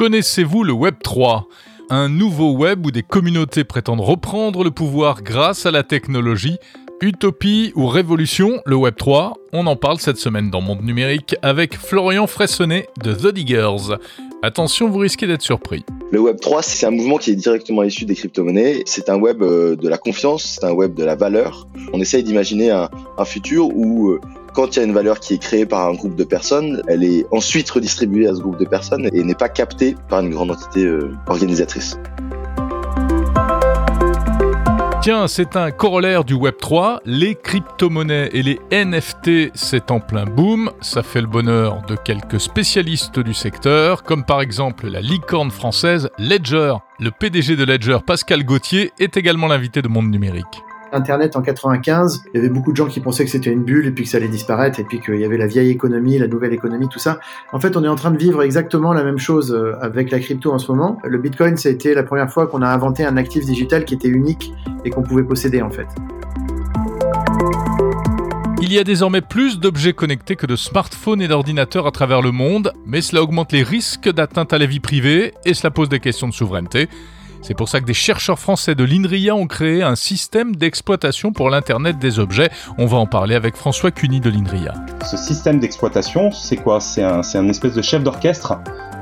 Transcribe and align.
Connaissez-vous 0.00 0.64
le 0.64 0.72
Web 0.72 0.94
3 1.02 1.46
Un 1.90 2.08
nouveau 2.08 2.52
web 2.52 2.86
où 2.86 2.90
des 2.90 3.02
communautés 3.02 3.64
prétendent 3.64 4.00
reprendre 4.00 4.64
le 4.64 4.70
pouvoir 4.70 5.22
grâce 5.22 5.66
à 5.66 5.70
la 5.70 5.82
technologie? 5.82 6.56
Utopie 7.02 7.74
ou 7.76 7.86
révolution, 7.86 8.62
le 8.64 8.76
Web 8.76 8.94
3, 8.96 9.34
on 9.52 9.66
en 9.66 9.76
parle 9.76 9.98
cette 9.98 10.16
semaine 10.16 10.48
dans 10.48 10.62
Monde 10.62 10.82
Numérique 10.82 11.36
avec 11.42 11.76
Florian 11.76 12.26
Fressonnet 12.26 12.88
de 13.04 13.12
The 13.12 13.34
Diggers. 13.34 13.98
Attention, 14.42 14.88
vous 14.88 15.00
risquez 15.00 15.26
d'être 15.26 15.42
surpris. 15.42 15.84
Le 16.12 16.18
Web 16.18 16.40
3, 16.40 16.62
c'est 16.62 16.86
un 16.86 16.90
mouvement 16.90 17.18
qui 17.18 17.32
est 17.32 17.34
directement 17.36 17.82
issu 17.82 18.06
des 18.06 18.14
crypto-monnaies. 18.14 18.82
C'est 18.86 19.10
un 19.10 19.18
web 19.18 19.42
euh, 19.42 19.76
de 19.76 19.86
la 19.86 19.98
confiance, 19.98 20.58
c'est 20.58 20.64
un 20.64 20.72
web 20.72 20.94
de 20.94 21.04
la 21.04 21.14
valeur. 21.14 21.66
On 21.92 22.00
essaye 22.00 22.24
d'imaginer 22.24 22.70
un, 22.70 22.88
futur 23.26 23.68
où 23.68 24.12
euh, 24.12 24.20
quand 24.52 24.76
il 24.76 24.80
y 24.80 24.82
a 24.82 24.84
une 24.84 24.92
valeur 24.92 25.20
qui 25.20 25.34
est 25.34 25.38
créée 25.38 25.66
par 25.66 25.88
un 25.88 25.94
groupe 25.94 26.16
de 26.16 26.24
personnes, 26.24 26.82
elle 26.88 27.04
est 27.04 27.26
ensuite 27.30 27.70
redistribuée 27.70 28.26
à 28.26 28.34
ce 28.34 28.40
groupe 28.40 28.58
de 28.58 28.64
personnes 28.64 29.08
et 29.12 29.22
n'est 29.22 29.34
pas 29.34 29.48
captée 29.48 29.96
par 30.08 30.20
une 30.20 30.30
grande 30.30 30.50
entité 30.50 30.84
euh, 30.84 31.14
organisatrice. 31.26 31.96
Tiens, 35.02 35.28
c'est 35.28 35.56
un 35.56 35.70
corollaire 35.70 36.24
du 36.24 36.34
Web 36.34 36.56
3. 36.60 37.00
Les 37.06 37.34
crypto-monnaies 37.34 38.28
et 38.34 38.42
les 38.42 38.60
NFT, 38.70 39.50
c'est 39.54 39.90
en 39.90 39.98
plein 39.98 40.26
boom. 40.26 40.70
Ça 40.82 41.02
fait 41.02 41.22
le 41.22 41.26
bonheur 41.26 41.80
de 41.88 41.96
quelques 41.96 42.38
spécialistes 42.38 43.18
du 43.18 43.32
secteur, 43.32 44.02
comme 44.02 44.24
par 44.24 44.42
exemple 44.42 44.88
la 44.88 45.00
licorne 45.00 45.50
française 45.50 46.10
Ledger. 46.18 46.74
Le 46.98 47.10
PDG 47.10 47.56
de 47.56 47.64
Ledger, 47.64 47.98
Pascal 48.06 48.44
Gauthier, 48.44 48.92
est 48.98 49.16
également 49.16 49.46
l'invité 49.46 49.80
de 49.80 49.88
Monde 49.88 50.10
Numérique. 50.10 50.62
Internet 50.92 51.36
en 51.36 51.42
95, 51.42 52.24
il 52.32 52.36
y 52.36 52.40
avait 52.40 52.48
beaucoup 52.48 52.72
de 52.72 52.76
gens 52.76 52.86
qui 52.86 53.00
pensaient 53.00 53.24
que 53.24 53.30
c'était 53.30 53.50
une 53.50 53.64
bulle 53.64 53.86
et 53.86 53.90
puis 53.90 54.04
que 54.04 54.10
ça 54.10 54.16
allait 54.16 54.28
disparaître 54.28 54.80
et 54.80 54.84
puis 54.84 55.00
qu'il 55.00 55.18
y 55.18 55.24
avait 55.24 55.38
la 55.38 55.46
vieille 55.46 55.70
économie, 55.70 56.18
la 56.18 56.28
nouvelle 56.28 56.52
économie, 56.52 56.88
tout 56.88 56.98
ça. 56.98 57.20
En 57.52 57.60
fait, 57.60 57.76
on 57.76 57.84
est 57.84 57.88
en 57.88 57.96
train 57.96 58.10
de 58.10 58.18
vivre 58.18 58.42
exactement 58.42 58.92
la 58.92 59.04
même 59.04 59.18
chose 59.18 59.52
euh, 59.52 59.74
avec 59.80 60.10
la 60.10 60.18
crypto 60.18 60.52
en 60.52 60.58
ce 60.58 60.70
moment. 60.70 60.98
Le 61.04 61.18
Bitcoin, 61.18 61.56
ça 61.56 61.68
a 61.68 61.72
été 61.72 61.94
la 61.94 62.02
première 62.02 62.30
fois 62.30 62.46
qu'on 62.46 62.62
a 62.62 62.68
inventé 62.68 63.04
un 63.04 63.16
actif 63.16 63.44
digital 63.44 63.84
qui 63.84 63.94
était 63.94 64.08
unique 64.08 64.52
et 64.84 64.90
qu'on 64.90 65.02
pouvait 65.02 65.24
posséder 65.24 65.62
en 65.62 65.70
fait. 65.70 65.86
Il 68.62 68.72
y 68.72 68.78
a 68.78 68.84
désormais 68.84 69.20
plus 69.22 69.58
d'objets 69.58 69.94
connectés 69.94 70.36
que 70.36 70.46
de 70.46 70.54
smartphones 70.54 71.22
et 71.22 71.28
d'ordinateurs 71.28 71.86
à 71.86 71.90
travers 71.90 72.22
le 72.22 72.30
monde, 72.30 72.72
mais 72.86 73.00
cela 73.00 73.22
augmente 73.22 73.52
les 73.52 73.62
risques 73.62 74.08
d'atteinte 74.08 74.52
à 74.52 74.58
la 74.58 74.66
vie 74.66 74.80
privée 74.80 75.32
et 75.44 75.54
cela 75.54 75.70
pose 75.70 75.88
des 75.88 75.98
questions 75.98 76.28
de 76.28 76.32
souveraineté. 76.32 76.88
C'est 77.42 77.54
pour 77.54 77.68
ça 77.68 77.80
que 77.80 77.86
des 77.86 77.94
chercheurs 77.94 78.38
français 78.38 78.74
de 78.74 78.84
l'INRIA 78.84 79.34
ont 79.34 79.46
créé 79.46 79.82
un 79.82 79.96
système 79.96 80.54
d'exploitation 80.56 81.32
pour 81.32 81.48
l'Internet 81.48 81.98
des 81.98 82.18
objets. 82.18 82.50
On 82.76 82.84
va 82.84 82.98
en 82.98 83.06
parler 83.06 83.34
avec 83.34 83.56
François 83.56 83.90
Cuny 83.90 84.20
de 84.20 84.28
l'INRIA. 84.28 84.74
Ce 85.10 85.16
système 85.16 85.58
d'exploitation, 85.58 86.30
c'est 86.32 86.56
quoi? 86.56 86.80
C'est 86.80 87.02
un, 87.02 87.22
un 87.34 87.48
espèce 87.48 87.74
de 87.74 87.82
chef 87.82 88.02
d'orchestre 88.02 88.58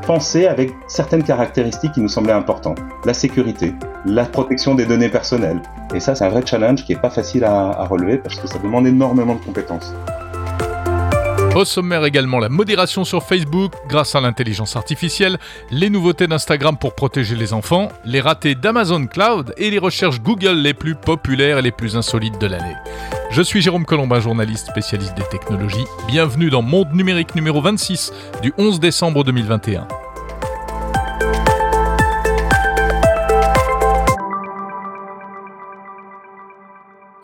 pensé 0.07 0.47
avec 0.47 0.71
certaines 0.87 1.25
caractéristiques 1.25 1.93
qui 1.93 2.01
nous 2.01 2.09
semblaient 2.09 2.33
importantes. 2.33 2.79
La 3.05 3.13
sécurité, 3.13 3.75
la 4.07 4.25
protection 4.25 4.77
des 4.77 4.87
données 4.87 5.11
personnelles. 5.11 5.61
Et 5.93 6.01
ça, 6.01 6.15
c'est 6.15 6.25
un 6.25 6.31
vrai 6.31 6.43
challenge 6.47 6.85
qui 6.85 6.95
n'est 6.95 7.01
pas 7.01 7.11
facile 7.11 7.45
à, 7.45 7.71
à 7.71 7.87
relever 7.87 8.19
parce 8.19 8.37
que 8.37 8.47
ça 8.47 8.59
demande 8.59 8.87
énormément 8.87 9.35
de 9.35 9.41
compétences. 9.45 9.93
Au 11.59 11.65
sommaire 11.65 12.05
également 12.05 12.39
la 12.39 12.49
modération 12.49 13.05
sur 13.05 13.25
Facebook 13.25 13.73
grâce 13.89 14.15
à 14.15 14.21
l'intelligence 14.21 14.77
artificielle, 14.77 15.39
les 15.73 15.91
nouveautés 15.91 16.29
d'Instagram 16.29 16.79
pour 16.79 16.95
protéger 16.95 17.35
les 17.35 17.53
enfants, 17.53 17.89
les 18.05 18.21
ratés 18.21 18.55
d'Amazon 18.55 19.09
Cloud 19.09 19.55
et 19.57 19.69
les 19.69 19.81
recherches 19.81 20.21
Google 20.21 20.55
les 20.55 20.73
plus 20.73 20.95
populaires 20.95 21.59
et 21.59 21.63
les 21.63 21.73
plus 21.73 21.97
insolites 21.97 22.41
de 22.41 22.47
l'année. 22.47 22.77
Je 23.33 23.43
suis 23.43 23.61
Jérôme 23.61 23.87
Colombin, 23.87 24.21
journaliste 24.21 24.69
spécialiste 24.69 25.17
des 25.17 25.27
technologies. 25.33 25.85
Bienvenue 26.07 26.49
dans 26.49 26.63
Monde 26.63 26.95
numérique 26.95 27.35
numéro 27.35 27.61
26 27.61 28.13
du 28.41 28.55
11 28.57 28.79
décembre 28.79 29.25
2021. 29.25 30.08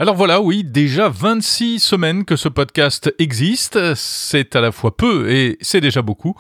Alors 0.00 0.16
voilà, 0.16 0.40
oui, 0.40 0.64
déjà 0.64 1.08
26 1.08 1.78
semaines 1.78 2.24
que 2.24 2.34
ce 2.34 2.48
podcast 2.48 3.14
existe, 3.20 3.94
c'est 3.94 4.56
à 4.56 4.60
la 4.60 4.72
fois 4.72 4.96
peu 4.96 5.30
et 5.30 5.56
c'est 5.60 5.80
déjà 5.80 6.02
beaucoup. 6.02 6.34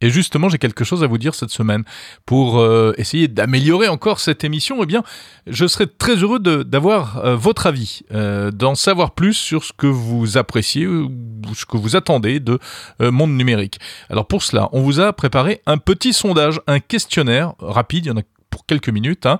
Et 0.00 0.10
justement, 0.10 0.48
j'ai 0.48 0.58
quelque 0.58 0.82
chose 0.82 1.04
à 1.04 1.06
vous 1.06 1.16
dire 1.16 1.32
cette 1.36 1.50
semaine. 1.50 1.84
Pour 2.26 2.58
euh, 2.58 2.94
essayer 2.98 3.28
d'améliorer 3.28 3.86
encore 3.86 4.18
cette 4.18 4.42
émission, 4.42 4.78
eh 4.82 4.86
bien, 4.86 5.04
je 5.46 5.68
serais 5.68 5.86
très 5.86 6.16
heureux 6.16 6.40
d'avoir 6.40 7.18
euh, 7.18 7.36
votre 7.36 7.66
avis, 7.66 8.02
euh, 8.12 8.50
d'en 8.50 8.74
savoir 8.74 9.12
plus 9.12 9.34
sur 9.34 9.62
ce 9.62 9.72
que 9.72 9.86
vous 9.86 10.36
appréciez 10.36 10.88
ou 10.88 11.08
ce 11.54 11.64
que 11.64 11.76
vous 11.76 11.94
attendez 11.94 12.40
de 12.40 12.58
Monde 12.98 13.36
Numérique. 13.36 13.78
Alors 14.10 14.26
pour 14.26 14.42
cela, 14.42 14.68
on 14.72 14.82
vous 14.82 14.98
a 14.98 15.12
préparé 15.12 15.62
un 15.66 15.78
petit 15.78 16.12
sondage, 16.12 16.60
un 16.66 16.80
questionnaire 16.80 17.54
rapide, 17.60 18.06
il 18.06 18.08
y 18.08 18.12
en 18.12 18.16
a 18.16 18.22
pour 18.56 18.64
quelques 18.64 18.88
minutes. 18.88 19.26
Hein. 19.26 19.38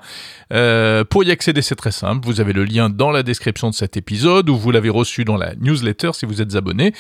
Euh, 0.53 1.03
pour 1.03 1.25
y 1.25 1.31
accéder, 1.31 1.63
c'est 1.63 1.75
très 1.75 1.91
simple. 1.91 2.27
Vous 2.27 2.43
avez 2.43 2.53
le 2.53 2.65
lien 2.65 2.91
dans 2.91 3.11
la 3.11 3.23
description 3.23 3.71
de 3.71 3.75
cet 3.75 3.97
épisode 3.97 4.51
ou 4.51 4.59
vous 4.59 4.71
l'avez 4.71 4.91
reçu 4.91 5.25
dans 5.25 5.39
la 5.39 5.55
newsletter 5.55 6.11
si 6.13 6.27
vous 6.27 6.43
êtes 6.43 6.55
abonné. 6.55 6.93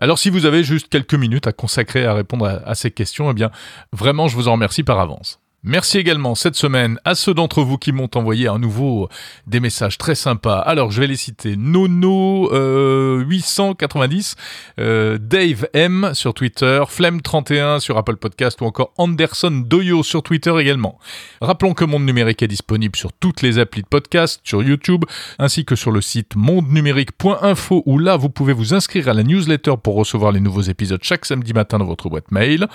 Alors 0.00 0.18
si 0.18 0.30
vous 0.30 0.46
avez 0.46 0.64
juste 0.64 0.88
quelques 0.88 1.14
minutes 1.14 1.46
à 1.46 1.52
consacrer 1.52 2.04
à 2.06 2.12
répondre 2.12 2.44
à, 2.44 2.68
à 2.68 2.74
ces 2.74 2.90
questions, 2.90 3.30
eh 3.30 3.34
bien 3.34 3.52
vraiment, 3.92 4.26
je 4.26 4.34
vous 4.34 4.48
en 4.48 4.52
remercie 4.52 4.82
par 4.82 4.98
avance. 4.98 5.38
Merci 5.62 5.98
également 5.98 6.34
cette 6.34 6.54
semaine 6.54 6.98
à 7.04 7.14
ceux 7.14 7.34
d'entre 7.34 7.62
vous 7.62 7.76
qui 7.76 7.92
m'ont 7.92 8.08
envoyé 8.14 8.48
à 8.48 8.56
nouveau 8.56 9.10
des 9.46 9.60
messages 9.60 9.98
très 9.98 10.14
sympas. 10.14 10.58
Alors 10.58 10.90
je 10.90 11.02
vais 11.02 11.06
les 11.06 11.16
citer. 11.16 11.54
Nono 11.54 12.50
euh, 12.50 13.22
890, 13.26 14.36
euh, 14.78 15.18
Dave 15.20 15.68
M 15.74 16.12
sur 16.14 16.32
Twitter, 16.32 16.82
Flemme31 16.88 17.80
sur 17.80 17.98
Apple 17.98 18.16
Podcast 18.16 18.62
ou 18.62 18.64
encore 18.64 18.94
Anderson 18.96 19.50
Doyo 19.66 20.02
sur 20.02 20.22
Twitter 20.22 20.54
également. 20.58 20.98
Rappelons 21.42 21.74
que 21.74 21.84
Monde 21.84 22.06
Numérique 22.06 22.42
est 22.42 22.48
disponible 22.48 22.96
sur 22.96 23.12
toutes 23.12 23.42
les 23.42 23.58
applis 23.58 23.82
de 23.82 23.86
podcast, 23.86 24.40
sur 24.42 24.62
YouTube, 24.62 25.04
ainsi 25.38 25.66
que 25.66 25.76
sur 25.76 25.90
le 25.90 26.00
site 26.00 26.36
mondenumérique.info 26.36 27.82
où 27.84 27.98
là 27.98 28.16
vous 28.16 28.30
pouvez 28.30 28.54
vous 28.54 28.72
inscrire 28.72 29.08
à 29.08 29.12
la 29.12 29.24
newsletter 29.24 29.74
pour 29.82 29.96
recevoir 29.96 30.32
les 30.32 30.40
nouveaux 30.40 30.62
épisodes 30.62 31.00
chaque 31.02 31.26
samedi 31.26 31.52
matin 31.52 31.76
dans 31.76 31.84
votre 31.84 32.08
boîte 32.08 32.30
mail. 32.30 32.66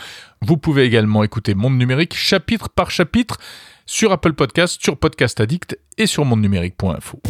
Vous 0.41 0.57
pouvez 0.57 0.83
également 0.83 1.23
écouter 1.23 1.55
Monde 1.55 1.79
Numérique 1.79 2.13
chapitre 2.13 2.69
par 2.75 2.91
chapitre 2.91 3.37
sur 3.85 4.11
Apple 4.11 4.33
Podcast, 4.33 4.81
sur 4.81 4.97
Podcast 4.97 5.39
Addict 5.39 5.79
et 5.97 6.05
sur 6.05 6.25
mondenumérique.info. 6.25 7.21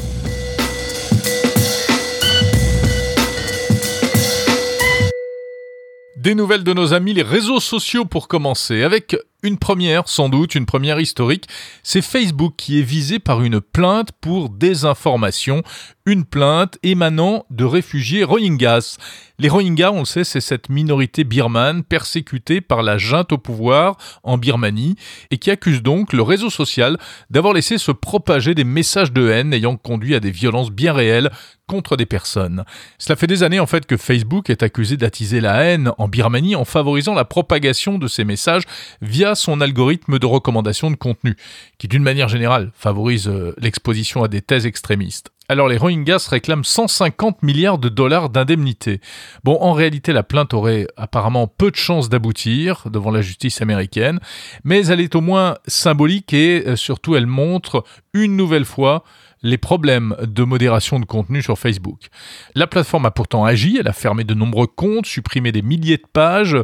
Des 6.17 6.33
nouvelles 6.33 6.63
de 6.63 6.73
nos 6.73 6.93
amis 6.93 7.13
les 7.13 7.21
réseaux 7.21 7.59
sociaux 7.59 8.05
pour 8.05 8.27
commencer, 8.27 8.81
avec 8.81 9.15
une 9.45 9.57
première, 9.57 10.09
sans 10.09 10.27
doute, 10.27 10.55
une 10.55 10.65
première 10.65 10.99
historique, 10.99 11.47
c'est 11.83 12.01
Facebook 12.01 12.55
qui 12.57 12.79
est 12.79 12.83
visé 12.83 13.19
par 13.19 13.43
une 13.43 13.61
plainte 13.61 14.11
pour 14.19 14.49
désinformation, 14.49 15.61
une 16.05 16.25
plainte 16.25 16.77
émanant 16.83 17.45
de 17.49 17.63
réfugiés 17.63 18.23
Rohingyas. 18.23 18.97
Les 19.37 19.49
Rohingyas, 19.49 19.91
on 19.91 19.99
le 19.99 20.05
sait, 20.05 20.23
c'est 20.23 20.41
cette 20.41 20.69
minorité 20.69 21.23
birmane 21.23 21.83
persécutée 21.83 22.61
par 22.61 22.83
la 22.83 22.97
junte 22.97 23.33
au 23.33 23.37
pouvoir 23.37 23.97
en 24.23 24.37
Birmanie 24.37 24.95
et 25.29 25.37
qui 25.37 25.51
accuse 25.51 25.81
donc 25.81 26.13
le 26.13 26.21
réseau 26.21 26.49
social 26.49 26.97
d'avoir 27.29 27.53
laissé 27.53 27.77
se 27.77 27.91
propager 27.91 28.55
des 28.55 28.63
messages 28.63 29.11
de 29.11 29.29
haine 29.29 29.53
ayant 29.53 29.77
conduit 29.77 30.15
à 30.15 30.19
des 30.19 30.31
violences 30.31 30.71
bien 30.71 30.93
réelles 30.93 31.31
contre 31.67 31.97
des 31.97 32.05
personnes. 32.05 32.63
Cela 32.97 33.15
fait 33.15 33.27
des 33.27 33.43
années 33.43 33.59
en 33.59 33.65
fait 33.65 33.85
que 33.85 33.97
Facebook 33.97 34.49
est 34.49 34.63
accusé 34.63 34.97
d'attiser 34.97 35.41
la 35.41 35.63
haine 35.63 35.91
en 35.97 36.07
Birmanie 36.07 36.55
en 36.55 36.65
favorisant 36.65 37.13
la 37.13 37.25
propagation 37.25 37.97
de 37.97 38.07
ces 38.07 38.23
messages 38.23 38.63
via 39.01 39.34
son 39.35 39.61
algorithme 39.61 40.19
de 40.19 40.25
recommandation 40.25 40.89
de 40.91 40.95
contenu, 40.95 41.35
qui 41.77 41.87
d'une 41.87 42.03
manière 42.03 42.29
générale 42.29 42.71
favorise 42.75 43.27
euh, 43.27 43.53
l'exposition 43.57 44.23
à 44.23 44.27
des 44.27 44.41
thèses 44.41 44.65
extrémistes. 44.65 45.31
Alors 45.47 45.67
les 45.67 45.77
Rohingyas 45.77 46.27
réclament 46.31 46.63
150 46.63 47.43
milliards 47.43 47.77
de 47.77 47.87
dollars 47.87 48.29
d'indemnité. 48.29 48.99
Bon, 49.43 49.57
en 49.61 49.73
réalité, 49.73 50.11
la 50.11 50.23
plainte 50.23 50.55
aurait 50.55 50.87
apparemment 50.97 51.45
peu 51.45 51.69
de 51.69 51.75
chances 51.75 52.09
d'aboutir 52.09 52.89
devant 52.89 53.11
la 53.11 53.21
justice 53.21 53.61
américaine, 53.61 54.19
mais 54.63 54.87
elle 54.87 55.01
est 55.01 55.13
au 55.13 55.21
moins 55.21 55.57
symbolique 55.67 56.33
et 56.33 56.63
euh, 56.65 56.75
surtout 56.75 57.15
elle 57.15 57.27
montre 57.27 57.83
une 58.13 58.35
nouvelle 58.35 58.65
fois 58.65 59.03
les 59.43 59.59
problèmes 59.59 60.15
de 60.21 60.43
modération 60.43 60.99
de 60.99 61.05
contenu 61.05 61.43
sur 61.43 61.59
Facebook. 61.59 62.07
La 62.55 62.65
plateforme 62.65 63.05
a 63.05 63.11
pourtant 63.11 63.45
agi, 63.45 63.77
elle 63.79 63.87
a 63.87 63.93
fermé 63.93 64.23
de 64.23 64.33
nombreux 64.33 64.65
comptes, 64.65 65.05
supprimé 65.05 65.51
des 65.51 65.61
milliers 65.61 65.97
de 65.97 66.07
pages, 66.11 66.57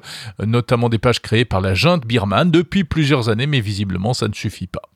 notamment 0.43 0.89
des 0.89 0.97
pages 0.97 1.21
créées 1.21 1.45
par 1.45 1.61
la 1.61 1.75
junte 1.75 2.07
birmane 2.07 2.49
depuis 2.49 2.83
plusieurs 2.83 3.29
années, 3.29 3.45
mais 3.45 3.61
visiblement 3.61 4.15
ça 4.15 4.27
ne 4.27 4.33
suffit 4.33 4.65
pas. 4.65 4.90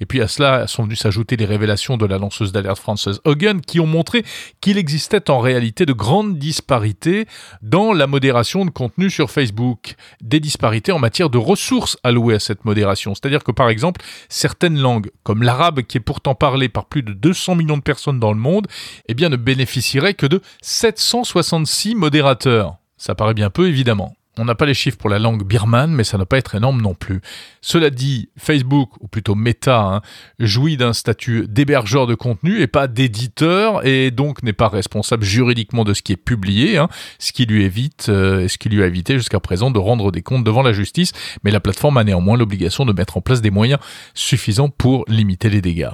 Et 0.00 0.06
puis 0.06 0.20
à 0.20 0.28
cela 0.28 0.66
sont 0.66 0.84
venues 0.84 0.96
s'ajouter 0.96 1.36
les 1.36 1.44
révélations 1.44 1.96
de 1.96 2.06
la 2.06 2.18
lanceuse 2.18 2.52
d'alerte 2.52 2.78
française 2.78 3.20
Hogan 3.24 3.60
qui 3.60 3.80
ont 3.80 3.86
montré 3.86 4.24
qu'il 4.60 4.78
existait 4.78 5.30
en 5.30 5.38
réalité 5.38 5.86
de 5.86 5.92
grandes 5.92 6.38
disparités 6.38 7.26
dans 7.62 7.92
la 7.92 8.06
modération 8.06 8.64
de 8.64 8.70
contenu 8.70 9.10
sur 9.10 9.30
Facebook. 9.30 9.94
Des 10.22 10.40
disparités 10.40 10.92
en 10.92 10.98
matière 10.98 11.30
de 11.30 11.38
ressources 11.38 11.96
allouées 12.02 12.34
à 12.34 12.40
cette 12.40 12.64
modération. 12.64 13.14
C'est-à-dire 13.14 13.44
que 13.44 13.52
par 13.52 13.68
exemple, 13.68 14.02
certaines 14.28 14.78
langues, 14.78 15.10
comme 15.22 15.42
l'arabe 15.42 15.82
qui 15.82 15.98
est 15.98 16.00
pourtant 16.00 16.34
parlé 16.34 16.68
par 16.68 16.86
plus 16.86 17.02
de 17.02 17.12
200 17.12 17.54
millions 17.54 17.76
de 17.76 17.82
personnes 17.82 18.20
dans 18.20 18.32
le 18.32 18.38
monde, 18.38 18.66
eh 19.08 19.14
bien 19.14 19.28
ne 19.28 19.36
bénéficieraient 19.36 20.14
que 20.14 20.26
de 20.26 20.40
766 20.62 21.94
modérateurs. 21.94 22.76
Ça 22.96 23.14
paraît 23.14 23.34
bien 23.34 23.50
peu 23.50 23.68
évidemment. 23.68 24.14
On 24.36 24.44
n'a 24.44 24.56
pas 24.56 24.66
les 24.66 24.74
chiffres 24.74 24.96
pour 24.96 25.10
la 25.10 25.20
langue 25.20 25.44
birmane, 25.44 25.92
mais 25.92 26.02
ça 26.02 26.16
ne 26.16 26.20
doit 26.20 26.28
pas 26.28 26.38
être 26.38 26.56
énorme 26.56 26.82
non 26.82 26.94
plus. 26.94 27.20
Cela 27.60 27.90
dit, 27.90 28.30
Facebook, 28.36 28.90
ou 29.00 29.06
plutôt 29.06 29.36
Meta, 29.36 29.80
hein, 29.80 30.00
jouit 30.40 30.76
d'un 30.76 30.92
statut 30.92 31.46
d'hébergeur 31.48 32.08
de 32.08 32.16
contenu 32.16 32.60
et 32.60 32.66
pas 32.66 32.88
d'éditeur, 32.88 33.86
et 33.86 34.10
donc 34.10 34.42
n'est 34.42 34.52
pas 34.52 34.68
responsable 34.68 35.22
juridiquement 35.22 35.84
de 35.84 35.94
ce 35.94 36.02
qui 36.02 36.12
est 36.12 36.16
publié, 36.16 36.78
hein, 36.78 36.88
ce 37.20 37.32
qui 37.32 37.46
lui 37.46 37.62
évite, 37.62 38.08
euh, 38.08 38.48
ce 38.48 38.58
qui 38.58 38.68
lui 38.68 38.82
a 38.82 38.86
évité 38.86 39.18
jusqu'à 39.18 39.38
présent 39.38 39.70
de 39.70 39.78
rendre 39.78 40.10
des 40.10 40.22
comptes 40.22 40.42
devant 40.42 40.62
la 40.62 40.72
justice. 40.72 41.12
Mais 41.44 41.52
la 41.52 41.60
plateforme 41.60 41.96
a 41.96 42.02
néanmoins 42.02 42.36
l'obligation 42.36 42.84
de 42.84 42.92
mettre 42.92 43.16
en 43.16 43.20
place 43.20 43.40
des 43.40 43.52
moyens 43.52 43.78
suffisants 44.14 44.68
pour 44.68 45.04
limiter 45.06 45.48
les 45.48 45.60
dégâts. 45.60 45.90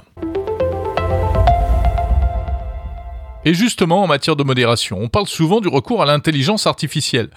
Et 3.43 3.53
justement, 3.55 4.03
en 4.03 4.07
matière 4.07 4.35
de 4.35 4.43
modération, 4.43 4.99
on 5.01 5.09
parle 5.09 5.27
souvent 5.27 5.61
du 5.61 5.67
recours 5.67 6.03
à 6.03 6.05
l'intelligence 6.05 6.67
artificielle 6.67 7.29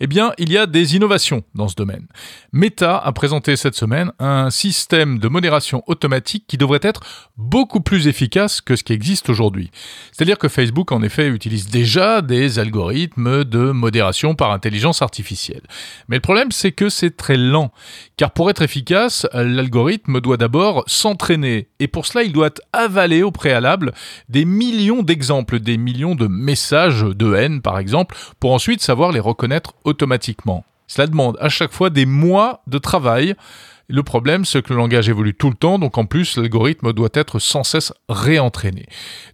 eh 0.00 0.06
bien, 0.06 0.32
il 0.38 0.50
y 0.52 0.58
a 0.58 0.66
des 0.66 0.96
innovations 0.96 1.42
dans 1.54 1.68
ce 1.68 1.74
domaine. 1.74 2.06
Meta 2.52 2.98
a 2.98 3.12
présenté 3.12 3.56
cette 3.56 3.74
semaine 3.74 4.12
un 4.18 4.50
système 4.50 5.18
de 5.18 5.28
modération 5.28 5.82
automatique 5.86 6.44
qui 6.46 6.56
devrait 6.56 6.80
être 6.82 7.00
beaucoup 7.36 7.80
plus 7.80 8.08
efficace 8.08 8.60
que 8.60 8.76
ce 8.76 8.84
qui 8.84 8.92
existe 8.92 9.28
aujourd'hui. 9.28 9.70
C'est-à-dire 10.12 10.38
que 10.38 10.48
Facebook, 10.48 10.92
en 10.92 11.02
effet, 11.02 11.28
utilise 11.28 11.68
déjà 11.68 12.22
des 12.22 12.58
algorithmes 12.58 13.44
de 13.44 13.70
modération 13.70 14.34
par 14.34 14.52
intelligence 14.52 15.02
artificielle. 15.02 15.62
Mais 16.08 16.16
le 16.16 16.22
problème, 16.22 16.52
c'est 16.52 16.72
que 16.72 16.88
c'est 16.88 17.16
très 17.16 17.36
lent. 17.36 17.72
Car 18.16 18.32
pour 18.32 18.50
être 18.50 18.62
efficace, 18.62 19.26
l'algorithme 19.32 20.20
doit 20.20 20.36
d'abord 20.36 20.84
s'entraîner. 20.86 21.68
Et 21.80 21.88
pour 21.88 22.06
cela, 22.06 22.22
il 22.22 22.32
doit 22.32 22.50
avaler 22.72 23.22
au 23.22 23.30
préalable 23.30 23.92
des 24.28 24.44
millions 24.44 25.02
d'exemples, 25.02 25.60
des 25.60 25.76
millions 25.76 26.14
de 26.14 26.26
messages 26.26 27.02
de 27.02 27.34
haine, 27.34 27.60
par 27.60 27.78
exemple, 27.78 28.16
pour 28.40 28.52
ensuite 28.52 28.82
savoir 28.82 29.12
les 29.12 29.20
reconnaître 29.20 29.74
automatiquement. 29.86 30.64
Cela 30.86 31.06
demande 31.06 31.38
à 31.40 31.48
chaque 31.48 31.72
fois 31.72 31.88
des 31.90 32.06
mois 32.06 32.62
de 32.66 32.78
travail. 32.78 33.34
Le 33.88 34.02
problème, 34.02 34.44
c'est 34.44 34.62
que 34.62 34.72
le 34.72 34.78
langage 34.78 35.08
évolue 35.08 35.34
tout 35.34 35.48
le 35.48 35.54
temps, 35.54 35.78
donc 35.78 35.96
en 35.96 36.06
plus, 36.06 36.36
l'algorithme 36.36 36.92
doit 36.92 37.10
être 37.14 37.38
sans 37.38 37.62
cesse 37.62 37.92
réentraîné. 38.08 38.86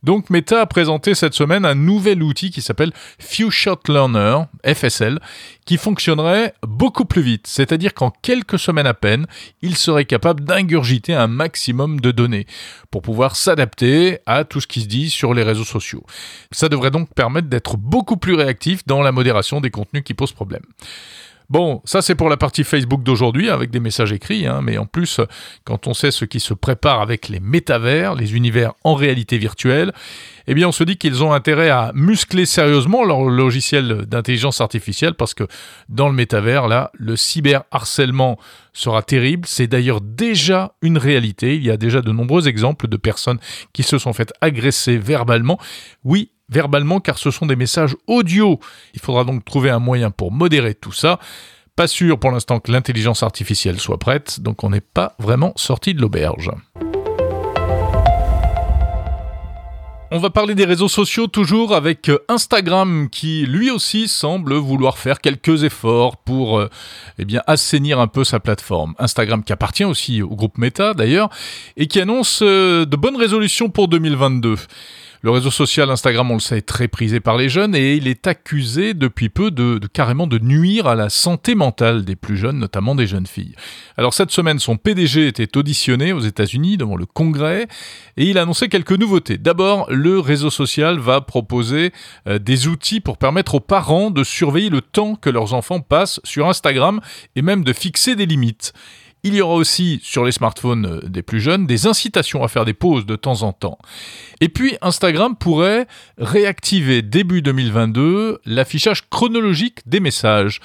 Donc 0.02 0.28
Meta 0.28 0.60
a 0.60 0.66
présenté 0.66 1.14
cette 1.14 1.32
semaine 1.32 1.64
un 1.64 1.74
nouvel 1.74 2.22
outil 2.22 2.50
qui 2.50 2.60
s'appelle 2.60 2.92
Few 3.18 3.48
Learner, 3.88 4.42
FSL, 4.66 5.20
qui 5.64 5.78
fonctionnerait 5.78 6.52
beaucoup 6.66 7.06
plus 7.06 7.22
vite. 7.22 7.46
C'est-à-dire 7.46 7.94
qu'en 7.94 8.10
quelques 8.10 8.58
semaines 8.58 8.86
à 8.86 8.94
peine, 8.94 9.26
il 9.62 9.76
serait 9.76 10.04
capable 10.04 10.44
d'ingurgiter 10.44 11.14
un 11.14 11.28
maximum 11.28 12.00
de 12.00 12.10
données 12.10 12.46
pour 12.90 13.00
pouvoir 13.00 13.36
s'adapter 13.36 14.18
à 14.26 14.44
tout 14.44 14.60
ce 14.60 14.66
qui 14.66 14.82
se 14.82 14.86
dit 14.86 15.08
sur 15.08 15.32
les 15.32 15.44
réseaux 15.44 15.64
sociaux. 15.64 16.04
Ça 16.50 16.68
devrait 16.68 16.90
donc 16.90 17.08
permettre 17.14 17.48
d'être 17.48 17.78
beaucoup 17.78 18.18
plus 18.18 18.34
réactif 18.34 18.86
dans 18.86 19.00
la 19.00 19.12
modération 19.12 19.62
des 19.62 19.70
contenus 19.70 20.02
qui 20.04 20.12
posent 20.12 20.32
problème. 20.32 20.62
Bon, 21.50 21.82
ça 21.84 22.02
c'est 22.02 22.14
pour 22.14 22.28
la 22.28 22.36
partie 22.36 22.64
Facebook 22.64 23.02
d'aujourd'hui 23.02 23.50
avec 23.50 23.70
des 23.70 23.80
messages 23.80 24.12
écrits, 24.12 24.46
hein, 24.46 24.60
mais 24.62 24.78
en 24.78 24.86
plus, 24.86 25.20
quand 25.64 25.86
on 25.86 25.94
sait 25.94 26.10
ce 26.10 26.24
qui 26.24 26.40
se 26.40 26.54
prépare 26.54 27.00
avec 27.00 27.28
les 27.28 27.40
métavers, 27.40 28.14
les 28.14 28.34
univers 28.34 28.72
en 28.84 28.94
réalité 28.94 29.38
virtuelle, 29.38 29.92
eh 30.46 30.54
bien 30.54 30.68
on 30.68 30.72
se 30.72 30.84
dit 30.84 30.96
qu'ils 30.96 31.22
ont 31.22 31.32
intérêt 31.32 31.70
à 31.70 31.92
muscler 31.94 32.46
sérieusement 32.46 33.04
leur 33.04 33.22
logiciel 33.22 34.06
d'intelligence 34.06 34.60
artificielle 34.60 35.14
parce 35.14 35.34
que 35.34 35.44
dans 35.88 36.08
le 36.08 36.14
métavers, 36.14 36.68
là, 36.68 36.90
le 36.94 37.16
cyberharcèlement 37.16 38.38
sera 38.72 39.02
terrible. 39.02 39.46
C'est 39.46 39.66
d'ailleurs 39.66 40.00
déjà 40.00 40.74
une 40.82 40.98
réalité. 40.98 41.56
Il 41.56 41.64
y 41.64 41.70
a 41.70 41.76
déjà 41.76 42.00
de 42.00 42.10
nombreux 42.10 42.48
exemples 42.48 42.88
de 42.88 42.96
personnes 42.96 43.38
qui 43.72 43.82
se 43.82 43.98
sont 43.98 44.12
faites 44.12 44.32
agresser 44.40 44.96
verbalement. 44.96 45.58
Oui, 46.04 46.30
verbalement 46.52 47.00
car 47.00 47.18
ce 47.18 47.30
sont 47.30 47.46
des 47.46 47.56
messages 47.56 47.96
audio. 48.06 48.60
Il 48.94 49.00
faudra 49.00 49.24
donc 49.24 49.44
trouver 49.44 49.70
un 49.70 49.78
moyen 49.80 50.10
pour 50.10 50.30
modérer 50.30 50.74
tout 50.74 50.92
ça. 50.92 51.18
Pas 51.74 51.86
sûr 51.86 52.18
pour 52.18 52.30
l'instant 52.30 52.60
que 52.60 52.70
l'intelligence 52.70 53.22
artificielle 53.22 53.80
soit 53.80 53.98
prête, 53.98 54.40
donc 54.40 54.62
on 54.62 54.70
n'est 54.70 54.82
pas 54.82 55.14
vraiment 55.18 55.54
sorti 55.56 55.94
de 55.94 56.02
l'auberge. 56.02 56.50
On 60.14 60.18
va 60.18 60.28
parler 60.28 60.54
des 60.54 60.66
réseaux 60.66 60.88
sociaux 60.88 61.26
toujours 61.26 61.74
avec 61.74 62.10
Instagram 62.28 63.08
qui 63.10 63.46
lui 63.46 63.70
aussi 63.70 64.08
semble 64.08 64.52
vouloir 64.56 64.98
faire 64.98 65.22
quelques 65.22 65.64
efforts 65.64 66.18
pour 66.18 66.58
euh, 66.58 66.68
eh 67.18 67.24
assainir 67.46 67.98
un 67.98 68.08
peu 68.08 68.22
sa 68.22 68.38
plateforme. 68.38 68.94
Instagram 68.98 69.42
qui 69.42 69.54
appartient 69.54 69.86
aussi 69.86 70.20
au 70.20 70.36
groupe 70.36 70.58
Meta 70.58 70.92
d'ailleurs 70.92 71.30
et 71.78 71.86
qui 71.86 71.98
annonce 71.98 72.40
euh, 72.42 72.84
de 72.84 72.94
bonnes 72.94 73.16
résolutions 73.16 73.70
pour 73.70 73.88
2022. 73.88 74.56
Le 75.24 75.30
réseau 75.30 75.52
social 75.52 75.88
Instagram, 75.88 76.32
on 76.32 76.34
le 76.34 76.40
sait, 76.40 76.58
est 76.58 76.66
très 76.66 76.88
prisé 76.88 77.20
par 77.20 77.36
les 77.36 77.48
jeunes 77.48 77.76
et 77.76 77.94
il 77.94 78.08
est 78.08 78.26
accusé 78.26 78.92
depuis 78.92 79.28
peu 79.28 79.52
de, 79.52 79.78
carrément 79.92 80.26
de 80.26 80.40
nuire 80.40 80.88
à 80.88 80.96
la 80.96 81.10
santé 81.10 81.54
mentale 81.54 82.04
des 82.04 82.16
plus 82.16 82.36
jeunes, 82.36 82.58
notamment 82.58 82.96
des 82.96 83.06
jeunes 83.06 83.28
filles. 83.28 83.54
Alors 83.96 84.14
cette 84.14 84.32
semaine, 84.32 84.58
son 84.58 84.76
PDG 84.76 85.28
était 85.28 85.56
auditionné 85.56 86.12
aux 86.12 86.18
États-Unis 86.18 86.76
devant 86.76 86.96
le 86.96 87.06
Congrès 87.06 87.68
et 88.16 88.24
il 88.24 88.36
a 88.36 88.42
annoncé 88.42 88.68
quelques 88.68 88.98
nouveautés. 88.98 89.38
D'abord, 89.38 89.86
le 89.92 90.18
réseau 90.18 90.50
social 90.50 90.98
va 90.98 91.20
proposer 91.20 91.92
euh, 92.26 92.40
des 92.40 92.66
outils 92.66 92.98
pour 92.98 93.16
permettre 93.16 93.54
aux 93.54 93.60
parents 93.60 94.10
de 94.10 94.24
surveiller 94.24 94.70
le 94.70 94.80
temps 94.80 95.14
que 95.14 95.30
leurs 95.30 95.54
enfants 95.54 95.78
passent 95.78 96.18
sur 96.24 96.48
Instagram 96.48 97.00
et 97.36 97.42
même 97.42 97.62
de 97.62 97.72
fixer 97.72 98.16
des 98.16 98.26
limites. 98.26 98.72
Il 99.24 99.36
y 99.36 99.40
aura 99.40 99.54
aussi 99.54 100.00
sur 100.02 100.24
les 100.24 100.32
smartphones 100.32 100.86
euh, 100.86 101.08
des 101.08 101.22
plus 101.22 101.40
jeunes 101.40 101.64
des 101.64 101.86
incitations 101.86 102.42
à 102.42 102.48
faire 102.48 102.64
des 102.64 102.74
pauses 102.74 103.06
de 103.06 103.14
temps 103.14 103.42
en 103.42 103.52
temps. 103.52 103.78
Et 104.40 104.48
puis 104.48 104.76
Instagram 104.82 105.36
pourrait 105.36 105.86
réactiver 106.18 107.02
début 107.02 107.40
2022 107.40 108.40
l'affichage 108.44 109.08
chronologique 109.10 109.78
des 109.86 110.00
messages. 110.00 110.60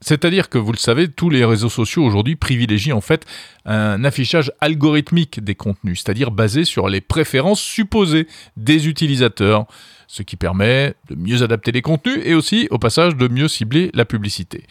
C'est-à-dire 0.00 0.48
que 0.48 0.58
vous 0.58 0.70
le 0.70 0.78
savez, 0.78 1.08
tous 1.08 1.30
les 1.30 1.44
réseaux 1.44 1.68
sociaux 1.68 2.04
aujourd'hui 2.04 2.36
privilégient 2.36 2.92
en 2.92 3.00
fait 3.00 3.24
un 3.64 4.04
affichage 4.04 4.52
algorithmique 4.60 5.42
des 5.42 5.56
contenus, 5.56 6.02
c'est-à-dire 6.04 6.30
basé 6.30 6.64
sur 6.64 6.88
les 6.88 7.00
préférences 7.00 7.60
supposées 7.60 8.28
des 8.56 8.86
utilisateurs, 8.86 9.66
ce 10.06 10.22
qui 10.22 10.36
permet 10.36 10.94
de 11.10 11.16
mieux 11.16 11.42
adapter 11.42 11.72
les 11.72 11.82
contenus 11.82 12.20
et 12.24 12.34
aussi 12.34 12.68
au 12.70 12.78
passage 12.78 13.16
de 13.16 13.26
mieux 13.26 13.48
cibler 13.48 13.90
la 13.94 14.04
publicité. 14.04 14.64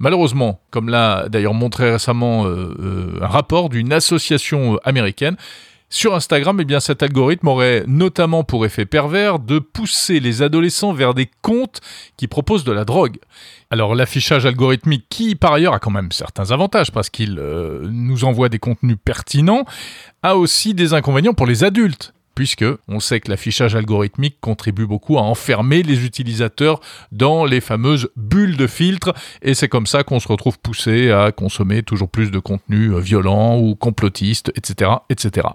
Malheureusement, 0.00 0.60
comme 0.70 0.88
l'a 0.88 1.28
d'ailleurs 1.28 1.54
montré 1.54 1.90
récemment 1.90 2.46
euh, 2.46 2.72
euh, 2.78 3.18
un 3.20 3.26
rapport 3.26 3.68
d'une 3.68 3.92
association 3.92 4.74
euh, 4.74 4.88
américaine, 4.88 5.36
sur 5.90 6.14
Instagram, 6.14 6.60
eh 6.60 6.80
cet 6.80 7.02
algorithme 7.02 7.48
aurait 7.48 7.82
notamment 7.86 8.44
pour 8.44 8.66
effet 8.66 8.84
pervers 8.84 9.38
de 9.38 9.58
pousser 9.58 10.20
les 10.20 10.42
adolescents 10.42 10.92
vers 10.92 11.14
des 11.14 11.30
comptes 11.40 11.80
qui 12.18 12.28
proposent 12.28 12.64
de 12.64 12.72
la 12.72 12.84
drogue. 12.84 13.16
Alors 13.70 13.94
l'affichage 13.94 14.44
algorithmique, 14.44 15.06
qui 15.08 15.34
par 15.34 15.54
ailleurs 15.54 15.72
a 15.72 15.78
quand 15.78 15.90
même 15.90 16.12
certains 16.12 16.50
avantages 16.50 16.92
parce 16.92 17.08
qu'il 17.08 17.36
nous 17.36 18.24
envoie 18.24 18.50
des 18.50 18.58
contenus 18.58 18.98
pertinents, 19.02 19.64
a 20.22 20.36
aussi 20.36 20.74
des 20.74 20.92
inconvénients 20.92 21.32
pour 21.32 21.46
les 21.46 21.64
adultes 21.64 22.12
puisque 22.38 22.64
on 22.86 23.00
sait 23.00 23.18
que 23.18 23.32
l'affichage 23.32 23.74
algorithmique 23.74 24.36
contribue 24.40 24.86
beaucoup 24.86 25.18
à 25.18 25.22
enfermer 25.22 25.82
les 25.82 26.04
utilisateurs 26.04 26.78
dans 27.10 27.44
les 27.44 27.60
fameuses 27.60 28.10
bulles 28.14 28.56
de 28.56 28.68
filtre, 28.68 29.12
et 29.42 29.54
c'est 29.54 29.66
comme 29.66 29.88
ça 29.88 30.04
qu'on 30.04 30.20
se 30.20 30.28
retrouve 30.28 30.56
poussé 30.60 31.10
à 31.10 31.32
consommer 31.32 31.82
toujours 31.82 32.08
plus 32.08 32.30
de 32.30 32.38
contenus 32.38 32.92
euh, 32.92 33.00
violents 33.00 33.58
ou 33.58 33.74
complotistes, 33.74 34.52
etc., 34.54 34.92
etc. 35.10 35.48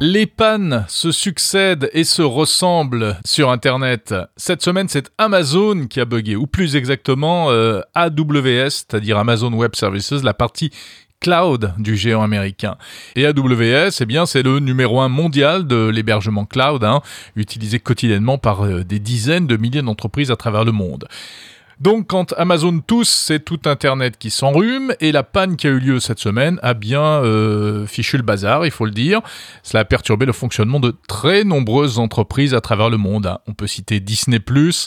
Les 0.00 0.26
pannes 0.26 0.84
se 0.88 1.12
succèdent 1.12 1.90
et 1.92 2.02
se 2.02 2.22
ressemblent 2.22 3.18
sur 3.24 3.50
Internet. 3.50 4.14
Cette 4.36 4.62
semaine, 4.62 4.88
c'est 4.88 5.12
Amazon 5.16 5.86
qui 5.86 6.00
a 6.00 6.06
bugué, 6.06 6.34
ou 6.34 6.48
plus 6.48 6.74
exactement 6.74 7.52
euh, 7.52 7.82
AWS, 7.94 8.70
c'est-à-dire 8.70 9.16
Amazon 9.16 9.52
Web 9.52 9.76
Services, 9.76 10.10
la 10.24 10.34
partie 10.34 10.72
cloud 11.20 11.74
du 11.78 11.96
géant 11.96 12.22
américain. 12.22 12.76
Et 13.14 13.26
AWS, 13.26 13.90
eh 14.00 14.06
bien, 14.06 14.26
c'est 14.26 14.42
le 14.42 14.58
numéro 14.58 15.00
un 15.00 15.08
mondial 15.08 15.66
de 15.66 15.88
l'hébergement 15.88 16.46
cloud, 16.46 16.82
hein, 16.82 17.02
utilisé 17.36 17.78
quotidiennement 17.78 18.38
par 18.38 18.64
euh, 18.64 18.84
des 18.84 18.98
dizaines 18.98 19.46
de 19.46 19.56
milliers 19.56 19.82
d'entreprises 19.82 20.30
à 20.30 20.36
travers 20.36 20.64
le 20.64 20.72
monde. 20.72 21.06
Donc 21.80 22.08
quand 22.08 22.34
Amazon 22.36 22.80
tousse, 22.80 23.08
c'est 23.08 23.42
tout 23.42 23.60
Internet 23.64 24.18
qui 24.18 24.28
s'enrhume, 24.28 24.94
et 25.00 25.12
la 25.12 25.22
panne 25.22 25.56
qui 25.56 25.66
a 25.66 25.70
eu 25.70 25.78
lieu 25.78 25.98
cette 25.98 26.18
semaine 26.18 26.60
a 26.62 26.74
bien 26.74 27.00
euh, 27.02 27.86
fichu 27.86 28.18
le 28.18 28.22
bazar, 28.22 28.66
il 28.66 28.70
faut 28.70 28.84
le 28.84 28.90
dire. 28.90 29.22
Cela 29.62 29.80
a 29.80 29.84
perturbé 29.86 30.26
le 30.26 30.34
fonctionnement 30.34 30.78
de 30.78 30.94
très 31.08 31.42
nombreuses 31.42 31.98
entreprises 31.98 32.52
à 32.52 32.60
travers 32.60 32.90
le 32.90 32.98
monde. 32.98 33.26
Hein. 33.26 33.38
On 33.46 33.54
peut 33.54 33.66
citer 33.66 33.98
Disney+, 33.98 34.40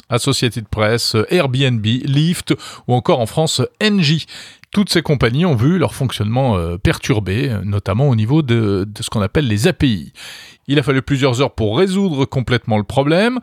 Associated 0.09 0.67
Press, 0.67 1.15
Airbnb, 1.29 1.83
Lyft, 1.83 2.53
ou 2.87 2.93
encore 2.93 3.21
en 3.21 3.25
France, 3.25 3.63
Engie. 3.81 4.27
Toutes 4.73 4.89
ces 4.89 5.03
compagnies 5.03 5.45
ont 5.45 5.55
vu 5.55 5.77
leur 5.77 5.93
fonctionnement 5.93 6.57
euh, 6.57 6.77
perturbé, 6.77 7.55
notamment 7.63 8.09
au 8.09 8.15
niveau 8.15 8.41
de, 8.41 8.87
ce 8.99 9.09
qu'on 9.11 9.21
appelle 9.21 9.47
les 9.47 9.67
API. 9.67 10.13
Il 10.67 10.79
a 10.79 10.83
fallu 10.83 11.03
plusieurs 11.03 11.41
heures 11.41 11.53
pour 11.53 11.77
résoudre 11.77 12.25
complètement 12.25 12.77
le 12.79 12.83
problème. 12.83 13.39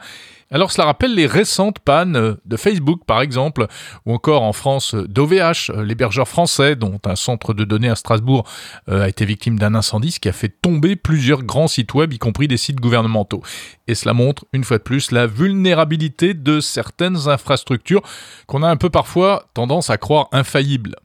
Alors 0.51 0.73
cela 0.73 0.87
rappelle 0.87 1.15
les 1.15 1.27
récentes 1.27 1.79
pannes 1.79 2.37
de 2.45 2.57
Facebook 2.57 3.03
par 3.07 3.21
exemple, 3.21 3.69
ou 4.07 4.13
encore 4.13 4.43
en 4.43 4.53
France 4.53 4.97
d'OVH, 4.97 5.71
l'hébergeur 5.85 6.27
français 6.27 6.75
dont 6.75 6.99
un 7.05 7.15
centre 7.15 7.55
de 7.55 7.63
données 7.63 7.89
à 7.89 7.95
Strasbourg 7.95 8.45
euh, 8.89 9.05
a 9.05 9.09
été 9.09 9.25
victime 9.25 9.57
d'un 9.57 9.77
incendie, 9.77 10.11
ce 10.11 10.19
qui 10.19 10.29
a 10.29 10.33
fait 10.33 10.49
tomber 10.49 10.97
plusieurs 10.97 11.45
grands 11.45 11.69
sites 11.69 11.95
web, 11.95 12.13
y 12.13 12.19
compris 12.19 12.49
des 12.49 12.57
sites 12.57 12.81
gouvernementaux. 12.81 13.43
Et 13.87 13.95
cela 13.95 14.15
montre 14.15 14.45
une 14.53 14.65
fois 14.65 14.79
de 14.79 14.83
plus 14.83 15.13
la 15.13 15.29
vulnérabilité 15.29 16.35
de 16.35 16.59
certaines 16.59 17.29
infrastructures 17.29 18.03
qu'on 18.49 18.65
a 18.65 18.69
un 18.69 18.77
peu 18.77 18.91
parfois 18.91 19.45
tendance 19.55 19.91
à 19.91 19.97
croire 19.97 20.27
infaillibles. 20.33 20.97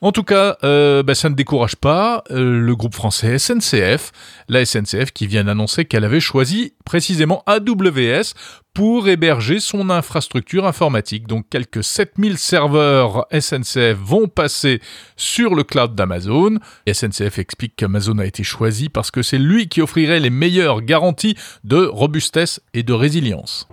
En 0.00 0.12
tout 0.12 0.22
cas, 0.22 0.56
euh, 0.64 1.02
bah, 1.02 1.14
ça 1.14 1.28
ne 1.28 1.34
décourage 1.34 1.76
pas 1.76 2.24
euh, 2.30 2.60
le 2.60 2.76
groupe 2.76 2.94
français 2.94 3.38
SNCF, 3.38 4.12
la 4.48 4.64
SNCF 4.64 5.12
qui 5.12 5.26
vient 5.26 5.44
d'annoncer 5.44 5.84
qu'elle 5.84 6.04
avait 6.04 6.20
choisi 6.20 6.74
précisément 6.84 7.42
AWS 7.46 8.34
pour 8.74 9.08
héberger 9.08 9.60
son 9.60 9.90
infrastructure 9.90 10.66
informatique. 10.66 11.26
Donc 11.26 11.46
quelques 11.50 11.84
7000 11.84 12.38
serveurs 12.38 13.26
SNCF 13.32 13.96
vont 13.98 14.28
passer 14.28 14.80
sur 15.16 15.54
le 15.54 15.64
cloud 15.64 15.94
d'Amazon. 15.94 16.58
SNCF 16.90 17.38
explique 17.38 17.76
qu'Amazon 17.76 18.18
a 18.18 18.26
été 18.26 18.42
choisi 18.42 18.88
parce 18.88 19.10
que 19.10 19.22
c'est 19.22 19.38
lui 19.38 19.68
qui 19.68 19.82
offrirait 19.82 20.20
les 20.20 20.30
meilleures 20.30 20.82
garanties 20.82 21.36
de 21.64 21.84
robustesse 21.84 22.60
et 22.74 22.82
de 22.82 22.92
résilience. 22.92 23.68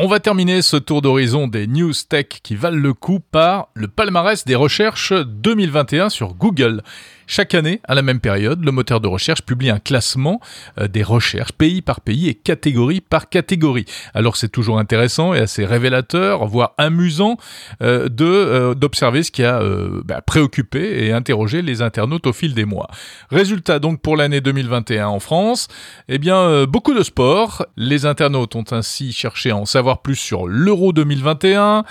On 0.00 0.06
va 0.06 0.20
terminer 0.20 0.62
ce 0.62 0.76
tour 0.76 1.02
d'horizon 1.02 1.48
des 1.48 1.66
news 1.66 1.92
tech 2.08 2.26
qui 2.44 2.54
valent 2.54 2.80
le 2.80 2.94
coup 2.94 3.18
par 3.18 3.70
le 3.74 3.88
palmarès 3.88 4.44
des 4.44 4.54
recherches 4.54 5.12
2021 5.12 6.08
sur 6.08 6.34
Google. 6.34 6.84
Chaque 7.30 7.54
année, 7.54 7.82
à 7.86 7.94
la 7.94 8.00
même 8.00 8.20
période, 8.20 8.64
le 8.64 8.72
moteur 8.72 9.02
de 9.02 9.06
recherche 9.06 9.42
publie 9.42 9.68
un 9.68 9.80
classement 9.80 10.40
euh, 10.80 10.88
des 10.88 11.02
recherches 11.02 11.52
pays 11.52 11.82
par 11.82 12.00
pays 12.00 12.26
et 12.26 12.34
catégorie 12.34 13.02
par 13.02 13.28
catégorie. 13.28 13.84
Alors 14.14 14.38
c'est 14.38 14.48
toujours 14.48 14.78
intéressant 14.78 15.34
et 15.34 15.38
assez 15.38 15.66
révélateur, 15.66 16.46
voire 16.46 16.72
amusant, 16.78 17.36
euh, 17.82 18.08
euh, 18.18 18.74
d'observer 18.74 19.22
ce 19.22 19.30
qui 19.30 19.44
a 19.44 19.62
bah, 20.06 20.22
préoccupé 20.22 21.04
et 21.04 21.12
interrogé 21.12 21.60
les 21.60 21.82
internautes 21.82 22.26
au 22.26 22.32
fil 22.32 22.54
des 22.54 22.64
mois. 22.64 22.88
Résultat 23.30 23.78
donc 23.78 24.00
pour 24.00 24.16
l'année 24.16 24.40
2021 24.40 25.08
en 25.08 25.20
France, 25.20 25.68
eh 26.08 26.16
bien 26.16 26.64
beaucoup 26.64 26.94
de 26.94 27.02
sport. 27.02 27.66
Les 27.76 28.06
internautes 28.06 28.56
ont 28.56 28.64
ainsi 28.70 29.12
cherché 29.12 29.50
à 29.50 29.56
en 29.56 29.66
savoir 29.66 30.00
plus 30.00 30.16
sur 30.16 30.46
l'Euro 30.46 30.94
2021, 30.94 31.84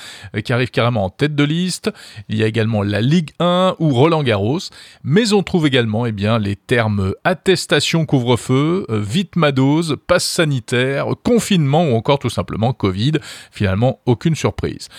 qui 0.43 0.51
arrive 0.51 0.71
carrément 0.71 1.05
en 1.05 1.09
tête 1.11 1.35
de 1.35 1.43
liste. 1.43 1.91
Il 2.27 2.37
y 2.37 2.43
a 2.43 2.47
également 2.47 2.81
la 2.81 3.01
Ligue 3.01 3.29
1 3.39 3.75
ou 3.77 3.93
Roland 3.93 4.23
Garros, 4.23 4.59
mais 5.03 5.26
on 5.33 5.43
trouve 5.43 5.67
également 5.67 6.05
eh 6.05 6.13
les 6.39 6.55
termes 6.55 7.13
attestation 7.23 8.05
couvre-feu, 8.05 8.85
euh, 8.89 8.99
vite 8.99 9.35
madose, 9.35 9.97
passe 10.07 10.25
sanitaire, 10.25 11.07
confinement 11.23 11.89
ou 11.89 11.95
encore 11.95 12.19
tout 12.19 12.29
simplement 12.29 12.73
Covid. 12.73 13.13
Finalement, 13.51 13.99
aucune 14.05 14.35
surprise. 14.35 14.89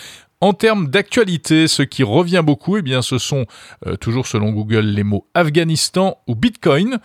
En 0.41 0.53
termes 0.53 0.87
d'actualité, 0.87 1.67
ce 1.67 1.83
qui 1.83 2.01
revient 2.01 2.41
beaucoup, 2.41 2.77
eh 2.77 2.81
bien, 2.81 3.01
ce 3.01 3.17
sont 3.17 3.45
euh, 3.85 3.97
toujours 3.97 4.25
selon 4.25 4.51
Google 4.51 4.85
les 4.85 5.03
mots 5.03 5.27
Afghanistan 5.33 6.17
ou 6.27 6.35
Bitcoin, 6.35 6.99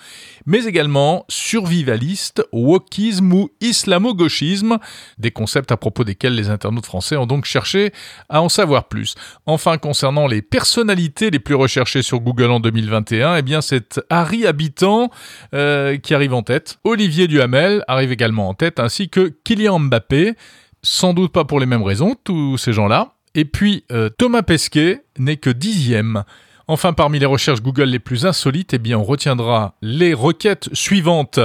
mais 0.46 0.66
également 0.66 1.24
survivaliste, 1.28 2.46
wokisme 2.52 3.32
ou 3.32 3.50
islamo-gauchisme, 3.60 4.78
des 5.18 5.32
concepts 5.32 5.72
à 5.72 5.76
propos 5.76 6.04
desquels 6.04 6.36
les 6.36 6.48
internautes 6.48 6.86
français 6.86 7.16
ont 7.16 7.26
donc 7.26 7.44
cherché 7.44 7.92
à 8.28 8.40
en 8.40 8.48
savoir 8.48 8.86
plus. 8.86 9.16
Enfin, 9.46 9.78
concernant 9.78 10.28
les 10.28 10.40
personnalités 10.40 11.32
les 11.32 11.40
plus 11.40 11.56
recherchées 11.56 12.02
sur 12.02 12.20
Google 12.20 12.52
en 12.52 12.60
2021, 12.60 13.34
eh 13.34 13.42
bien, 13.42 13.62
c'est 13.62 14.00
Harry 14.10 14.46
Habitant 14.46 15.10
euh, 15.54 15.96
qui 15.96 16.14
arrive 16.14 16.34
en 16.34 16.42
tête. 16.42 16.78
Olivier 16.84 17.26
Duhamel 17.26 17.82
arrive 17.88 18.12
également 18.12 18.48
en 18.48 18.54
tête, 18.54 18.78
ainsi 18.78 19.08
que 19.08 19.34
Kylian 19.42 19.80
Mbappé. 19.80 20.34
Sans 20.82 21.14
doute 21.14 21.32
pas 21.32 21.44
pour 21.44 21.58
les 21.58 21.66
mêmes 21.66 21.82
raisons, 21.82 22.14
tous 22.22 22.58
ces 22.58 22.74
gens-là. 22.74 23.14
Et 23.34 23.44
puis, 23.44 23.84
euh, 23.90 24.08
Thomas 24.10 24.42
Pesquet 24.42 25.04
n'est 25.18 25.36
que 25.36 25.50
dixième. 25.50 26.24
Enfin, 26.66 26.92
parmi 26.92 27.18
les 27.18 27.26
recherches 27.26 27.62
Google 27.62 27.84
les 27.84 27.98
plus 27.98 28.26
insolites, 28.26 28.74
eh 28.74 28.78
bien, 28.78 28.98
on 28.98 29.04
retiendra 29.04 29.74
les 29.82 30.14
requêtes 30.14 30.68
suivantes. 30.72 31.40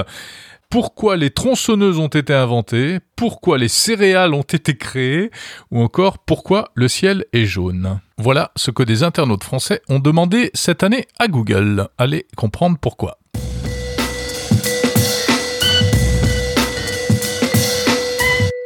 Pourquoi 0.69 1.17
les 1.17 1.31
tronçonneuses 1.31 1.97
ont 1.97 2.07
été 2.07 2.31
inventées? 2.31 2.99
Pourquoi 3.15 3.57
les 3.57 3.67
céréales 3.67 4.35
ont 4.35 4.43
été 4.43 4.77
créées? 4.77 5.31
Ou 5.71 5.81
encore, 5.81 6.19
pourquoi 6.19 6.69
le 6.75 6.87
ciel 6.87 7.25
est 7.33 7.45
jaune? 7.45 7.99
Voilà 8.19 8.51
ce 8.55 8.69
que 8.69 8.83
des 8.83 9.01
internautes 9.01 9.43
français 9.43 9.81
ont 9.89 9.97
demandé 9.97 10.51
cette 10.53 10.83
année 10.83 11.07
à 11.17 11.27
Google. 11.27 11.87
Allez 11.97 12.27
comprendre 12.37 12.77
pourquoi. 12.79 13.17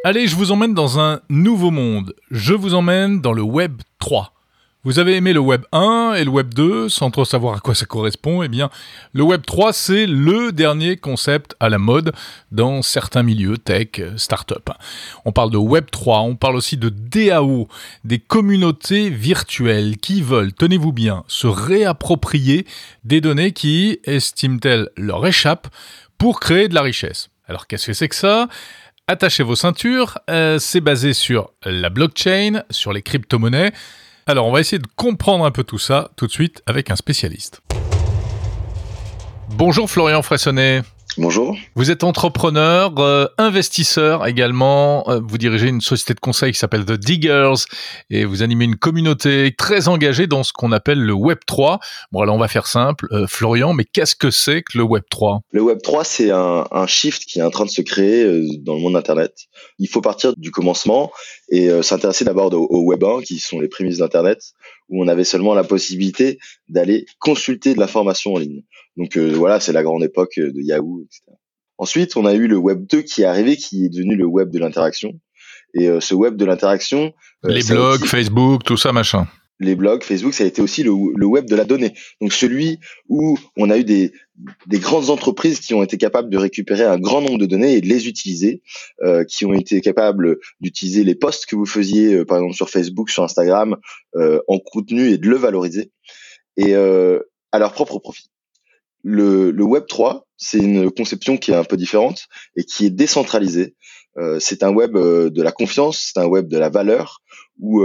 Allez, 0.05 0.27
je 0.27 0.36
vous 0.36 0.51
emmène 0.51 0.74
dans 0.74 1.00
un 1.00 1.22
nouveau 1.29 1.72
monde. 1.72 2.13
Je 2.29 2.53
vous 2.53 2.74
emmène 2.74 3.22
dans 3.22 3.31
le 3.31 3.41
Web 3.41 3.81
3. 4.00 4.33
Vous 4.83 5.00
avez 5.00 5.15
aimé 5.15 5.31
le 5.31 5.39
Web 5.39 5.62
1 5.72 6.15
et 6.17 6.25
le 6.25 6.29
Web 6.29 6.53
2 6.53 6.89
sans 6.89 7.10
trop 7.10 7.24
savoir 7.24 7.55
à 7.55 7.60
quoi 7.62 7.74
ça 7.74 7.86
correspond. 7.86 8.43
Eh 8.43 8.50
bien, 8.50 8.69
le 9.13 9.24
Web 9.24 9.43
3, 9.45 9.72
c'est 9.72 10.05
le 10.05 10.51
dernier 10.51 10.98
concept 10.98 11.55
à 11.62 11.69
la 11.69 11.77
mode 11.77 12.12
dans 12.51 12.81
certains 12.81 13.24
milieux 13.24 13.57
tech, 13.57 14.01
start-up. 14.17 14.72
On 15.24 15.31
parle 15.31 15.51
de 15.51 15.57
Web 15.57 15.86
3, 15.89 16.19
on 16.19 16.36
parle 16.36 16.57
aussi 16.57 16.75
de 16.75 16.89
DAO, 16.89 17.69
des 18.03 18.19
communautés 18.19 19.10
virtuelles 19.10 19.95
qui 19.95 20.22
veulent, 20.22 20.51
tenez-vous 20.51 20.91
bien, 20.91 21.24
se 21.29 21.48
réapproprier 21.48 22.67
des 23.05 23.22
données 23.22 23.53
qui, 23.53 24.00
estiment-elles, 24.03 24.89
leur 24.98 25.25
échappent 25.25 25.74
pour 26.17 26.41
créer 26.41 26.67
de 26.67 26.75
la 26.75 26.81
richesse. 26.81 27.29
Alors 27.48 27.67
qu'est-ce 27.67 27.88
que 27.88 27.93
c'est 27.93 28.10
que 28.10 28.15
ça? 28.15 28.48
Attachez 29.10 29.43
vos 29.43 29.57
ceintures, 29.57 30.17
euh, 30.29 30.60
c'est 30.60 30.79
basé 30.79 31.12
sur 31.12 31.51
la 31.65 31.89
blockchain, 31.89 32.63
sur 32.69 32.93
les 32.93 33.01
crypto-monnaies. 33.01 33.74
Alors 34.27 34.48
on 34.48 34.51
va 34.53 34.62
essayer 34.62 34.79
de 34.79 34.88
comprendre 34.95 35.43
un 35.43 35.51
peu 35.51 35.65
tout 35.65 35.77
ça 35.77 36.12
tout 36.15 36.25
de 36.25 36.31
suite 36.31 36.63
avec 36.67 36.89
un 36.89 36.95
spécialiste. 36.95 37.62
Bonjour 39.50 39.91
Florian 39.91 40.22
Fressonnet. 40.22 40.83
Bonjour. 41.17 41.55
Vous 41.75 41.91
êtes 41.91 42.03
entrepreneur, 42.03 42.91
euh, 42.98 43.27
investisseur 43.38 44.25
également. 44.25 45.08
Euh, 45.10 45.20
vous 45.24 45.38
dirigez 45.38 45.67
une 45.67 45.82
société 45.82 46.15
de 46.15 46.20
conseil 46.20 46.51
qui 46.51 46.58
s'appelle 46.58 46.86
The 46.86 46.93
Diggers 46.93 47.65
et 48.10 48.25
vous 48.25 48.41
animez 48.41 48.65
une 48.65 48.77
communauté 48.77 49.53
très 49.55 49.88
engagée 49.88 50.25
dans 50.25 50.43
ce 50.43 50.51
qu'on 50.53 50.72
appelle 50.72 51.00
le 51.00 51.13
Web 51.13 51.38
3. 51.46 51.79
Bon, 52.12 52.22
alors 52.22 52.36
on 52.36 52.39
va 52.39 52.48
faire 52.48 52.65
simple. 52.65 53.08
Euh, 53.12 53.27
Florian, 53.27 53.74
mais 53.74 53.86
qu'est-ce 53.86 54.15
que 54.15 54.32
c'est 54.32 54.63
que 54.63 54.75
le 54.75 54.84
Web 54.84 55.03
3 55.12 55.41
Le 55.51 55.62
Web 55.62 55.84
3, 55.84 56.03
c'est 56.03 56.32
un, 56.32 56.65
un, 56.72 56.88
shift 56.88 57.25
qui 57.25 57.38
est 57.38 57.43
en 57.43 57.51
train 57.51 57.65
de 57.65 57.70
se 57.70 57.84
créer 57.84 58.24
dans 58.62 58.74
le 58.74 58.79
monde 58.79 58.96
Internet. 58.96 59.34
Il 59.77 59.88
faut 59.88 60.01
partir 60.01 60.34
du 60.36 60.50
commencement 60.50 61.12
et 61.50 61.70
s'intéresser 61.84 62.25
d'abord 62.25 62.51
au, 62.53 62.67
au 62.70 62.82
Web 62.86 63.03
1, 63.03 63.22
qui 63.22 63.38
sont 63.38 63.60
les 63.60 63.67
prémices 63.67 64.00
d'Internet, 64.00 64.39
où 64.89 65.03
on 65.03 65.08
avait 65.08 65.24
seulement 65.24 65.53
la 65.53 65.63
possibilité 65.63 66.39
d'aller 66.70 67.05
consulter 67.20 67.74
de 67.75 67.79
l'information 67.79 68.34
en 68.34 68.39
ligne. 68.39 68.63
Donc 68.98 69.18
euh, 69.18 69.34
voilà, 69.34 69.60
c'est 69.60 69.74
la 69.74 69.84
grande 69.84 70.04
époque 70.04 70.34
de 70.38 70.62
Yahoo, 70.62 71.02
etc. 71.04 71.38
Ensuite, 71.78 72.16
on 72.16 72.26
a 72.26 72.34
eu 72.34 72.48
le 72.48 72.58
Web 72.58 72.86
2 72.88 73.02
qui 73.02 73.24
est 73.24 73.26
arrivé, 73.26 73.58
qui 73.58 73.86
est 73.86 73.90
devenu 73.90 74.16
le 74.16 74.26
web 74.26 74.52
de 74.52 74.60
l'interaction. 74.60 75.20
Et 75.74 75.90
euh, 75.90 76.00
ce 76.00 76.14
web 76.14 76.36
de 76.36 76.46
l'interaction... 76.46 77.14
Euh, 77.46 77.50
les 77.50 77.64
blogs, 77.64 78.06
Facebook, 78.06 78.64
tout 78.64 78.78
ça, 78.78 78.94
machin 78.94 79.28
les 79.60 79.76
blogs, 79.76 80.04
Facebook, 80.04 80.34
ça 80.34 80.44
a 80.44 80.48
été 80.48 80.62
aussi 80.62 80.84
le, 80.84 80.92
web 80.92 81.46
de 81.46 81.56
la 81.56 81.66
donnée. 81.66 81.94
Donc 82.22 82.34
celui 82.34 82.80
où 83.08 83.38
on 83.58 83.70
a 83.70 83.78
eu 83.78 83.84
des, 83.84 84.12
des, 84.68 84.80
grandes 84.80 85.10
entreprises 85.10 85.60
qui 85.60 85.74
ont 85.74 85.84
été 85.84 85.98
capables 85.98 86.30
de 86.30 86.38
récupérer 86.38 86.84
un 86.84 87.00
grand 87.00 87.22
nombre 87.22 87.38
de 87.38 87.46
données 87.46 87.76
et 87.76 87.82
de 87.82 87.88
les 87.88 88.08
utiliser, 88.08 88.62
euh, 89.04 89.24
qui 89.24 89.46
ont 89.46 89.54
été 89.54 89.82
capables 89.82 90.38
d'utiliser 90.60 91.04
les 91.04 91.16
posts 91.16 91.46
que 91.46 91.56
vous 91.56 91.66
faisiez, 91.66 92.14
euh, 92.14 92.26
par 92.26 92.38
exemple 92.38 92.56
sur 92.56 92.70
Facebook, 92.70 93.10
sur 93.10 93.24
Instagram, 93.24 93.78
euh, 94.16 94.40
en 94.48 94.60
contenu 94.60 95.10
et 95.10 95.18
de 95.18 95.30
le 95.30 95.38
valoriser, 95.38 95.92
et 96.58 96.76
euh, 96.76 97.20
à 97.52 97.60
leur 97.60 97.74
propre 97.74 98.00
profit. 98.00 98.30
Le, 99.03 99.51
le 99.51 99.63
Web 99.63 99.86
3, 99.88 100.25
c'est 100.38 100.60
une 100.60 100.89
conception 100.91 101.38
qui 101.38 101.51
est 101.51 101.55
un 101.55 101.63
peu 101.63 101.77
différente 101.77 102.27
et 102.55 102.63
qui 102.63 102.86
est 102.86 102.89
décentralisée. 102.89 103.75
Euh, 104.17 104.39
c'est 104.39 104.63
un 104.63 104.72
web 104.72 104.95
de 104.95 105.41
la 105.41 105.51
confiance, 105.51 106.12
c'est 106.13 106.19
un 106.19 106.25
web 106.25 106.48
de 106.48 106.57
la 106.57 106.69
valeur, 106.69 107.22
où 107.60 107.81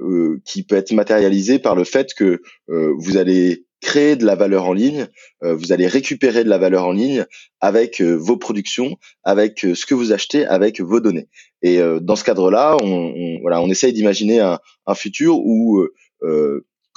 euh, 0.00 0.40
qui 0.44 0.62
peut 0.62 0.76
être 0.76 0.92
matérialisé 0.92 1.58
par 1.58 1.74
le 1.74 1.82
fait 1.82 2.14
que 2.14 2.40
euh, 2.70 2.94
vous 2.98 3.16
allez 3.16 3.64
créer 3.80 4.14
de 4.14 4.24
la 4.24 4.36
valeur 4.36 4.66
en 4.66 4.72
ligne, 4.72 5.08
euh, 5.42 5.56
vous 5.56 5.72
allez 5.72 5.88
récupérer 5.88 6.44
de 6.44 6.48
la 6.48 6.58
valeur 6.58 6.84
en 6.84 6.92
ligne 6.92 7.24
avec 7.60 8.00
vos 8.00 8.36
productions, 8.36 8.96
avec 9.24 9.58
ce 9.58 9.86
que 9.86 9.94
vous 9.94 10.12
achetez, 10.12 10.46
avec 10.46 10.80
vos 10.80 11.00
données. 11.00 11.26
Et 11.62 11.80
dans 12.00 12.14
ce 12.14 12.22
cadre-là, 12.22 12.76
on, 12.80 12.86
on, 12.86 13.40
voilà, 13.40 13.60
on 13.60 13.68
essaye 13.68 13.92
d'imaginer 13.92 14.38
un, 14.38 14.60
un, 14.86 14.94
futur 14.94 15.40
où 15.40 15.84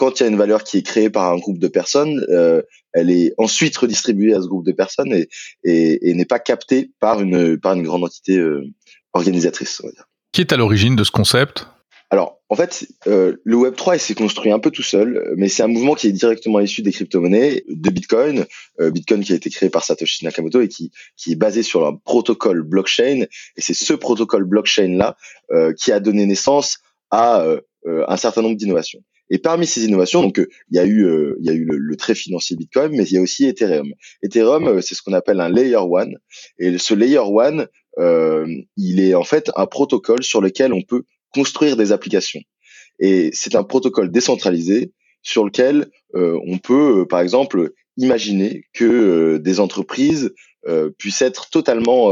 quand 0.02 0.20
il 0.20 0.24
y 0.24 0.26
a 0.26 0.30
une 0.30 0.38
valeur 0.38 0.64
qui 0.64 0.80
est 0.80 0.82
créée 0.82 1.12
par 1.12 1.32
un 1.32 1.38
groupe 1.38 1.60
de 1.60 1.68
personnes, 1.68 2.26
elle 2.94 3.12
est 3.12 3.34
ensuite 3.38 3.78
redistribuée 3.78 4.34
à 4.34 4.42
ce 4.42 4.48
groupe 4.48 4.66
de 4.66 4.72
personnes 4.72 5.14
et, 5.14 5.30
et, 5.64 6.10
et 6.10 6.14
n'est 6.16 6.26
pas 6.26 6.40
captée 6.40 6.90
par 7.00 7.22
une 7.22 7.60
par 7.60 7.74
une 7.74 7.84
grande 7.84 8.04
entité 8.04 8.44
organisatrice. 9.14 9.80
On 9.84 9.88
va 9.88 9.94
dire. 9.94 10.08
Qui 10.32 10.42
est 10.42 10.54
à 10.54 10.58
l'origine 10.58 10.96
de 10.96 11.04
ce 11.04 11.12
concept? 11.12 11.68
Alors, 12.12 12.42
En 12.50 12.56
fait, 12.56 12.86
euh, 13.08 13.38
le 13.46 13.56
Web 13.56 13.76
3 13.78 13.98
s'est 13.98 14.16
construit 14.16 14.52
un 14.52 14.60
peu 14.60 14.70
tout 14.70 14.84
seul, 14.84 15.34
mais 15.38 15.48
c'est 15.48 15.64
un 15.64 15.68
mouvement 15.68 15.96
qui 15.96 16.08
est 16.08 16.12
directement 16.12 16.60
issu 16.60 16.82
des 16.82 16.92
crypto-monnaies, 16.92 17.64
de 17.70 17.90
Bitcoin. 17.90 18.46
Euh, 18.82 18.92
Bitcoin 18.92 19.24
qui 19.24 19.32
a 19.32 19.38
été 19.38 19.50
créé 19.50 19.70
par 19.70 19.86
Satoshi 19.86 20.26
Nakamoto 20.26 20.60
et 20.60 20.68
qui, 20.68 20.92
qui 21.16 21.32
est 21.32 21.38
basé 21.38 21.64
sur 21.64 21.88
un 21.88 21.96
protocole 21.96 22.64
blockchain. 22.64 23.22
Et 23.56 23.62
c'est 23.62 23.74
ce 23.74 23.94
protocole 23.94 24.44
blockchain-là 24.44 25.16
euh, 25.52 25.72
qui 25.74 25.94
a 25.94 26.02
donné 26.02 26.26
naissance 26.26 26.80
à 27.10 27.46
un 27.86 28.16
certain 28.16 28.42
nombre 28.42 28.56
d'innovations. 28.56 29.02
Et 29.32 29.40
parmi 29.40 29.66
ces 29.66 29.86
innovations, 29.86 30.22
donc 30.22 30.38
il 30.70 30.76
y 30.76 30.80
a 30.80 30.86
eu 30.86 31.08
il 31.40 31.46
y 31.46 31.50
a 31.50 31.54
eu 31.54 31.64
le, 31.66 31.78
le, 31.78 31.96
trait 31.96 32.14
financier 32.14 32.56
Bitcoin, 32.56 32.92
mais 32.92 33.06
il 33.06 33.14
y 33.14 33.18
a 33.18 33.22
aussi 33.22 33.46
Ethereum. 33.46 33.94
Ethereum, 34.22 34.82
c'est 34.82 34.94
ce 34.94 35.02
qu'on 35.02 35.14
appelle 35.14 35.40
un 35.40 35.50
layer 35.50 35.78
one. 35.78 36.18
Et 36.60 36.78
ce 36.78 36.94
layer 36.94 37.20
one, 37.20 37.68
il 37.98 39.00
est 39.00 39.16
en 39.16 39.24
fait 39.24 39.50
un 39.56 39.66
protocole 39.66 40.24
sur 40.24 40.42
lequel 40.42 40.74
on 40.74 40.82
peut 40.82 41.04
construire 41.34 41.78
des 41.78 41.92
applications. 41.92 42.42
Et 43.00 43.32
c'est 43.34 43.56
un 43.56 43.64
protocole 43.64 44.12
décentralisé 44.12 44.92
sur 45.24 45.46
lequel 45.46 45.90
euh, 46.16 46.40
on 46.48 46.58
peut, 46.58 47.02
euh, 47.02 47.06
par 47.06 47.20
exemple, 47.20 47.72
imaginer 47.98 48.64
que 48.74 48.86
euh, 48.86 49.40
des 49.40 49.60
entreprises 49.60 50.34
puissent 51.00 51.24
être 51.24 51.50
totalement 51.50 52.12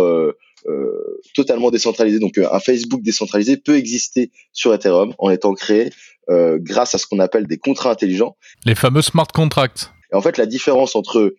totalement 1.36 1.72
décentralisées. 1.72 2.20
Donc 2.20 2.38
un 2.38 2.60
Facebook 2.60 3.02
décentralisé 3.02 3.58
peut 3.58 3.78
exister 3.78 4.32
sur 4.54 4.74
Ethereum 4.74 5.14
en 5.18 5.30
étant 5.30 5.54
créé 5.54 5.92
grâce 6.30 6.96
à 6.96 6.98
ce 6.98 7.08
qu'on 7.08 7.20
appelle 7.20 7.48
des 7.48 7.58
contrats 7.58 7.92
intelligents. 7.92 8.38
Les 8.66 8.76
fameux 8.76 9.02
smart 9.02 9.28
contracts. 9.28 9.92
Et 10.12 10.16
en 10.16 10.22
fait, 10.22 10.38
la 10.38 10.46
différence 10.46 10.96
entre 10.96 11.34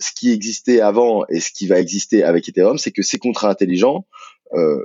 ce 0.00 0.12
qui 0.14 0.32
existait 0.32 0.80
avant 0.80 1.24
et 1.28 1.40
ce 1.40 1.50
qui 1.50 1.66
va 1.66 1.78
exister 1.78 2.22
avec 2.22 2.48
Ethereum, 2.48 2.78
c'est 2.78 2.90
que 2.90 3.02
ces 3.02 3.18
contrats 3.18 3.50
intelligents 3.50 4.06
euh, 4.54 4.84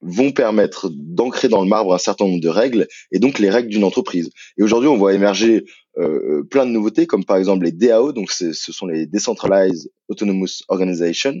vont 0.00 0.32
permettre 0.32 0.90
d'ancrer 0.92 1.48
dans 1.48 1.62
le 1.62 1.68
marbre 1.68 1.94
un 1.94 1.98
certain 1.98 2.24
nombre 2.24 2.40
de 2.40 2.48
règles 2.48 2.88
et 3.12 3.20
donc 3.20 3.38
les 3.38 3.50
règles 3.50 3.68
d'une 3.68 3.84
entreprise. 3.84 4.30
Et 4.58 4.62
aujourd'hui, 4.62 4.88
on 4.88 4.96
voit 4.96 5.14
émerger 5.14 5.64
euh, 5.98 6.42
plein 6.50 6.64
de 6.64 6.70
nouveautés, 6.70 7.06
comme 7.06 7.24
par 7.24 7.36
exemple 7.36 7.64
les 7.64 7.72
DAO, 7.72 8.12
donc 8.12 8.30
ce 8.30 8.52
sont 8.52 8.86
les 8.86 9.06
Decentralized 9.06 9.90
Autonomous 10.08 10.62
Organization. 10.68 11.34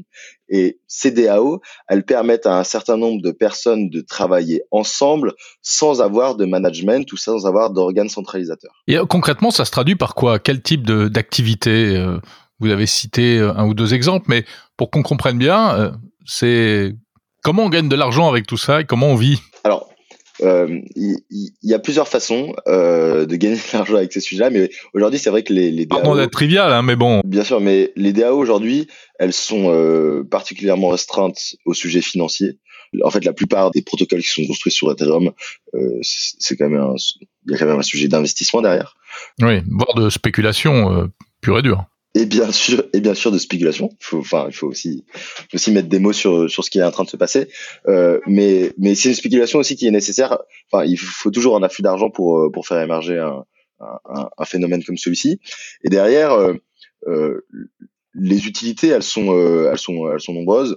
Et 0.48 0.78
ces 0.86 1.10
DAO, 1.10 1.60
elles 1.88 2.04
permettent 2.04 2.46
à 2.46 2.58
un 2.58 2.64
certain 2.64 2.96
nombre 2.96 3.22
de 3.22 3.30
personnes 3.30 3.88
de 3.88 4.00
travailler 4.00 4.62
ensemble 4.70 5.32
sans 5.62 6.02
avoir 6.02 6.36
de 6.36 6.44
management 6.44 7.10
ou 7.12 7.16
sans 7.16 7.46
avoir 7.46 7.70
d'organes 7.70 8.08
centralisateurs. 8.08 8.82
Et 8.86 8.98
euh, 8.98 9.06
concrètement, 9.06 9.50
ça 9.50 9.64
se 9.64 9.70
traduit 9.70 9.96
par 9.96 10.14
quoi? 10.14 10.38
Quel 10.38 10.62
type 10.62 10.84
d'activité 10.84 11.96
euh, 11.96 12.18
Vous 12.60 12.70
avez 12.70 12.86
cité 12.86 13.38
un 13.38 13.66
ou 13.66 13.74
deux 13.74 13.94
exemples, 13.94 14.26
mais 14.28 14.44
pour 14.76 14.90
qu'on 14.90 15.02
comprenne 15.02 15.38
bien, 15.38 15.92
c'est 16.26 16.94
Comment 17.42 17.64
on 17.64 17.68
gagne 17.70 17.88
de 17.88 17.96
l'argent 17.96 18.28
avec 18.28 18.46
tout 18.46 18.56
ça 18.56 18.80
et 18.80 18.84
comment 18.84 19.08
on 19.08 19.16
vit? 19.16 19.40
Alors, 19.64 19.88
euh, 20.40 20.80
il 20.96 21.18
y, 21.62 21.74
a 21.74 21.78
plusieurs 21.78 22.08
façons 22.08 22.54
euh, 22.66 23.26
de 23.26 23.36
gagner 23.36 23.56
de 23.72 23.76
l'argent 23.76 23.96
avec 23.96 24.12
ces 24.12 24.20
sujets-là, 24.20 24.50
mais 24.50 24.70
aujourd'hui, 24.94 25.18
c'est 25.18 25.30
vrai 25.30 25.42
que 25.42 25.52
les, 25.52 25.70
les 25.70 25.86
DAO... 25.86 25.98
Pardon 25.98 26.16
d'être 26.16 26.30
trivial, 26.30 26.72
hein, 26.72 26.82
mais 26.82 26.96
bon. 26.96 27.20
Bien 27.24 27.44
sûr, 27.44 27.60
mais 27.60 27.92
les 27.96 28.12
DAO 28.12 28.36
aujourd'hui, 28.36 28.88
elles 29.18 29.32
sont 29.32 29.72
euh, 29.72 30.24
particulièrement 30.24 30.88
restreintes 30.88 31.56
au 31.64 31.74
sujet 31.74 32.00
financier. 32.00 32.58
En 33.04 33.10
fait, 33.10 33.24
la 33.24 33.32
plupart 33.32 33.70
des 33.70 33.82
protocoles 33.82 34.20
qui 34.20 34.28
sont 34.28 34.46
construits 34.46 34.72
sur 34.72 34.90
Ethereum, 34.90 35.32
euh, 35.74 35.98
c'est 36.02 36.56
quand 36.56 36.68
même 36.68 36.80
un, 36.80 36.94
il 37.46 37.52
y 37.52 37.54
a 37.54 37.58
quand 37.58 37.66
même 37.66 37.78
un 37.78 37.82
sujet 37.82 38.08
d'investissement 38.08 38.60
derrière. 38.60 38.96
Oui, 39.40 39.62
voire 39.70 39.94
de 39.94 40.10
spéculation 40.10 40.92
euh, 40.92 41.06
pure 41.40 41.58
et 41.58 41.62
dure 41.62 41.86
et 42.14 42.26
bien 42.26 42.52
sûr 42.52 42.84
et 42.92 43.00
bien 43.00 43.14
sûr 43.14 43.32
de 43.32 43.38
spéculation. 43.38 43.90
Faut, 44.00 44.18
enfin, 44.18 44.46
il 44.48 44.54
faut 44.54 44.66
aussi 44.66 45.04
aussi 45.54 45.72
mettre 45.72 45.88
des 45.88 45.98
mots 45.98 46.12
sur 46.12 46.50
sur 46.50 46.64
ce 46.64 46.70
qui 46.70 46.78
est 46.78 46.82
en 46.82 46.90
train 46.90 47.04
de 47.04 47.08
se 47.08 47.16
passer. 47.16 47.48
Euh, 47.88 48.20
mais 48.26 48.72
mais 48.78 48.94
c'est 48.94 49.08
une 49.08 49.14
spéculation 49.14 49.58
aussi 49.58 49.76
qui 49.76 49.86
est 49.86 49.90
nécessaire. 49.90 50.38
Enfin, 50.70 50.84
il 50.84 50.98
faut 50.98 51.30
toujours 51.30 51.56
un 51.56 51.62
afflux 51.62 51.82
d'argent 51.82 52.10
pour 52.10 52.38
euh, 52.38 52.50
pour 52.50 52.66
faire 52.66 52.80
émerger 52.80 53.18
un, 53.18 53.44
un, 53.80 54.28
un 54.36 54.44
phénomène 54.44 54.84
comme 54.84 54.98
celui-ci. 54.98 55.40
Et 55.84 55.88
derrière, 55.88 56.32
euh, 56.32 56.54
euh 57.06 57.40
les 58.14 58.46
utilités, 58.46 58.88
elles 58.88 59.02
sont 59.02 59.34
euh, 59.34 59.70
elles 59.70 59.78
sont 59.78 60.10
elles 60.12 60.20
sont 60.20 60.34
nombreuses. 60.34 60.76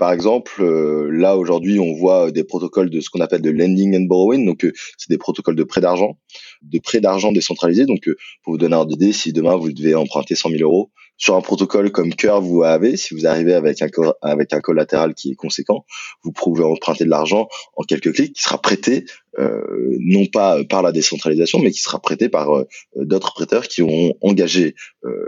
Par 0.00 0.12
exemple, 0.14 0.62
euh, 0.62 1.10
là 1.12 1.36
aujourd'hui, 1.36 1.78
on 1.78 1.92
voit 1.92 2.30
des 2.30 2.42
protocoles 2.42 2.88
de 2.88 3.00
ce 3.00 3.10
qu'on 3.10 3.20
appelle 3.20 3.42
de 3.42 3.50
lending 3.50 3.94
and 3.94 4.06
borrowing, 4.06 4.46
donc 4.46 4.64
euh, 4.64 4.72
c'est 4.96 5.10
des 5.10 5.18
protocoles 5.18 5.56
de 5.56 5.62
prêt 5.62 5.82
d'argent, 5.82 6.16
de 6.62 6.78
prêt 6.78 7.02
d'argent 7.02 7.32
décentralisé. 7.32 7.84
Donc, 7.84 8.08
euh, 8.08 8.16
pour 8.42 8.54
vous 8.54 8.56
donner 8.56 8.76
un 8.76 8.88
idée, 8.88 9.12
si 9.12 9.34
demain 9.34 9.56
vous 9.56 9.70
devez 9.70 9.94
emprunter 9.94 10.34
100 10.34 10.52
000 10.52 10.62
euros 10.62 10.90
sur 11.18 11.36
un 11.36 11.42
protocole 11.42 11.92
comme 11.92 12.14
Curve 12.14 12.50
ou 12.50 12.62
AAV, 12.62 12.96
si 12.96 13.12
vous 13.12 13.26
arrivez 13.26 13.52
avec 13.52 13.82
un 13.82 13.88
avec 14.22 14.54
un 14.54 14.60
collatéral 14.62 15.12
qui 15.12 15.32
est 15.32 15.34
conséquent, 15.34 15.84
vous 16.24 16.32
pouvez 16.32 16.64
emprunter 16.64 17.04
de 17.04 17.10
l'argent 17.10 17.46
en 17.76 17.82
quelques 17.82 18.14
clics, 18.14 18.32
qui 18.32 18.42
sera 18.42 18.56
prêté 18.56 19.04
non 19.36 20.24
pas 20.32 20.64
par 20.64 20.80
la 20.80 20.92
décentralisation, 20.92 21.58
mais 21.58 21.72
qui 21.72 21.80
sera 21.80 22.00
prêté 22.00 22.30
par 22.30 22.64
d'autres 22.96 23.34
prêteurs 23.34 23.68
qui 23.68 23.82
ont 23.82 24.14
engagé 24.22 24.74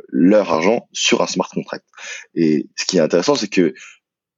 leur 0.08 0.50
argent 0.50 0.88
sur 0.92 1.20
un 1.20 1.26
smart 1.26 1.50
contract. 1.52 1.84
Et 2.34 2.70
ce 2.74 2.86
qui 2.86 2.96
est 2.96 3.00
intéressant, 3.00 3.34
c'est 3.34 3.48
que 3.48 3.74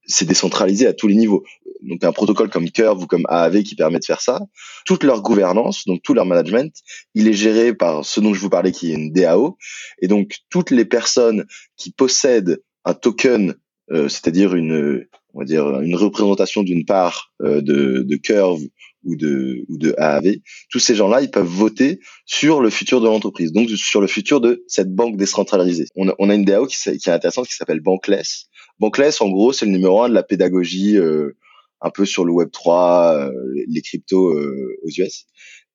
c'est 0.07 0.27
décentralisé 0.27 0.87
à 0.87 0.93
tous 0.93 1.09
les 1.09 1.15
niveaux. 1.15 1.45
Donc 1.83 2.03
un 2.03 2.13
protocole 2.13 2.49
comme 2.49 2.71
Curve 2.71 3.03
ou 3.03 3.07
comme 3.07 3.27
AAV 3.29 3.63
qui 3.63 3.75
permet 3.75 3.99
de 3.99 4.05
faire 4.05 4.21
ça, 4.21 4.41
toute 4.85 5.05
leur 5.05 5.23
gouvernance, 5.23 5.85
donc 5.87 6.03
tout 6.03 6.15
leur 6.15 6.27
management, 6.27 6.73
il 7.15 7.29
est 7.29 7.35
géré 7.35 7.75
par 7.75 8.05
ce 8.05 8.21
dont 8.21 8.33
je 8.35 8.41
vous 8.41 8.51
parlais 8.51 8.73
qui 8.73 8.91
est 8.91 8.95
une 8.95 9.13
DAO. 9.13 9.57
Et 10.01 10.09
donc 10.09 10.37
toutes 10.51 10.71
les 10.71 10.85
personnes 10.85 11.45
qui 11.77 11.91
possèdent 11.93 12.63
un 12.85 12.95
token, 12.95 13.55
euh, 13.91 14.09
c'est-à-dire 14.09 14.55
une, 14.55 15.07
on 15.35 15.41
va 15.41 15.45
dire 15.45 15.81
une 15.81 15.97
représentation 15.97 16.63
d'une 16.63 16.85
part 16.85 17.33
euh, 17.43 17.61
de, 17.61 18.03
de 18.03 18.17
Curve 18.17 18.63
ou 19.05 19.17
de, 19.17 19.65
ou 19.69 19.77
de 19.77 19.95
AAV, 19.99 20.37
tous 20.71 20.79
ces 20.79 20.95
gens-là, 20.95 21.21
ils 21.21 21.31
peuvent 21.31 21.45
voter 21.45 22.01
sur 22.25 22.63
le 22.63 22.71
futur 22.71 23.03
de 23.03 23.07
l'entreprise, 23.07 23.53
donc 23.53 23.69
sur 23.71 24.01
le 24.01 24.07
futur 24.07 24.41
de 24.41 24.65
cette 24.67 24.95
banque 24.95 25.17
décentralisée. 25.19 25.87
On 25.95 26.09
a, 26.09 26.15
on 26.19 26.31
a 26.31 26.35
une 26.35 26.45
DAO 26.45 26.67
qui, 26.67 26.77
qui 26.77 27.11
est 27.11 27.13
intéressante 27.13 27.47
qui 27.47 27.55
s'appelle 27.55 27.81
Bankless, 27.81 28.47
Bankless, 28.81 29.21
en 29.21 29.29
gros, 29.29 29.53
c'est 29.53 29.67
le 29.67 29.73
numéro 29.73 30.03
un 30.03 30.09
de 30.09 30.15
la 30.15 30.23
pédagogie 30.23 30.97
euh, 30.97 31.37
un 31.81 31.91
peu 31.91 32.05
sur 32.05 32.25
le 32.25 32.33
Web 32.33 32.51
3, 32.51 33.15
euh, 33.15 33.31
les 33.69 33.83
cryptos 33.83 34.33
euh, 34.33 34.77
aux 34.83 34.89
US. 34.89 35.27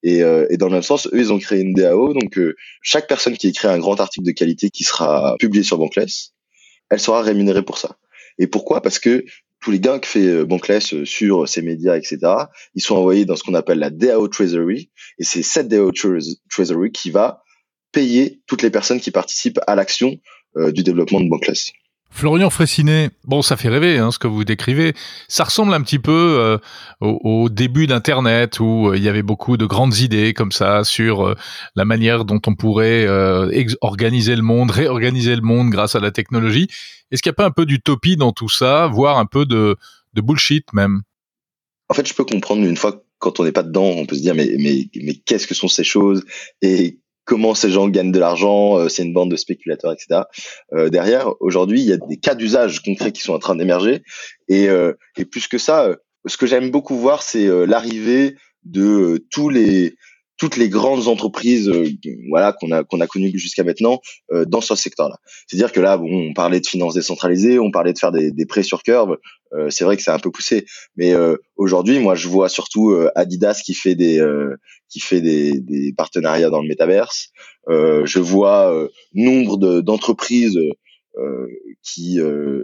Et, 0.02 0.20
et, 0.20 0.56
dans 0.56 0.68
le 0.68 0.72
même 0.72 0.82
sens, 0.82 1.08
eux, 1.08 1.20
ils 1.20 1.34
ont 1.34 1.40
créé 1.40 1.60
une 1.60 1.74
DAO. 1.74 2.14
Donc, 2.14 2.40
chaque 2.82 3.10
personne 3.10 3.36
qui 3.36 3.50
écrit 3.50 3.68
un 3.68 3.80
grand 3.80 4.00
article 4.00 4.26
de 4.26 4.32
qualité 4.32 4.70
qui 4.70 4.86
sera 4.86 5.36
publié 5.40 5.62
sur 5.62 5.78
Bankless, 5.78 6.32
elle 6.90 7.02
sera 7.02 7.22
rémunérée 7.22 7.64
pour 7.64 7.78
ça. 7.78 7.98
Et 8.38 8.48
pourquoi? 8.48 8.82
Parce 8.82 8.98
que 8.98 9.26
tous 9.60 9.72
les 9.72 9.82
gains 9.82 10.00
que 10.00 10.08
fait 10.08 10.46
Bankless 10.46 11.04
sur 11.04 11.50
ses 11.50 11.62
médias, 11.62 11.98
etc., 11.98 12.20
ils 12.76 12.82
sont 12.82 12.96
envoyés 12.96 13.26
dans 13.26 13.36
ce 13.36 13.44
qu'on 13.44 13.56
appelle 13.56 13.80
la 13.80 13.90
DAO 13.90 14.30
Treasury. 14.30 14.90
Et 15.18 15.26
c'est 15.26 15.44
cette 15.44 15.68
DAO 15.68 15.92
Treasury 15.92 16.94
qui 16.94 17.12
va 17.12 17.44
payer 17.92 18.40
toutes 18.48 18.62
les 18.62 18.70
personnes 18.70 19.02
qui 19.02 19.12
participent 19.12 19.60
à 19.68 19.76
l'action 19.76 20.16
du 20.56 20.82
développement 20.84 21.20
de 21.20 21.28
Bankless. 21.28 21.74
Florian 22.12 22.50
Fressinet, 22.50 23.12
bon, 23.24 23.42
ça 23.42 23.56
fait 23.56 23.70
rêver 23.70 23.98
hein, 23.98 24.12
ce 24.12 24.20
que 24.20 24.28
vous 24.28 24.44
décrivez. 24.44 24.94
Ça 25.28 25.44
ressemble 25.44 25.74
un 25.74 25.82
petit 25.82 26.00
peu 26.00 26.12
euh, 26.12 26.58
au, 27.02 27.50
début 27.50 27.88
d'Internet 27.88 28.60
où 28.60 28.90
euh, 28.90 28.98
il 28.98 29.04
y 29.04 29.08
avait 29.08 29.24
beaucoup 29.24 29.58
de 29.58 29.66
grandes 29.66 29.98
idées 30.00 30.34
comme 30.34 30.52
ça 30.52 30.84
sur 30.84 31.28
euh, 31.28 31.36
la 31.76 31.86
manière 31.86 32.26
dont 32.26 32.42
on 32.48 32.56
pourrait 32.56 33.08
organiser 33.82 34.36
le 34.36 34.42
monde, 34.42 34.72
réorganiser 34.72 35.36
le 35.36 35.42
monde 35.42 35.70
grâce 35.70 35.96
à 35.96 36.00
la 36.00 36.12
technologie. 36.12 36.68
Est-ce 37.12 37.22
qu'il 37.22 37.30
n'y 37.30 37.36
a 37.36 37.42
pas 37.42 37.46
un 37.46 37.52
peu 37.52 37.66
d'utopie 37.66 38.18
dans 38.18 38.32
tout 38.32 38.50
ça, 38.50 38.88
voire 38.88 39.18
un 39.18 39.26
peu 39.26 39.46
de, 39.46 39.78
de 40.14 40.22
bullshit 40.22 40.66
même? 40.74 41.02
En 41.90 41.94
fait, 41.94 42.08
je 42.08 42.14
peux 42.14 42.26
comprendre 42.26 42.66
une 42.66 42.78
fois 42.78 43.04
quand 43.20 43.40
on 43.40 43.44
n'est 43.44 43.52
pas 43.52 43.64
dedans, 43.64 43.86
on 43.86 44.06
peut 44.06 44.16
se 44.16 44.22
dire 44.22 44.36
mais 44.36 44.50
mais 44.58 44.90
mais 44.96 45.14
qu'est-ce 45.14 45.48
que 45.48 45.54
sont 45.54 45.68
ces 45.68 45.84
choses? 45.84 46.24
Et 46.62 47.00
comment 47.30 47.54
ces 47.54 47.70
gens 47.70 47.88
gagnent 47.88 48.12
de 48.12 48.20
l'argent, 48.20 48.80
euh, 48.80 48.90
c'est 48.90 49.04
une 49.04 49.14
bande 49.14 49.30
de 49.30 49.36
spéculateurs, 49.36 49.94
etc. 49.94 50.24
Euh, 50.74 50.90
derrière, 50.90 51.32
aujourd'hui, 51.40 51.80
il 51.80 51.86
y 51.86 51.94
a 51.94 51.98
des 51.98 52.18
cas 52.18 52.34
d'usage 52.34 52.82
concrets 52.82 53.12
qui 53.12 53.22
sont 53.22 53.34
en 53.34 53.40
train 53.40 53.56
d'émerger. 53.56 54.02
Et, 54.48 54.68
euh, 54.68 54.94
et 55.16 55.26
plus 55.26 55.48
que 55.48 55.60
ça, 55.60 55.96
ce 56.26 56.38
que 56.38 56.48
j'aime 56.48 56.72
beaucoup 56.72 56.98
voir, 56.98 57.22
c'est 57.22 57.48
l'arrivée 57.68 58.36
de 58.66 59.24
tous 59.30 59.50
les 59.50 59.94
toutes 60.40 60.58
les 60.58 60.70
grandes 60.70 61.08
entreprises 61.08 61.72
voilà 62.30 62.54
qu'on 62.54 62.72
a 62.72 63.08
connues 63.08 63.38
jusqu'à 63.38 63.64
maintenant 63.64 64.00
dans 64.48 64.62
ce 64.62 64.76
secteur-là. 64.76 65.18
C'est-à-dire 65.48 65.72
que 65.72 65.80
là, 65.80 66.00
on 66.00 66.34
parlait 66.34 66.60
de 66.60 66.68
finances 66.68 66.96
décentralisées, 66.96 67.60
on 67.60 67.72
parlait 67.72 67.94
de 67.94 68.00
faire 68.00 68.12
des, 68.12 68.46
prêts 68.46 68.64
sur 68.64 68.82
curve. 68.84 69.18
c'est 69.70 69.84
vrai 69.84 69.98
que 69.98 70.04
c'est 70.04 70.12
un 70.12 70.20
peu 70.20 70.32
poussé, 70.32 70.66
mais 70.96 71.14
aujourd'hui, 71.58 72.00
moi, 72.00 72.16
je 72.16 72.28
vois 72.28 72.50
surtout 72.50 72.96
Adidas 73.16 73.62
qui 73.64 73.74
fait 73.74 73.96
des 73.96 75.94
partenariats 75.98 76.50
dans 76.50 76.62
le 76.62 76.68
métaverse. 76.68 77.32
Euh, 77.70 78.06
je 78.06 78.20
vois 78.20 78.74
euh, 78.74 78.88
nombre 79.14 79.82
d'entreprises 79.82 80.60
euh, 81.18 81.48
qui 81.84 82.20
euh, 82.20 82.64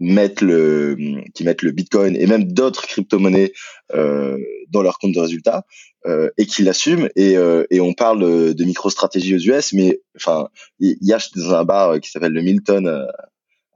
mettent 0.00 0.40
le 0.40 0.96
qui 1.34 1.44
mettent 1.44 1.62
le 1.62 1.70
Bitcoin 1.70 2.16
et 2.16 2.26
même 2.26 2.44
d'autres 2.52 2.86
crypto-monnaies 2.86 3.52
euh, 3.94 4.38
dans 4.70 4.82
leur 4.82 4.98
compte 4.98 5.12
de 5.12 5.20
résultats 5.20 5.64
euh, 6.06 6.30
et 6.36 6.46
qui 6.46 6.62
l'assument 6.62 7.08
et, 7.16 7.36
et 7.70 7.80
on 7.80 7.94
parle 7.94 8.54
de 8.54 8.64
micro-stratégie 8.64 9.36
aux 9.36 9.38
US 9.38 9.72
mais 9.72 10.00
enfin 10.16 10.48
y, 10.80 11.12
a 11.12 11.18
dans 11.36 11.54
un 11.54 11.64
bar 11.64 12.00
qui 12.00 12.10
s'appelle 12.10 12.32
le 12.32 12.42
Milton 12.42 13.06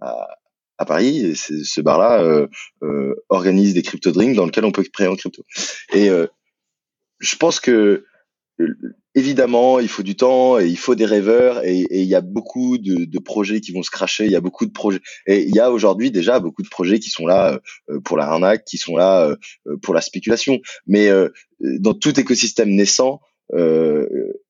à, 0.01 0.29
à 0.79 0.85
Paris. 0.85 1.27
Et 1.27 1.35
ce 1.35 1.81
bar-là 1.81 2.47
organise 3.29 3.75
des 3.75 3.83
crypto 3.83 4.11
drinks 4.11 4.35
dans 4.35 4.47
lesquels 4.47 4.65
on 4.65 4.73
peut 4.73 4.85
créer 4.93 5.09
en 5.09 5.17
crypto. 5.17 5.45
Et 5.93 6.09
je 7.21 7.37
pense 7.37 7.61
que 7.61 8.05
évidemment, 9.19 9.81
il 9.81 9.89
faut 9.89 10.05
du 10.05 10.15
temps 10.15 10.59
et 10.59 10.67
il 10.67 10.79
faut 10.79 10.95
des 10.95 11.05
rêveurs 11.05 11.65
et, 11.65 11.87
il 11.91 12.07
y 12.07 12.15
a 12.15 12.21
beaucoup 12.21 12.79
de, 12.79 13.19
projets 13.19 13.61
qui 13.61 13.73
vont 13.73 13.83
se 13.83 13.91
cracher. 13.91 14.25
Il 14.27 14.31
y 14.31 14.37
a 14.37 14.41
beaucoup 14.41 14.65
de 14.65 14.71
projets 14.71 15.01
et 15.27 15.43
il 15.43 15.55
y 15.55 15.59
a 15.59 15.73
aujourd'hui 15.73 16.11
déjà 16.11 16.39
beaucoup 16.39 16.63
de 16.63 16.69
projets 16.69 17.01
qui 17.01 17.11
sont 17.11 17.27
là 17.27 17.61
euh, 17.91 18.01
pour 18.01 18.17
la 18.17 18.27
arnaque, 18.27 18.65
qui 18.65 18.79
sont 18.79 18.97
là 18.97 19.37
euh, 19.67 19.77
pour 19.83 19.93
la 19.93 20.01
spéculation. 20.01 20.61
Mais 20.87 21.09
euh, 21.09 21.29
dans 21.61 21.95
tout 21.95 22.19
écosystème 22.19 22.71
naissant 22.71 23.21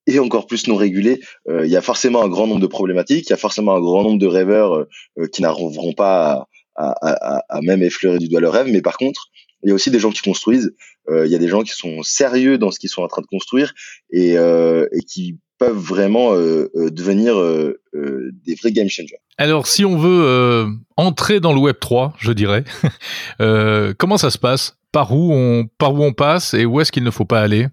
et 0.09 0.19
encore 0.19 0.49
plus 0.49 0.67
non 0.67 0.75
régulé, 0.75 1.21
il 1.49 1.71
y 1.71 1.77
a 1.77 1.81
forcément 1.81 2.21
un 2.25 2.29
grand 2.29 2.49
nombre 2.49 2.61
de 2.61 2.67
problématiques. 2.67 3.29
Il 3.29 3.31
y 3.31 3.33
a 3.33 3.37
forcément 3.37 3.77
un 3.77 3.81
grand 3.81 4.03
nombre 4.03 4.19
de 4.19 4.27
rêveurs 4.27 4.89
qui 5.33 5.41
n'arriveront 5.41 5.93
pas 5.93 6.49
à, 6.75 7.45
à, 7.49 7.61
même 7.63 7.85
effleurer 7.85 8.19
du 8.19 8.27
doigt 8.27 8.41
leur 8.41 8.55
rêve. 8.55 8.67
Mais 8.67 8.83
par 8.83 8.99
contre, 8.99 9.29
il 9.63 9.69
y 9.69 9.73
a 9.73 9.75
aussi 9.75 9.91
des 9.91 9.99
gens 9.99 10.11
qui 10.11 10.23
construisent. 10.23 10.75
Euh, 11.09 11.27
il 11.27 11.33
y 11.33 11.35
a 11.35 11.39
des 11.39 11.49
gens 11.49 11.63
qui 11.63 11.73
sont 11.73 12.03
sérieux 12.03 12.59
dans 12.59 12.71
ce 12.71 12.79
qu'ils 12.79 12.91
sont 12.91 13.03
en 13.03 13.09
train 13.09 13.23
de 13.23 13.27
construire 13.27 13.73
et, 14.11 14.39
euh, 14.39 14.87
et 14.93 15.01
qui 15.01 15.39
peuvent 15.59 15.77
vraiment 15.77 16.35
euh, 16.35 16.69
devenir 16.75 17.35
des 17.93 18.55
vrais 18.55 18.71
game 18.71 18.89
changers. 18.89 19.19
Alors, 19.39 19.67
si 19.67 19.85
on 19.85 19.99
veut 19.99 20.69
entrer 20.97 21.41
dans 21.41 21.53
le 21.53 21.59
Web 21.59 21.77
3, 21.81 22.15
je 22.19 22.33
dirais, 22.33 22.65
comment 23.99 24.19
ça 24.19 24.31
se 24.31 24.39
passe? 24.39 24.77
Par 24.91 25.15
où 25.15 25.35
on 25.35 25.67
par 25.77 25.93
où 25.93 26.03
on 26.03 26.15
passe 26.15 26.55
et 26.55 26.65
où 26.65 26.81
est-ce 26.81 26.91
qu'il 26.91 27.05
ne 27.05 27.11
faut 27.11 27.27
pas 27.27 27.43
aller? 27.43 27.67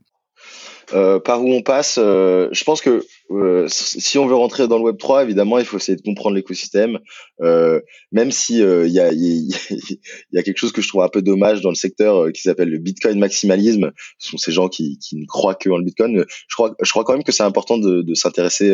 Euh, 0.93 1.19
par 1.19 1.43
où 1.43 1.51
on 1.51 1.61
passe, 1.61 1.97
euh, 2.01 2.47
je 2.51 2.63
pense 2.63 2.81
que 2.81 3.03
euh, 3.31 3.65
si 3.67 4.17
on 4.17 4.27
veut 4.27 4.35
rentrer 4.35 4.67
dans 4.67 4.77
le 4.77 4.83
Web 4.83 4.97
3, 4.97 5.23
évidemment, 5.23 5.57
il 5.57 5.65
faut 5.65 5.77
essayer 5.77 5.95
de 5.95 6.01
comprendre 6.01 6.35
l'écosystème. 6.35 6.99
même 7.39 8.31
si 8.31 8.59
il 8.59 8.91
y 8.91 8.99
a, 8.99 9.11
y, 9.11 9.49
y, 10.31 10.37
a, 10.37 10.43
quelque 10.43 10.57
chose 10.57 10.71
que 10.71 10.81
je 10.81 10.87
trouve 10.87 11.01
un 11.01 11.09
peu 11.09 11.21
dommage 11.21 11.61
dans 11.61 11.69
le 11.69 11.75
secteur 11.75 12.31
qui 12.31 12.41
s'appelle 12.41 12.69
le 12.69 12.77
Bitcoin 12.77 13.17
maximalisme. 13.17 13.91
Ce 14.19 14.29
sont 14.29 14.37
ces 14.37 14.51
gens 14.51 14.69
qui, 14.69 14.99
qui 14.99 15.15
ne 15.17 15.25
croient 15.25 15.55
que 15.55 15.69
en 15.69 15.77
le 15.77 15.83
Bitcoin. 15.83 16.25
Je 16.47 16.55
crois, 16.55 16.75
je 16.81 16.89
crois 16.91 17.03
quand 17.03 17.13
même 17.13 17.23
que 17.23 17.31
c'est 17.31 17.43
important 17.43 17.77
de, 17.77 18.01
de 18.01 18.13
s'intéresser, 18.13 18.73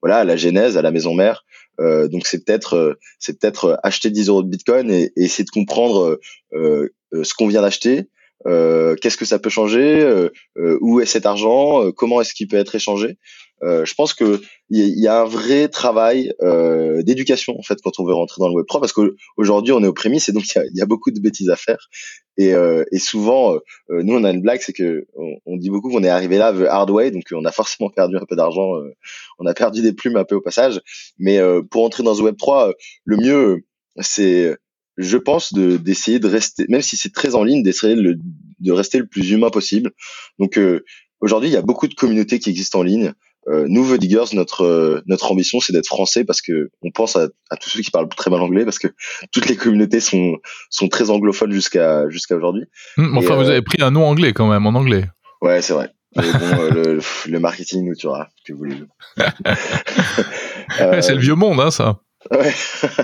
voilà, 0.00 0.18
à 0.18 0.24
la 0.24 0.36
genèse, 0.36 0.76
à 0.76 0.82
la 0.82 0.90
maison 0.90 1.14
mère. 1.14 1.44
donc 1.78 2.26
c'est 2.26 2.44
peut-être, 2.44 2.98
c'est 3.18 3.38
peut-être 3.38 3.78
acheter 3.82 4.10
10 4.10 4.28
euros 4.28 4.42
de 4.42 4.48
Bitcoin 4.48 4.90
et, 4.90 5.12
et 5.16 5.24
essayer 5.24 5.44
de 5.44 5.50
comprendre 5.50 6.18
ce 6.52 7.34
qu'on 7.34 7.46
vient 7.46 7.62
d'acheter 7.62 8.08
euh, 8.46 8.96
qu'est-ce 8.96 9.16
que 9.16 9.24
ça 9.24 9.38
peut 9.38 9.50
changer, 9.50 10.00
euh, 10.00 10.30
euh, 10.56 10.78
où 10.80 11.00
est 11.00 11.06
cet 11.06 11.26
argent, 11.26 11.90
comment 11.92 12.20
est-ce 12.20 12.34
qu'il 12.34 12.48
peut 12.48 12.56
être 12.56 12.74
échangé? 12.74 13.16
je 13.64 13.94
pense 13.94 14.12
que 14.12 14.40
il 14.70 14.98
y, 14.98 15.06
a 15.06 15.20
un 15.20 15.24
vrai 15.24 15.68
travail 15.68 16.34
d'éducation 17.04 17.56
en 17.56 17.62
fait 17.62 17.78
quand 17.80 18.00
on 18.00 18.04
veut 18.04 18.12
rentrer 18.12 18.40
dans 18.40 18.48
le 18.48 18.54
Web 18.54 18.66
3 18.66 18.80
parce 18.80 18.92
qu'aujourd'hui 18.92 19.72
on 19.72 19.84
est 19.84 19.86
aux 19.86 19.92
prémices 19.92 20.28
et 20.28 20.32
donc 20.32 20.42
il 20.56 20.76
y 20.76 20.82
a, 20.82 20.84
beaucoup 20.84 21.12
de 21.12 21.20
bêtises 21.20 21.48
à 21.48 21.54
faire. 21.54 21.78
Et, 22.36 22.54
et 22.90 22.98
souvent 22.98 23.56
nous 23.88 24.16
on 24.16 24.24
a 24.24 24.32
une 24.32 24.42
blague 24.42 24.60
c'est 24.62 24.72
que 24.72 25.06
on, 25.46 25.56
dit 25.58 25.70
beaucoup 25.70 25.90
qu'on 25.92 26.02
est 26.02 26.08
arrivé 26.08 26.38
là 26.38 26.52
the 26.52 26.66
hard 26.68 26.90
way 26.90 27.12
donc 27.12 27.22
on 27.30 27.44
a 27.44 27.52
forcément 27.52 27.88
perdu 27.88 28.16
un 28.16 28.24
peu 28.28 28.34
d'argent 28.34 28.68
on 29.38 29.46
a 29.46 29.54
perdu 29.54 29.80
des 29.80 29.92
plumes 29.92 30.16
un 30.16 30.24
peu 30.24 30.34
au 30.34 30.40
passage. 30.40 30.80
Mais 31.20 31.38
pour 31.70 31.84
entrer 31.84 32.02
dans 32.02 32.16
ce 32.16 32.22
Web 32.22 32.36
3 32.36 32.72
le 33.04 33.16
mieux 33.16 33.64
c'est 34.00 34.56
je 34.96 35.16
pense 35.16 35.52
d'essayer 35.54 36.18
de, 36.18 36.28
rester, 36.28 36.66
même 36.68 36.82
si 36.82 36.96
c'est 36.96 37.12
très 37.12 37.34
en 37.34 37.44
ligne, 37.44 37.62
d'essayer 37.62 37.96
de 37.96 38.72
rester 38.72 38.98
le 38.98 39.06
plus 39.06 39.30
humain 39.30 39.50
possible. 39.50 39.92
Donc 40.38 40.58
euh, 40.58 40.84
aujourd'hui, 41.20 41.48
il 41.48 41.52
y 41.52 41.56
a 41.56 41.62
beaucoup 41.62 41.88
de 41.88 41.94
communautés 41.94 42.38
qui 42.38 42.50
existent 42.50 42.80
en 42.80 42.82
ligne. 42.82 43.12
Euh, 43.48 43.66
nous, 43.68 43.96
The 43.96 43.98
Diggers, 43.98 44.34
notre 44.34 44.62
euh, 44.62 45.02
notre 45.06 45.32
ambition, 45.32 45.58
c'est 45.58 45.72
d'être 45.72 45.86
français 45.86 46.24
parce 46.24 46.40
que 46.40 46.70
on 46.82 46.92
pense 46.92 47.16
à, 47.16 47.28
à, 47.50 47.56
tous 47.56 47.70
ceux 47.70 47.82
qui 47.82 47.90
parlent 47.90 48.08
très 48.08 48.30
mal 48.30 48.40
anglais 48.40 48.64
parce 48.64 48.78
que 48.78 48.86
toutes 49.32 49.48
les 49.48 49.56
communautés 49.56 49.98
sont 49.98 50.36
sont 50.70 50.88
très 50.88 51.10
anglophones 51.10 51.50
jusqu'à 51.50 52.08
jusqu'à 52.08 52.36
aujourd'hui. 52.36 52.64
Hum, 52.98 53.18
enfin, 53.18 53.34
vous 53.34 53.48
avez 53.48 53.62
pris 53.62 53.82
un 53.82 53.90
nom 53.90 54.04
anglais 54.04 54.32
quand 54.32 54.48
même 54.48 54.64
en 54.66 54.78
anglais. 54.78 55.06
Ouais, 55.40 55.60
c'est 55.60 55.72
vrai. 55.72 55.90
bon, 56.14 56.22
le, 56.22 57.00
le, 57.26 57.40
marketing, 57.40 57.86
nous, 57.86 57.94
tu 57.94 58.06
vois, 58.06 58.28
que 58.46 58.52
voulez-vous. 58.52 58.86
c'est 61.00 61.14
le 61.14 61.20
vieux 61.20 61.34
monde, 61.34 61.58
hein, 61.58 61.70
ça. 61.70 62.00
Ouais, 62.30 62.52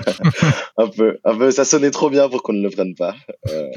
un 0.77 0.89
peu, 0.89 1.19
un 1.25 1.37
peu. 1.37 1.51
Ça 1.51 1.65
sonnait 1.65 1.91
trop 1.91 2.11
bien 2.11 2.29
pour 2.29 2.43
qu'on 2.43 2.53
ne 2.53 2.63
le 2.63 2.71
prenne 2.71 2.95
pas. 2.95 3.15
Euh... 3.49 3.69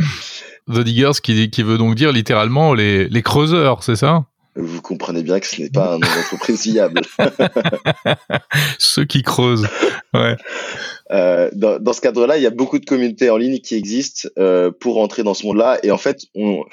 The 0.71 0.80
Diggers, 0.80 1.19
qui, 1.23 1.49
qui 1.49 1.63
veut 1.63 1.77
donc 1.77 1.95
dire 1.95 2.12
littéralement 2.12 2.73
les, 2.73 3.08
les 3.08 3.21
creuseurs, 3.21 3.84
c'est 3.84 3.95
ça? 3.95 4.25
Vous 4.56 4.82
comprenez 4.82 5.23
bien 5.23 5.39
que 5.39 5.47
ce 5.47 5.62
n'est 5.62 5.69
pas 5.69 5.93
un 5.93 5.99
nom 5.99 5.99
d'entreprise 5.99 6.63
viable. 6.63 7.01
Ceux 8.80 9.06
qui 9.06 9.23
creusent. 9.23 9.65
Ouais. 10.13 10.36
Euh, 11.12 11.49
dans, 11.54 11.80
dans, 11.80 11.93
ce 11.93 12.01
cadre-là, 12.01 12.38
il 12.38 12.43
y 12.43 12.47
a 12.47 12.51
beaucoup 12.51 12.77
de 12.77 12.86
communautés 12.86 13.30
en 13.30 13.38
ligne 13.38 13.60
qui 13.60 13.75
existent 13.75 14.27
euh, 14.38 14.69
pour 14.77 14.99
entrer 14.99 15.23
dans 15.23 15.34
ce 15.34 15.45
monde-là. 15.45 15.80
Et 15.84 15.91
en 15.91 15.97
fait, 15.97 16.25
on, 16.36 16.65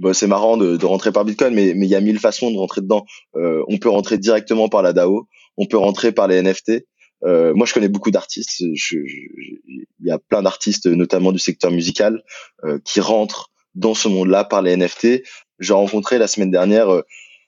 bon, 0.00 0.12
c'est 0.12 0.26
marrant 0.26 0.56
de, 0.56 0.76
de, 0.76 0.86
rentrer 0.86 1.12
par 1.12 1.24
Bitcoin, 1.24 1.54
mais, 1.54 1.72
mais 1.76 1.86
il 1.86 1.90
y 1.90 1.94
a 1.94 2.00
mille 2.00 2.18
façons 2.18 2.50
de 2.50 2.56
rentrer 2.56 2.80
dedans. 2.80 3.06
On 3.34 3.78
peut 3.78 3.90
rentrer 3.90 4.18
directement 4.18 4.68
par 4.68 4.82
la 4.82 4.92
DAO, 4.92 5.28
on 5.56 5.66
peut 5.66 5.78
rentrer 5.78 6.10
par 6.10 6.26
les 6.26 6.42
NFT. 6.42 6.84
Euh, 7.24 7.52
moi, 7.54 7.66
je 7.66 7.74
connais 7.74 7.88
beaucoup 7.88 8.10
d'artistes. 8.10 8.60
Il 8.60 9.86
y 10.00 10.10
a 10.10 10.18
plein 10.18 10.42
d'artistes, 10.42 10.86
notamment 10.86 11.32
du 11.32 11.38
secteur 11.38 11.70
musical, 11.70 12.22
euh, 12.64 12.78
qui 12.84 13.00
rentrent 13.00 13.50
dans 13.74 13.94
ce 13.94 14.08
monde-là 14.08 14.44
par 14.44 14.62
les 14.62 14.76
NFT. 14.76 15.22
J'ai 15.58 15.72
rencontré 15.72 16.18
la 16.18 16.26
semaine 16.26 16.50
dernière 16.50 16.92
euh, 16.92 17.02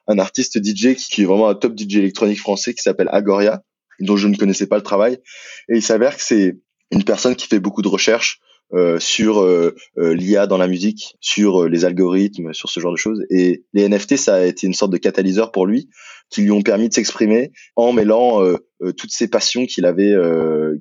un 0.07 0.19
artiste 0.19 0.59
DJ 0.65 0.95
qui, 0.95 1.09
qui, 1.11 1.23
est 1.23 1.25
vraiment 1.25 1.49
un 1.49 1.55
top 1.55 1.79
DJ 1.79 1.97
électronique 1.97 2.41
français 2.41 2.75
qui 2.75 2.83
s'appelle 2.83 3.09
Agoria, 3.13 3.63
dont 4.01 4.17
je 4.17 4.29
ne 4.29 4.37
connaissais 4.37 4.67
pas 4.67 4.77
le 4.77 4.83
travail. 4.83 5.19
Et 5.69 5.77
il 5.77 5.83
s'avère 5.83 6.17
que 6.17 6.23
c'est 6.23 6.59
une 6.91 7.05
personne 7.05 7.37
qui 7.37 7.47
fait 7.47 7.61
beaucoup 7.61 7.83
de 7.83 7.89
recherches 7.89 8.41
sur 8.99 9.41
euh, 9.41 9.75
euh, 9.99 10.15
l'IA 10.15 10.47
dans 10.47 10.59
la 10.59 10.69
musique, 10.69 11.17
sur 11.21 11.69
les 11.69 11.85
algorithmes, 11.85 12.53
sur 12.53 12.71
ce 12.71 12.81
genre 12.81 12.93
de 12.93 12.97
choses. 12.97 13.25
Et 13.31 13.65
les 13.73 13.89
NFT, 13.89 14.17
ça 14.17 14.37
a 14.37 14.45
été 14.45 14.67
une 14.67 14.75
sorte 14.75 14.93
de 14.93 14.97
catalyseur 14.97 15.53
pour 15.53 15.67
lui, 15.67 15.89
qui 16.31 16.43
lui 16.43 16.51
ont 16.51 16.63
permis 16.63 16.89
de 16.89 16.95
s'exprimer 16.95 17.53
en 17.75 17.93
mêlant 17.93 18.41
toutes 18.97 19.11
ses 19.11 19.27
passions 19.29 19.67
qu'il 19.67 19.85
avait. 19.85 20.15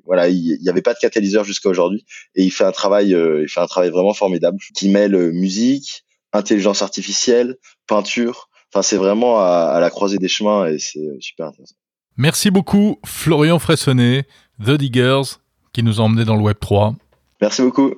voilà, 0.06 0.28
il 0.28 0.58
n'y 0.60 0.68
avait 0.68 0.82
pas 0.82 0.94
de 0.94 0.98
catalyseur 1.00 1.42
jusqu'à 1.44 1.68
aujourd'hui, 1.68 2.04
et 2.36 2.44
il 2.44 2.50
fait 2.50 2.64
un 2.64 2.72
travail, 2.72 3.08
il 3.08 3.48
fait 3.48 3.60
un 3.60 3.66
travail 3.66 3.90
vraiment 3.90 4.14
formidable, 4.14 4.58
qui 4.76 4.88
mêle 4.88 5.32
musique, 5.32 6.04
intelligence 6.32 6.82
artificielle, 6.82 7.56
peinture. 7.88 8.48
Enfin, 8.72 8.82
c'est 8.82 8.96
vraiment 8.96 9.40
à, 9.40 9.72
à 9.74 9.80
la 9.80 9.90
croisée 9.90 10.18
des 10.18 10.28
chemins, 10.28 10.66
et 10.66 10.78
c'est 10.78 11.16
super 11.18 11.46
intéressant. 11.46 11.74
Merci 12.16 12.52
beaucoup, 12.52 12.98
Florian 13.04 13.58
Fressonnet, 13.58 14.26
The 14.64 14.72
Diggers, 14.72 15.38
qui 15.72 15.82
nous 15.82 16.00
a 16.00 16.04
emmenés 16.04 16.24
dans 16.24 16.36
le 16.36 16.42
Web 16.42 16.58
3. 16.60 16.94
Merci 17.40 17.62
beaucoup. 17.62 17.94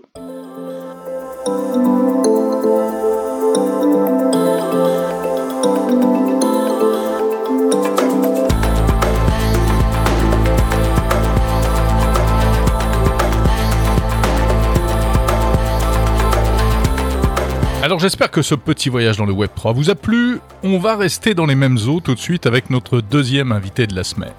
Alors 17.83 17.99
j'espère 17.99 18.31
que 18.31 18.43
ce 18.43 18.55
petit 18.55 18.89
voyage 18.89 19.17
dans 19.17 19.27
le 19.27 19.33
Web 19.33 19.51
3 19.57 19.73
vous 19.73 19.91
a 19.91 19.95
plu. 19.97 20.39
On 20.63 20.79
va 20.79 20.97
rester 20.97 21.35
dans 21.35 21.47
les 21.47 21.57
mêmes 21.57 21.77
eaux 21.89 22.01
tout 22.01 22.15
de 22.15 22.19
suite 22.21 22.47
avec 22.47 22.71
notre 22.71 23.01
deuxième 23.01 23.51
invité 23.51 23.89
de 23.89 23.95
la 23.95 24.05
semaine. 24.05 24.33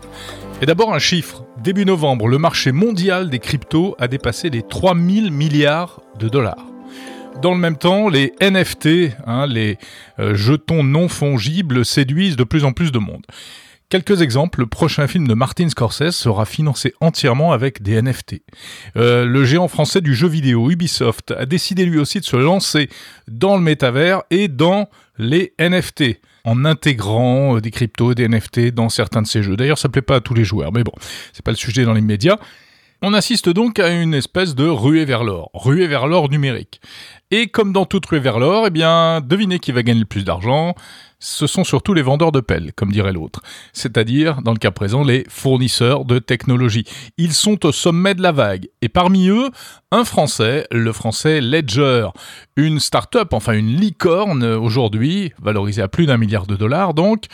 Et 0.63 0.65
d'abord 0.65 0.93
un 0.93 0.99
chiffre. 0.99 1.43
Début 1.62 1.84
novembre, 1.84 2.30
le 2.30 2.38
marché 2.38 2.71
mondial 2.71 3.30
des 3.30 3.39
cryptos 3.39 3.97
a 3.99 4.08
dépassé 4.08 4.49
les 4.49 4.62
3000 4.62 5.30
milliards 5.30 5.99
de 6.19 6.30
dollars. 6.30 6.65
Dans 7.41 7.52
le 7.54 7.60
même 7.60 7.76
temps, 7.76 8.08
les 8.08 8.32
NFT, 8.39 9.13
hein, 9.28 9.45
les 9.45 9.78
euh, 10.19 10.36
jetons 10.36 10.82
non 10.82 11.10
fongibles, 11.10 11.84
séduisent 11.84 12.38
de 12.38 12.45
plus 12.45 12.63
en 12.63 12.71
plus 12.71 12.93
de 12.93 12.99
monde. 12.99 13.26
Quelques 13.89 14.21
exemples, 14.21 14.62
le 14.62 14.67
prochain 14.67 15.06
film 15.06 15.28
de 15.28 15.34
Martin 15.34 15.67
Scorsese 15.67 16.12
sera 16.12 16.45
financé 16.45 16.93
entièrement 17.02 17.52
avec 17.52 17.82
des 17.82 18.02
NFT. 18.02 18.36
Euh, 18.95 19.26
le 19.26 19.43
géant 19.43 19.67
français 19.67 19.99
du 19.99 20.15
jeu 20.15 20.30
vidéo 20.30 20.71
Ubisoft 20.71 21.32
a 21.32 21.45
décidé 21.45 21.84
lui 21.84 21.99
aussi 21.99 22.21
de 22.21 22.26
se 22.26 22.38
lancer 22.38 22.89
dans 23.28 23.58
le 23.58 23.62
métavers 23.63 24.23
et 24.30 24.47
dans 24.47 24.88
les 25.17 25.56
NFT 25.60 26.21
en 26.46 26.66
intégrant 26.66 27.58
euh, 27.58 27.62
des 27.62 27.72
cryptos, 27.72 28.14
des 28.14 28.28
NFT 28.28 28.74
dans 28.74 28.90
certains 28.90 29.22
de 29.22 29.28
ces 29.28 29.44
jeux. 29.44 29.56
D'ailleurs, 29.56 29.78
ça 29.78 29.90
plaît 29.90 30.02
pas 30.02 30.18
à 30.18 30.22
tous 30.22 30.34
les 30.34 30.44
joueurs, 30.44 30.72
mais 30.74 30.84
bon, 30.84 30.94
c'est 31.32 31.44
pas 31.44 31.52
le 31.52 31.58
sujet 31.58 31.86
dans 31.86 31.94
l'immédiat. 31.94 32.40
On 33.02 33.14
assiste 33.14 33.50
donc 33.50 33.80
à 33.80 33.90
une 33.90 34.14
espèce 34.14 34.56
de 34.56 34.66
ruée 34.66 35.04
vers 35.04 35.26
l'or, 35.26 35.52
ruée 35.54 35.88
vers 35.88 36.08
l'or 36.08 36.30
numérique. 36.30 36.80
Et 37.32 37.48
comme 37.48 37.74
dans 37.74 37.86
toute 37.86 38.06
ruée 38.06 38.22
vers 38.22 38.40
l'or, 38.40 38.68
eh 38.68 38.70
bien, 38.70 39.20
devinez 39.20 39.60
qui 39.60 39.74
va 39.74 39.84
gagner 39.84 40.00
le 40.00 40.06
plus 40.06 40.24
d'argent 40.24 40.74
ce 41.24 41.48
sont 41.48 41.64
surtout 41.64 41.94
les 41.94 42.02
vendeurs 42.02 42.34
de 42.34 42.42
pelles, 42.42 42.74
comme 42.76 42.92
dirait 42.92 43.14
l'autre, 43.14 43.42
c'est-à-dire, 43.72 44.42
dans 44.42 44.52
le 44.52 44.58
cas 44.58 44.72
présent, 44.72 45.04
les 45.04 45.26
fournisseurs 45.30 46.04
de 46.04 46.20
technologie. 46.20 46.84
Ils 47.18 47.34
sont 47.34 47.66
au 47.66 47.72
sommet 47.72 48.14
de 48.14 48.22
la 48.22 48.34
vague, 48.34 48.68
et 48.82 48.90
parmi 48.90 49.30
eux, 49.30 49.50
un 49.92 50.04
Français, 50.04 50.68
le 50.70 50.92
Français 50.92 51.40
Ledger, 51.40 52.10
une 52.58 52.80
start-up, 52.80 53.34
enfin 53.34 53.54
une 53.54 53.78
licorne 53.78 54.44
aujourd'hui, 54.44 55.32
valorisée 55.42 55.82
à 55.82 55.88
plus 55.88 56.06
d'un 56.08 56.18
milliard 56.18 56.46
de 56.46 56.58
dollars 56.58 56.94
donc, 56.94 57.28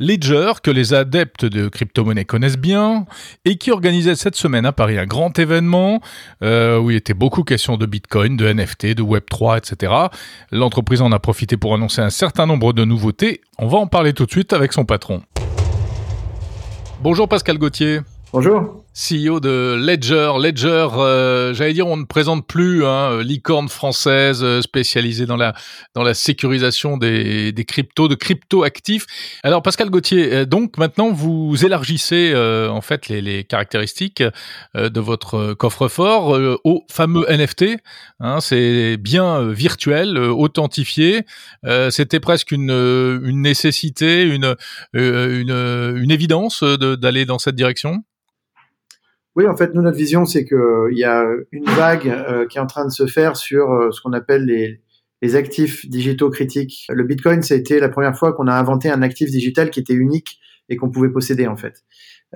Ledger, 0.00 0.54
que 0.62 0.70
les 0.70 0.92
adeptes 0.92 1.44
de 1.44 1.68
crypto-monnaie 1.68 2.24
connaissent 2.24 2.58
bien, 2.58 3.06
et 3.44 3.56
qui 3.56 3.70
organisait 3.70 4.16
cette 4.16 4.34
semaine 4.34 4.66
à 4.66 4.72
Paris 4.72 4.98
un 4.98 5.06
grand 5.06 5.38
événement 5.38 6.00
euh, 6.42 6.78
où 6.80 6.90
il 6.90 6.96
était 6.96 7.14
beaucoup 7.14 7.44
question 7.44 7.76
de 7.76 7.86
Bitcoin, 7.86 8.36
de 8.36 8.52
NFT, 8.52 8.86
de 8.94 9.02
Web3, 9.02 9.58
etc. 9.58 9.92
L'entreprise 10.50 11.00
en 11.00 11.12
a 11.12 11.18
profité 11.20 11.56
pour 11.56 11.74
annoncer 11.74 12.02
un 12.02 12.10
certain 12.10 12.46
nombre 12.46 12.72
de 12.72 12.84
nouveautés. 12.84 13.40
On 13.58 13.68
va 13.68 13.78
en 13.78 13.86
parler 13.86 14.12
tout 14.12 14.26
de 14.26 14.30
suite 14.30 14.52
avec 14.52 14.72
son 14.72 14.84
patron. 14.84 15.22
Bonjour 17.00 17.28
Pascal 17.28 17.58
Gauthier. 17.58 18.00
Bonjour. 18.32 18.83
CEO 18.94 19.40
de 19.40 19.74
Ledger. 19.76 20.32
Ledger, 20.40 20.88
euh, 20.96 21.52
j'allais 21.52 21.72
dire, 21.72 21.88
on 21.88 21.96
ne 21.96 22.04
présente 22.04 22.46
plus 22.46 22.86
hein, 22.86 23.22
licorne 23.22 23.68
française 23.68 24.44
euh, 24.44 24.62
spécialisée 24.62 25.26
dans 25.26 25.36
la 25.36 25.52
dans 25.94 26.04
la 26.04 26.14
sécurisation 26.14 26.96
des, 26.96 27.50
des 27.50 27.64
cryptos, 27.64 28.06
de 28.06 28.14
crypto 28.14 28.62
actifs. 28.62 29.06
Alors 29.42 29.62
Pascal 29.62 29.90
Gauthier, 29.90 30.32
euh, 30.32 30.44
donc 30.44 30.78
maintenant 30.78 31.10
vous 31.10 31.64
élargissez 31.64 32.30
euh, 32.34 32.68
en 32.68 32.80
fait 32.82 33.08
les, 33.08 33.20
les 33.20 33.42
caractéristiques 33.42 34.22
de 34.74 35.00
votre 35.00 35.54
coffre-fort 35.54 36.38
au 36.64 36.84
fameux 36.90 37.26
NFT. 37.28 37.76
Hein, 38.20 38.40
c'est 38.40 38.96
bien 38.96 39.48
virtuel, 39.48 40.18
authentifié. 40.18 41.22
C'était 41.90 42.20
presque 42.20 42.52
une 42.52 42.70
une 43.24 43.42
nécessité, 43.42 44.22
une 44.22 44.56
une, 44.92 45.50
une 45.50 46.10
évidence 46.10 46.62
d'aller 46.62 47.24
dans 47.24 47.38
cette 47.38 47.56
direction? 47.56 48.04
Oui, 49.36 49.48
en 49.48 49.56
fait, 49.56 49.74
nous, 49.74 49.82
notre 49.82 49.96
vision, 49.96 50.24
c'est 50.26 50.44
qu'il 50.44 50.96
y 50.96 51.04
a 51.04 51.26
une 51.50 51.64
vague 51.64 52.08
euh, 52.08 52.46
qui 52.46 52.58
est 52.58 52.60
en 52.60 52.66
train 52.66 52.84
de 52.84 52.92
se 52.92 53.06
faire 53.06 53.36
sur 53.36 53.72
euh, 53.72 53.90
ce 53.90 54.00
qu'on 54.00 54.12
appelle 54.12 54.44
les, 54.44 54.80
les, 55.22 55.36
actifs 55.36 55.88
digitaux 55.88 56.30
critiques. 56.30 56.86
Le 56.88 57.02
Bitcoin, 57.02 57.42
ça 57.42 57.54
a 57.54 57.56
été 57.56 57.80
la 57.80 57.88
première 57.88 58.16
fois 58.16 58.32
qu'on 58.32 58.46
a 58.46 58.54
inventé 58.54 58.90
un 58.90 59.02
actif 59.02 59.30
digital 59.30 59.70
qui 59.70 59.80
était 59.80 59.94
unique 59.94 60.38
et 60.68 60.76
qu'on 60.76 60.88
pouvait 60.88 61.10
posséder, 61.10 61.48
en 61.48 61.56
fait. 61.56 61.82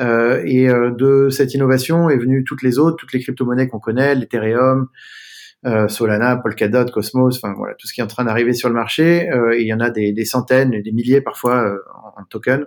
Euh, 0.00 0.42
et 0.44 0.68
euh, 0.68 0.90
de 0.90 1.28
cette 1.30 1.54
innovation 1.54 2.10
est 2.10 2.18
venue 2.18 2.42
toutes 2.42 2.62
les 2.62 2.80
autres, 2.80 2.96
toutes 2.96 3.12
les 3.12 3.20
crypto-monnaies 3.20 3.68
qu'on 3.68 3.80
connaît, 3.80 4.14
l'Ethereum, 4.14 4.88
Solana, 5.88 6.36
Polkadot, 6.36 6.86
Cosmos, 6.86 7.36
enfin 7.36 7.52
voilà, 7.56 7.74
tout 7.74 7.88
ce 7.88 7.92
qui 7.92 8.00
est 8.00 8.04
en 8.04 8.08
train 8.08 8.24
d'arriver 8.24 8.52
sur 8.52 8.68
le 8.68 8.76
marché. 8.76 9.28
il 9.58 9.66
y 9.66 9.74
en 9.74 9.80
a 9.80 9.90
des, 9.90 10.12
des 10.12 10.24
centaines, 10.24 10.70
des 10.70 10.92
milliers 10.92 11.20
parfois 11.20 11.76
en, 11.92 12.20
en 12.20 12.24
tokens. 12.30 12.64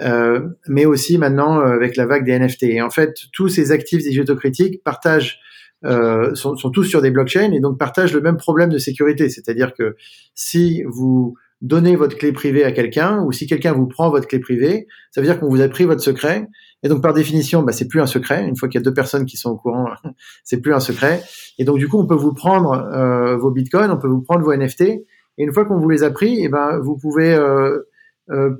Euh, 0.00 0.40
mais 0.68 0.86
aussi 0.86 1.18
maintenant 1.18 1.60
euh, 1.60 1.74
avec 1.74 1.96
la 1.96 2.06
vague 2.06 2.24
des 2.24 2.38
NFT. 2.38 2.64
Et 2.64 2.82
en 2.82 2.90
fait, 2.90 3.14
tous 3.32 3.48
ces 3.48 3.72
actifs 3.72 4.02
digitaux 4.02 4.36
critiques 4.36 4.82
partagent 4.84 5.40
euh, 5.84 6.34
sont, 6.34 6.56
sont, 6.56 6.70
tous 6.70 6.84
sur 6.84 7.02
des 7.02 7.10
blockchains 7.10 7.52
et 7.52 7.60
donc 7.60 7.78
partagent 7.78 8.12
le 8.12 8.20
même 8.20 8.36
problème 8.36 8.68
de 8.68 8.78
sécurité. 8.78 9.28
C'est-à-dire 9.28 9.74
que 9.74 9.96
si 10.34 10.82
vous 10.86 11.34
donnez 11.60 11.96
votre 11.96 12.16
clé 12.16 12.32
privée 12.32 12.64
à 12.64 12.72
quelqu'un 12.72 13.22
ou 13.24 13.32
si 13.32 13.46
quelqu'un 13.46 13.72
vous 13.72 13.86
prend 13.86 14.10
votre 14.10 14.28
clé 14.28 14.38
privée, 14.38 14.86
ça 15.10 15.20
veut 15.20 15.26
dire 15.26 15.40
qu'on 15.40 15.48
vous 15.48 15.60
a 15.60 15.68
pris 15.68 15.84
votre 15.84 16.02
secret. 16.02 16.46
Et 16.82 16.88
donc 16.88 17.02
par 17.02 17.12
définition, 17.12 17.62
bah, 17.62 17.72
c'est 17.72 17.88
plus 17.88 18.00
un 18.00 18.06
secret. 18.06 18.46
Une 18.46 18.56
fois 18.56 18.68
qu'il 18.68 18.80
y 18.80 18.82
a 18.82 18.84
deux 18.84 18.94
personnes 18.94 19.24
qui 19.26 19.36
sont 19.36 19.50
au 19.50 19.56
courant, 19.56 19.88
c'est 20.44 20.60
plus 20.60 20.74
un 20.74 20.80
secret. 20.80 21.22
Et 21.58 21.64
donc 21.64 21.78
du 21.78 21.88
coup, 21.88 21.98
on 21.98 22.06
peut 22.06 22.14
vous 22.14 22.34
prendre 22.34 22.72
euh, 22.72 23.36
vos 23.36 23.50
bitcoins, 23.50 23.90
on 23.90 23.98
peut 23.98 24.08
vous 24.08 24.22
prendre 24.22 24.44
vos 24.44 24.54
NFT. 24.54 24.82
Et 24.82 25.44
une 25.44 25.52
fois 25.52 25.64
qu'on 25.64 25.78
vous 25.78 25.88
les 25.88 26.02
a 26.02 26.10
pris, 26.10 26.40
et 26.40 26.44
eh 26.44 26.48
ben 26.48 26.78
vous 26.78 26.96
pouvez 26.96 27.32
euh, 27.32 27.88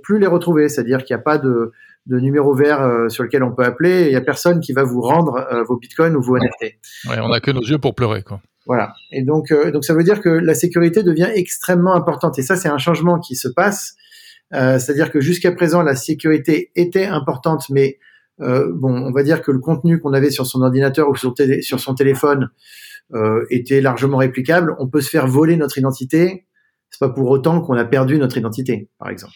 plus 0.02 0.18
les 0.18 0.26
retrouver. 0.26 0.68
C'est-à-dire 0.68 1.04
qu'il 1.04 1.14
n'y 1.14 1.20
a 1.20 1.22
pas 1.22 1.38
de, 1.38 1.72
de 2.09 2.18
numéro 2.18 2.54
vert 2.54 2.81
euh, 2.81 3.09
sur 3.09 3.22
lequel 3.22 3.42
on 3.42 3.54
peut 3.54 3.64
appeler. 3.64 4.07
Il 4.07 4.09
n'y 4.09 4.16
a 4.16 4.20
personne 4.20 4.61
qui 4.61 4.72
va 4.72 4.83
vous 4.83 5.00
rendre 5.00 5.46
euh, 5.52 5.62
vos 5.62 5.76
bitcoins 5.76 6.16
ou 6.16 6.22
vos 6.22 6.38
NFT. 6.38 6.78
Ouais, 7.09 7.20
on 7.20 7.28
n'a 7.28 7.40
que 7.40 7.50
nos 7.50 7.61
yeux 7.61 7.78
pour 7.78 7.94
pleurer, 7.94 8.22
quoi. 8.22 8.40
Voilà. 8.66 8.92
Et 9.12 9.22
donc, 9.22 9.50
donc 9.72 9.85
ça 9.85 9.94
veut 9.94 10.04
dire 10.04 10.20
que 10.20 10.28
la 10.28 10.54
sécurité 10.54 11.02
devient 11.02 11.28
extrêmement 11.35 11.94
importante. 11.94 12.38
Et 12.38 12.42
ça, 12.42 12.54
c'est 12.54 12.68
un 12.68 12.76
changement 12.76 13.18
qui 13.18 13.35
se 13.35 13.48
passe. 13.48 13.94
C'est-à-dire 14.50 15.11
que 15.11 15.20
jusqu'à 15.20 15.52
présent, 15.52 15.81
la 15.81 15.96
sécurité 15.96 16.70
était 16.76 17.07
importante, 17.07 17.64
mais 17.70 17.98
bon, 18.38 18.92
on 18.92 19.11
va 19.11 19.22
dire 19.22 19.40
que 19.40 19.52
le 19.52 19.59
contenu 19.59 20.00
qu'on 20.00 20.12
avait 20.12 20.31
sur 20.31 20.44
son 20.44 20.61
ordinateur 20.61 21.09
ou 21.09 21.16
sur, 21.16 21.33
sur 21.62 21.81
son 21.81 21.94
téléphone 21.94 22.50
était 23.48 23.81
largement 23.81 24.18
réplicable. 24.18 24.76
On 24.78 24.87
peut 24.87 25.00
se 25.00 25.09
faire 25.09 25.26
voler 25.26 25.57
notre 25.57 25.78
identité. 25.78 26.44
C'est 26.90 27.00
pas 27.00 27.09
pour 27.09 27.31
autant 27.31 27.62
qu'on 27.62 27.78
a 27.78 27.87
perdu 27.87 28.18
notre 28.18 28.37
identité, 28.37 28.90
par 28.98 29.09
exemple. 29.09 29.33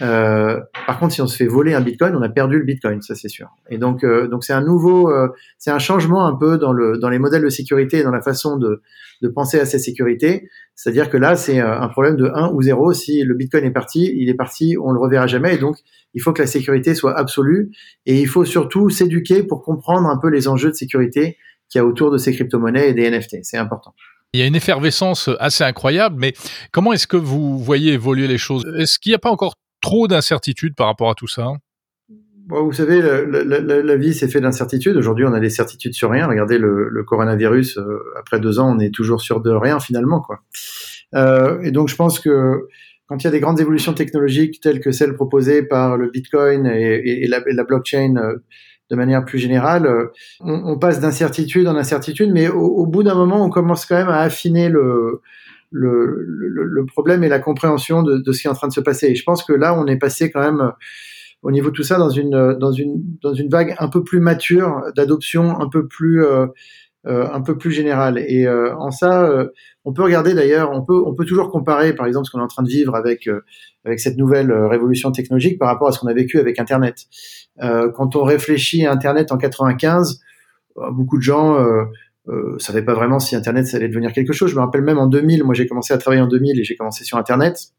Euh, 0.00 0.60
par 0.86 0.98
contre, 0.98 1.12
si 1.12 1.20
on 1.20 1.26
se 1.26 1.36
fait 1.36 1.46
voler 1.46 1.74
un 1.74 1.80
Bitcoin, 1.80 2.14
on 2.14 2.22
a 2.22 2.28
perdu 2.28 2.58
le 2.58 2.64
Bitcoin, 2.64 3.02
ça 3.02 3.14
c'est 3.14 3.28
sûr. 3.28 3.48
Et 3.68 3.78
donc, 3.78 4.04
euh, 4.04 4.28
donc 4.28 4.44
c'est 4.44 4.52
un 4.52 4.62
nouveau, 4.62 5.10
euh, 5.10 5.28
c'est 5.58 5.70
un 5.70 5.78
changement 5.78 6.26
un 6.26 6.34
peu 6.34 6.58
dans 6.58 6.72
le 6.72 6.98
dans 6.98 7.08
les 7.08 7.18
modèles 7.18 7.42
de 7.42 7.48
sécurité 7.48 8.02
dans 8.02 8.10
la 8.10 8.22
façon 8.22 8.56
de 8.56 8.82
de 9.20 9.28
penser 9.28 9.60
à 9.60 9.66
cette 9.66 9.80
sécurité. 9.80 10.48
C'est-à-dire 10.74 11.10
que 11.10 11.18
là, 11.18 11.36
c'est 11.36 11.58
un 11.58 11.88
problème 11.88 12.16
de 12.16 12.30
1 12.32 12.52
ou 12.54 12.62
0. 12.62 12.94
Si 12.94 13.22
le 13.22 13.34
Bitcoin 13.34 13.64
est 13.64 13.70
parti, 13.70 14.10
il 14.16 14.30
est 14.30 14.34
parti, 14.34 14.76
on 14.82 14.92
le 14.92 14.98
reverra 14.98 15.26
jamais. 15.26 15.56
Et 15.56 15.58
donc, 15.58 15.76
il 16.14 16.22
faut 16.22 16.32
que 16.32 16.40
la 16.40 16.46
sécurité 16.46 16.94
soit 16.94 17.18
absolue. 17.18 17.70
Et 18.06 18.18
il 18.18 18.26
faut 18.26 18.46
surtout 18.46 18.88
s'éduquer 18.88 19.42
pour 19.42 19.62
comprendre 19.62 20.08
un 20.08 20.16
peu 20.16 20.28
les 20.30 20.48
enjeux 20.48 20.70
de 20.70 20.74
sécurité 20.74 21.36
qu'il 21.68 21.80
y 21.80 21.82
a 21.82 21.86
autour 21.86 22.10
de 22.10 22.16
ces 22.16 22.32
crypto-monnaies 22.32 22.88
et 22.88 22.94
des 22.94 23.10
NFT. 23.10 23.40
C'est 23.42 23.58
important. 23.58 23.94
Il 24.32 24.40
y 24.40 24.42
a 24.42 24.46
une 24.46 24.54
effervescence 24.54 25.28
assez 25.40 25.64
incroyable, 25.64 26.16
mais 26.18 26.34
comment 26.70 26.92
est-ce 26.92 27.06
que 27.06 27.16
vous 27.16 27.58
voyez 27.58 27.92
évoluer 27.92 28.28
les 28.28 28.38
choses? 28.38 28.64
Est-ce 28.78 28.98
qu'il 28.98 29.10
n'y 29.10 29.16
a 29.16 29.18
pas 29.18 29.30
encore 29.30 29.54
trop 29.80 30.08
d'incertitudes 30.08 30.74
par 30.74 30.86
rapport 30.86 31.10
à 31.10 31.14
tout 31.14 31.28
ça 31.28 31.52
Vous 32.48 32.72
savez, 32.72 33.00
la, 33.02 33.96
vie 33.96 34.14
c'est 34.14 34.28
fait 34.28 34.40
d'incertitudes. 34.40 34.96
Aujourd'hui, 34.96 35.24
on 35.24 35.32
a 35.32 35.40
des 35.40 35.50
certitudes 35.50 35.94
sur 35.94 36.10
rien. 36.10 36.26
Regardez 36.26 36.58
le, 36.58 37.04
coronavirus. 37.06 37.78
Euh, 37.78 37.98
après 38.18 38.40
deux 38.40 38.58
ans, 38.58 38.74
on 38.76 38.78
est 38.78 38.94
toujours 38.94 39.20
sûr 39.20 39.40
de 39.40 39.50
rien 39.50 39.80
finalement. 39.80 40.24
Euh, 41.14 41.60
et 41.62 41.70
donc, 41.70 41.88
je 41.88 41.96
pense 41.96 42.20
que 42.20 42.68
quand 43.06 43.22
il 43.22 43.24
y 43.24 43.28
a 43.28 43.32
des 43.32 43.40
grandes 43.40 43.60
évolutions 43.60 43.92
technologiques 43.92 44.60
telles 44.60 44.80
que 44.80 44.92
celles 44.92 45.14
proposées 45.14 45.62
par 45.62 45.96
le 45.96 46.10
Bitcoin 46.10 46.66
et, 46.66 47.26
la, 47.26 47.64
blockchain 47.64 48.16
euh, 48.16 48.36
de 48.88 48.96
manière 48.96 49.24
plus 49.24 49.38
générale, 49.38 50.10
on, 50.40 50.78
passe 50.78 51.00
d'incertitude 51.00 51.66
en 51.68 51.76
incertitude, 51.76 52.30
mais 52.32 52.48
au 52.48 52.86
bout 52.86 53.04
d'un 53.04 53.14
moment, 53.14 53.44
on 53.44 53.50
commence 53.50 53.86
quand 53.86 53.96
même 53.96 54.08
à 54.08 54.20
affiner 54.20 54.68
le, 54.68 55.22
le, 55.70 56.24
le, 56.26 56.64
le, 56.64 56.86
problème 56.86 57.22
et 57.22 57.28
la 57.28 57.38
compréhension 57.38 58.02
de, 58.02 58.18
de, 58.18 58.32
ce 58.32 58.42
qui 58.42 58.46
est 58.48 58.50
en 58.50 58.54
train 58.54 58.68
de 58.68 58.72
se 58.72 58.80
passer. 58.80 59.06
Et 59.06 59.14
je 59.14 59.22
pense 59.24 59.44
que 59.44 59.52
là, 59.52 59.78
on 59.78 59.86
est 59.86 59.98
passé 59.98 60.30
quand 60.30 60.40
même 60.40 60.60
euh, 60.60 60.70
au 61.42 61.50
niveau 61.50 61.70
de 61.70 61.74
tout 61.74 61.82
ça 61.82 61.96
dans 61.96 62.10
une 62.10 62.56
dans 62.58 62.72
une 62.72 63.02
dans 63.22 63.32
une 63.32 63.48
vague 63.48 63.74
un 63.78 63.88
peu 63.88 64.04
plus 64.04 64.20
mature 64.20 64.82
d'adoption, 64.94 65.60
un 65.60 65.68
peu 65.68 65.86
plus 65.86 66.24
euh, 66.24 66.46
euh, 67.06 67.26
un 67.32 67.40
peu 67.40 67.56
plus 67.56 67.70
générale. 67.70 68.18
Et 68.18 68.46
euh, 68.46 68.76
en 68.76 68.90
ça, 68.90 69.24
euh, 69.24 69.48
on 69.86 69.94
peut 69.94 70.02
regarder 70.02 70.34
d'ailleurs, 70.34 70.70
on 70.70 70.82
peut 70.84 71.02
on 71.06 71.14
peut 71.14 71.24
toujours 71.24 71.50
comparer, 71.50 71.94
par 71.94 72.04
exemple, 72.04 72.26
ce 72.26 72.30
qu'on 72.30 72.40
est 72.40 72.42
en 72.42 72.46
train 72.46 72.62
de 72.62 72.68
vivre 72.68 72.94
avec 72.94 73.26
avec 73.86 74.00
cette 74.00 74.18
nouvelle 74.18 74.52
révolution 74.52 75.10
technologique 75.10 75.58
par 75.58 75.68
rapport 75.68 75.88
à 75.88 75.92
ce 75.92 75.98
qu'on 76.00 76.08
a 76.08 76.12
vécu 76.12 76.38
avec 76.38 76.58
Internet. 76.58 77.06
quand 77.58 78.16
on 78.16 78.22
réfléchit 78.22 78.84
à 78.84 78.92
Internet 78.92 79.32
en 79.32 79.38
95, 79.38 80.20
beaucoup 80.92 81.16
de 81.16 81.22
gens 81.22 81.56
euh, 82.30 82.58
savais 82.58 82.82
pas 82.82 82.94
vraiment 82.94 83.18
si 83.18 83.36
Internet 83.36 83.66
ça 83.66 83.76
allait 83.76 83.88
devenir 83.88 84.12
quelque 84.12 84.32
chose. 84.32 84.50
Je 84.50 84.56
me 84.56 84.60
rappelle 84.60 84.82
même 84.82 84.98
en 84.98 85.06
2000, 85.06 85.44
moi 85.44 85.54
j'ai 85.54 85.66
commencé 85.66 85.92
à 85.92 85.98
travailler 85.98 86.22
en 86.22 86.28
2000 86.28 86.58
et 86.58 86.64
j'ai 86.64 86.76
commencé 86.76 87.04
sur 87.04 87.18
Internet. 87.18 87.72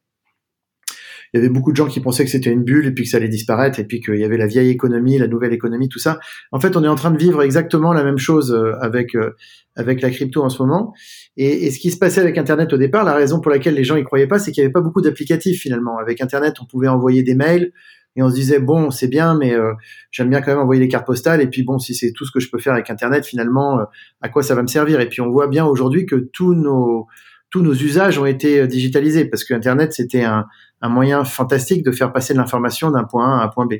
Il 1.33 1.37
y 1.37 1.39
avait 1.39 1.49
beaucoup 1.49 1.71
de 1.71 1.77
gens 1.77 1.87
qui 1.87 2.01
pensaient 2.01 2.25
que 2.25 2.29
c'était 2.29 2.51
une 2.51 2.63
bulle 2.63 2.87
et 2.87 2.91
puis 2.91 3.05
que 3.05 3.09
ça 3.09 3.17
allait 3.17 3.29
disparaître 3.29 3.79
et 3.79 3.85
puis 3.85 4.01
qu'il 4.01 4.17
y 4.17 4.25
avait 4.25 4.37
la 4.37 4.47
vieille 4.47 4.69
économie, 4.69 5.17
la 5.17 5.27
nouvelle 5.27 5.53
économie, 5.53 5.87
tout 5.87 5.99
ça. 5.99 6.19
En 6.51 6.59
fait, 6.59 6.75
on 6.75 6.83
est 6.83 6.89
en 6.89 6.95
train 6.95 7.11
de 7.11 7.17
vivre 7.17 7.41
exactement 7.41 7.93
la 7.93 8.03
même 8.03 8.17
chose 8.17 8.51
euh, 8.51 8.73
avec 8.81 9.15
euh, 9.15 9.31
avec 9.77 10.01
la 10.01 10.09
crypto 10.09 10.43
en 10.43 10.49
ce 10.49 10.61
moment. 10.61 10.93
Et, 11.37 11.65
et, 11.65 11.71
ce 11.71 11.79
qui 11.79 11.91
se 11.91 11.97
passait 11.97 12.19
avec 12.19 12.37
Internet 12.37 12.73
au 12.73 12.77
départ, 12.77 13.05
la 13.05 13.13
raison 13.13 13.39
pour 13.39 13.49
laquelle 13.49 13.75
les 13.75 13.85
gens 13.85 13.95
y 13.95 14.03
croyaient 14.03 14.27
pas, 14.27 14.39
c'est 14.39 14.51
qu'il 14.51 14.61
y 14.61 14.65
avait 14.65 14.73
pas 14.73 14.81
beaucoup 14.81 15.01
d'applicatifs 15.01 15.61
finalement. 15.61 15.97
Avec 15.97 16.19
Internet, 16.19 16.55
on 16.61 16.65
pouvait 16.65 16.89
envoyer 16.89 17.23
des 17.23 17.35
mails, 17.35 17.71
et 18.15 18.21
on 18.21 18.29
se 18.29 18.35
disait 18.35 18.59
bon 18.59 18.91
c'est 18.91 19.07
bien 19.07 19.37
mais 19.37 19.53
euh, 19.53 19.73
j'aime 20.11 20.29
bien 20.29 20.41
quand 20.41 20.51
même 20.51 20.59
envoyer 20.59 20.81
des 20.81 20.87
cartes 20.87 21.05
postales. 21.05 21.41
Et 21.41 21.47
puis 21.47 21.63
bon 21.63 21.79
si 21.79 21.95
c'est 21.95 22.11
tout 22.11 22.25
ce 22.25 22.31
que 22.31 22.39
je 22.39 22.49
peux 22.49 22.59
faire 22.59 22.73
avec 22.73 22.89
internet 22.89 23.25
finalement 23.25 23.79
euh, 23.79 23.83
à 24.21 24.29
quoi 24.29 24.43
ça 24.43 24.55
va 24.55 24.61
me 24.61 24.67
servir? 24.67 24.99
Et 24.99 25.07
puis 25.07 25.21
on 25.21 25.29
voit 25.29 25.47
bien 25.47 25.65
aujourd'hui 25.65 26.05
que 26.05 26.15
tous 26.15 26.53
nos 26.53 27.07
tous 27.49 27.61
nos 27.61 27.73
usages 27.73 28.17
ont 28.17 28.25
été 28.25 28.61
euh, 28.61 28.67
digitalisés 28.67 29.25
parce 29.25 29.43
que 29.43 29.53
internet 29.53 29.93
c'était 29.93 30.23
un, 30.23 30.45
un 30.81 30.89
moyen 30.89 31.23
fantastique 31.23 31.83
de 31.83 31.91
faire 31.91 32.11
passer 32.11 32.33
de 32.33 32.39
l'information 32.39 32.91
d'un 32.91 33.03
point 33.03 33.37
A 33.37 33.41
à 33.41 33.45
un 33.45 33.47
point 33.47 33.65
B. 33.65 33.75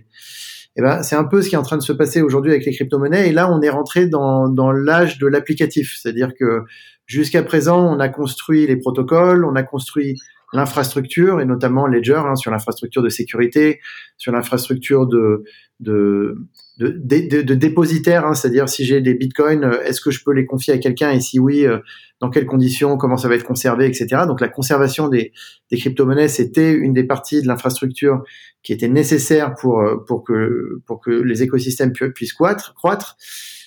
Eh 0.77 0.81
ben 0.81 1.03
c'est 1.03 1.17
un 1.17 1.25
peu 1.25 1.41
ce 1.41 1.49
qui 1.49 1.55
est 1.55 1.57
en 1.57 1.63
train 1.63 1.77
de 1.77 1.83
se 1.83 1.91
passer 1.91 2.21
aujourd'hui 2.21 2.51
avec 2.51 2.65
les 2.65 2.71
crypto-monnaies. 2.71 3.29
Et 3.29 3.33
là 3.33 3.51
on 3.51 3.61
est 3.61 3.69
rentré 3.69 4.07
dans 4.07 4.47
dans 4.47 4.71
l'âge 4.71 5.19
de 5.19 5.27
l'applicatif, 5.27 5.97
c'est-à-dire 6.01 6.31
que 6.39 6.63
jusqu'à 7.05 7.43
présent 7.43 7.93
on 7.93 7.99
a 7.99 8.07
construit 8.07 8.65
les 8.65 8.77
protocoles, 8.77 9.43
on 9.43 9.55
a 9.55 9.63
construit 9.63 10.15
l'infrastructure 10.53 11.39
et 11.41 11.45
notamment 11.45 11.87
Ledger 11.87 12.21
hein, 12.25 12.35
sur 12.35 12.51
l'infrastructure 12.51 13.01
de 13.01 13.09
sécurité, 13.09 13.79
sur 14.17 14.31
l'infrastructure 14.31 15.07
de 15.07 15.43
de, 15.81 16.37
de, 16.77 17.41
de, 17.41 17.55
dépositaire, 17.55 18.25
hein, 18.25 18.35
c'est-à-dire 18.35 18.69
si 18.69 18.85
j'ai 18.85 19.01
des 19.01 19.15
bitcoins, 19.15 19.63
euh, 19.63 19.81
est-ce 19.83 19.99
que 19.99 20.11
je 20.11 20.23
peux 20.23 20.31
les 20.31 20.45
confier 20.45 20.73
à 20.73 20.77
quelqu'un 20.77 21.09
et 21.09 21.19
si 21.19 21.39
oui, 21.39 21.65
euh, 21.65 21.79
dans 22.19 22.29
quelles 22.29 22.45
conditions, 22.45 22.97
comment 22.97 23.17
ça 23.17 23.27
va 23.27 23.35
être 23.35 23.43
conservé, 23.43 23.87
etc. 23.87 24.23
Donc 24.27 24.41
la 24.41 24.47
conservation 24.47 25.07
des, 25.07 25.33
des 25.71 25.77
crypto-monnaies, 25.77 26.27
c'était 26.27 26.71
une 26.71 26.93
des 26.93 27.03
parties 27.03 27.41
de 27.41 27.47
l'infrastructure 27.47 28.21
qui 28.61 28.73
était 28.73 28.89
nécessaire 28.89 29.55
pour 29.55 29.81
euh, 29.81 29.97
pour 30.07 30.23
que 30.23 30.81
pour 30.85 31.01
que 31.01 31.09
les 31.09 31.41
écosystèmes 31.41 31.93
puissent 31.93 32.33
croître. 32.33 33.17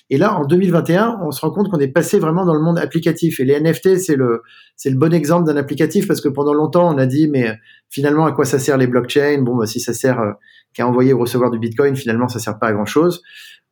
Et 0.09 0.17
là, 0.17 0.35
en 0.35 0.45
2021, 0.45 1.19
on 1.23 1.31
se 1.31 1.41
rend 1.41 1.51
compte 1.51 1.69
qu'on 1.69 1.79
est 1.79 1.87
passé 1.87 2.19
vraiment 2.19 2.45
dans 2.45 2.53
le 2.53 2.61
monde 2.61 2.77
applicatif. 2.77 3.39
Et 3.39 3.45
les 3.45 3.59
NFT, 3.59 3.97
c'est 3.97 4.15
le, 4.15 4.43
c'est 4.75 4.91
le 4.91 4.97
bon 4.97 5.13
exemple 5.13 5.47
d'un 5.47 5.57
applicatif 5.57 6.07
parce 6.07 6.21
que 6.21 6.29
pendant 6.29 6.53
longtemps, 6.53 6.93
on 6.93 6.97
a 6.97 7.07
dit, 7.07 7.27
mais 7.27 7.57
finalement, 7.89 8.25
à 8.25 8.31
quoi 8.31 8.45
ça 8.45 8.59
sert 8.59 8.77
les 8.77 8.87
blockchains? 8.87 9.41
Bon, 9.41 9.55
bah, 9.55 9.65
si 9.65 9.79
ça 9.79 9.93
sert 9.93 10.19
euh, 10.19 10.33
qu'à 10.73 10.87
envoyer 10.87 11.13
ou 11.13 11.19
recevoir 11.19 11.49
du 11.49 11.57
Bitcoin, 11.57 11.95
finalement, 11.95 12.27
ça 12.27 12.37
sert 12.37 12.59
pas 12.59 12.67
à 12.67 12.73
grand 12.73 12.85
chose. 12.85 13.23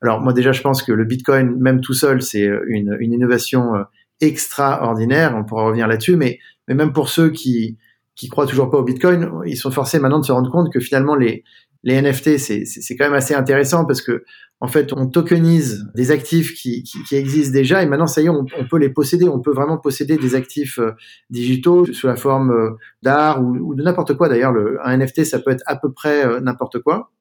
Alors, 0.01 0.21
moi, 0.21 0.33
déjà, 0.33 0.51
je 0.51 0.61
pense 0.61 0.81
que 0.81 0.91
le 0.91 1.05
Bitcoin, 1.05 1.55
même 1.59 1.81
tout 1.81 1.93
seul, 1.93 2.21
c'est 2.21 2.49
une, 2.67 2.97
une 2.99 3.13
innovation 3.13 3.75
euh, 3.75 3.83
extraordinaire. 4.19 5.35
On 5.37 5.43
pourra 5.43 5.65
revenir 5.65 5.87
là-dessus, 5.87 6.15
mais, 6.15 6.39
mais 6.67 6.73
même 6.73 6.93
pour 6.93 7.09
ceux 7.09 7.29
qui, 7.29 7.77
qui 8.15 8.27
croient 8.27 8.47
toujours 8.47 8.69
pas 8.69 8.77
au 8.77 8.83
Bitcoin, 8.83 9.29
ils 9.45 9.57
sont 9.57 9.71
forcés 9.71 9.99
maintenant 9.99 10.19
de 10.19 10.25
se 10.25 10.31
rendre 10.31 10.51
compte 10.51 10.71
que 10.71 10.79
finalement 10.79 11.15
les 11.15 11.43
les 11.83 12.01
NFT, 12.01 12.37
c'est 12.37 12.95
quand 12.95 13.05
même 13.05 13.13
assez 13.13 13.33
intéressant 13.33 13.85
parce 13.85 14.01
que 14.01 14.23
en 14.63 14.67
fait, 14.67 14.93
on 14.93 15.07
tokenise 15.07 15.91
des 15.93 16.11
actifs 16.11 16.53
qui, 16.53 16.83
qui, 16.83 17.03
qui 17.03 17.17
existent 17.17 17.51
déjà 17.51 17.83
et 17.83 17.85
maintenant, 17.85 18.07
ça 18.07 18.21
y 18.21 18.27
est, 18.27 18.29
on, 18.29 18.45
peut 18.45 18.77
les 18.77 18.87
posséder. 18.87 19.27
On 19.27 19.41
peut 19.41 19.51
vraiment 19.51 19.77
posséder 19.77 20.15
des 20.15 20.35
actifs 20.35 20.79
euh, 20.79 20.91
digitaux 21.29 21.85
sous 21.91 22.07
la 22.07 22.15
forme 22.15 22.51
euh, 22.51 22.69
d'art 23.01 23.43
ou, 23.43 23.57
ou, 23.57 23.75
de 23.75 23.83
n'importe 23.83 24.13
quoi. 24.13 24.29
D'ailleurs, 24.29 24.53
un 24.85 24.97
NFT, 24.97 25.25
ça 25.25 25.39
peut 25.39 25.51
être 25.51 25.63
à 25.65 25.75
peu 25.75 25.91
près 25.91 26.25
euh, 26.25 26.39
n'importe 26.39 26.79
quoi. 26.79 27.11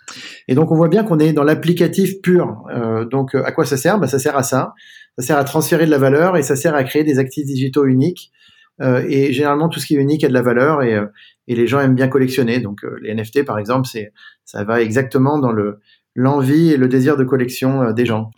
Et 0.47 0.55
donc, 0.55 0.71
on 0.71 0.77
voit 0.77 0.87
bien 0.87 1.03
qu'on 1.03 1.19
est 1.19 1.33
dans 1.33 1.43
l'applicatif 1.43 2.23
pur. 2.23 2.63
donc, 3.11 3.35
à 3.35 3.51
quoi 3.51 3.65
ça 3.65 3.77
sert? 3.77 3.99
Bah, 3.99 4.07
Ça 4.07 4.21
sert 4.21 4.37
à 4.37 4.45
ça. 4.45 4.75
Ça 5.19 5.27
sert 5.27 5.37
à 5.37 5.45
transférer 5.45 5.87
de 5.87 5.91
la 5.91 5.99
valeur 5.99 6.37
et 6.37 6.45
ça 6.45 6.55
sert 6.55 6.77
à 6.77 6.85
créer 6.85 7.03
des 7.03 7.19
actifs 7.19 7.45
digitaux 7.45 7.87
uniques. 7.87 8.31
Et 8.81 9.33
généralement, 9.33 9.69
tout 9.69 9.79
ce 9.79 9.87
qui 9.87 9.95
est 9.95 10.01
unique 10.01 10.25
a 10.25 10.29
de 10.29 10.33
la 10.33 10.43
valeur 10.43 10.83
et, 10.83 10.99
et 11.47 11.55
les 11.55 11.67
gens 11.67 11.81
aiment 11.81 11.95
bien 11.95 12.09
collectionner. 12.09 12.59
Donc, 12.59 12.81
les 13.01 13.15
NFT, 13.15 13.45
par 13.45 13.59
exemple, 13.59 13.87
c'est 13.87 14.13
ça 14.45 14.65
va 14.65 14.81
exactement 14.83 15.39
dans 15.39 15.53
le 15.53 15.79
l'envie 16.15 16.73
et 16.73 16.77
le 16.77 16.89
désir 16.89 17.17
de 17.17 17.25
collection 17.25 17.83
euh, 17.83 17.93
des 17.93 18.07
gens. 18.07 18.31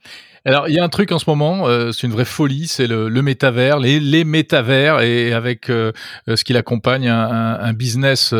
Alors, 0.46 0.68
il 0.68 0.74
y 0.74 0.78
a 0.78 0.84
un 0.84 0.90
truc 0.90 1.10
en 1.10 1.18
ce 1.18 1.28
moment, 1.28 1.66
euh, 1.66 1.90
c'est 1.90 2.06
une 2.06 2.12
vraie 2.12 2.26
folie, 2.26 2.66
c'est 2.68 2.86
le, 2.86 3.08
métavers, 3.22 3.78
les, 3.78 4.24
métavers, 4.24 5.00
et 5.00 5.32
avec 5.32 5.70
euh, 5.70 5.90
ce 6.28 6.44
qui 6.44 6.52
l'accompagne, 6.52 7.08
un, 7.08 7.72
business 7.72 8.34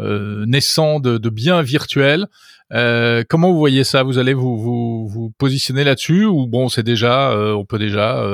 naissant 0.00 0.98
de 0.98 1.28
biens 1.28 1.62
virtuels. 1.62 2.26
Comment 2.70 3.52
vous 3.52 3.58
voyez 3.58 3.84
ça? 3.84 4.02
Vous 4.02 4.18
allez 4.18 4.34
vous, 4.34 5.32
positionner 5.38 5.84
là-dessus 5.84 6.24
ou 6.24 6.46
bon, 6.46 6.68
c'est 6.68 6.82
déjà, 6.82 7.34
on 7.56 7.64
peut 7.64 7.78
déjà 7.78 8.24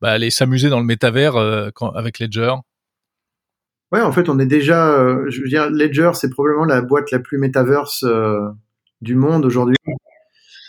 bah, 0.00 0.10
aller 0.10 0.30
s'amuser 0.30 0.68
dans 0.68 0.80
le 0.80 0.86
métavers 0.86 1.36
avec 1.94 2.18
Ledger? 2.18 2.54
Ouais, 3.92 4.00
en 4.00 4.12
fait, 4.12 4.28
on 4.28 4.38
est 4.38 4.46
déjà, 4.46 4.98
je 5.28 5.40
veux 5.40 5.48
dire, 5.48 5.70
Ledger, 5.70 6.10
c'est 6.14 6.30
probablement 6.30 6.64
la 6.64 6.82
boîte 6.82 7.10
la 7.10 7.18
plus 7.18 7.38
métaverse 7.38 8.04
du 9.00 9.14
monde 9.14 9.44
aujourd'hui. 9.44 9.76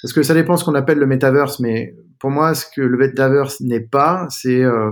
Parce 0.06 0.14
que 0.14 0.22
ça 0.22 0.36
dépend 0.36 0.56
ce 0.56 0.64
qu'on 0.64 0.76
appelle 0.76 1.00
le 1.00 1.08
metaverse, 1.08 1.60
mais 1.60 1.96
pour 2.20 2.30
moi, 2.30 2.54
ce 2.54 2.68
que 2.68 2.82
le 2.82 2.96
metaverse 2.96 3.60
n'est 3.62 3.80
pas, 3.80 4.28
c'est 4.30 4.62
euh, 4.64 4.92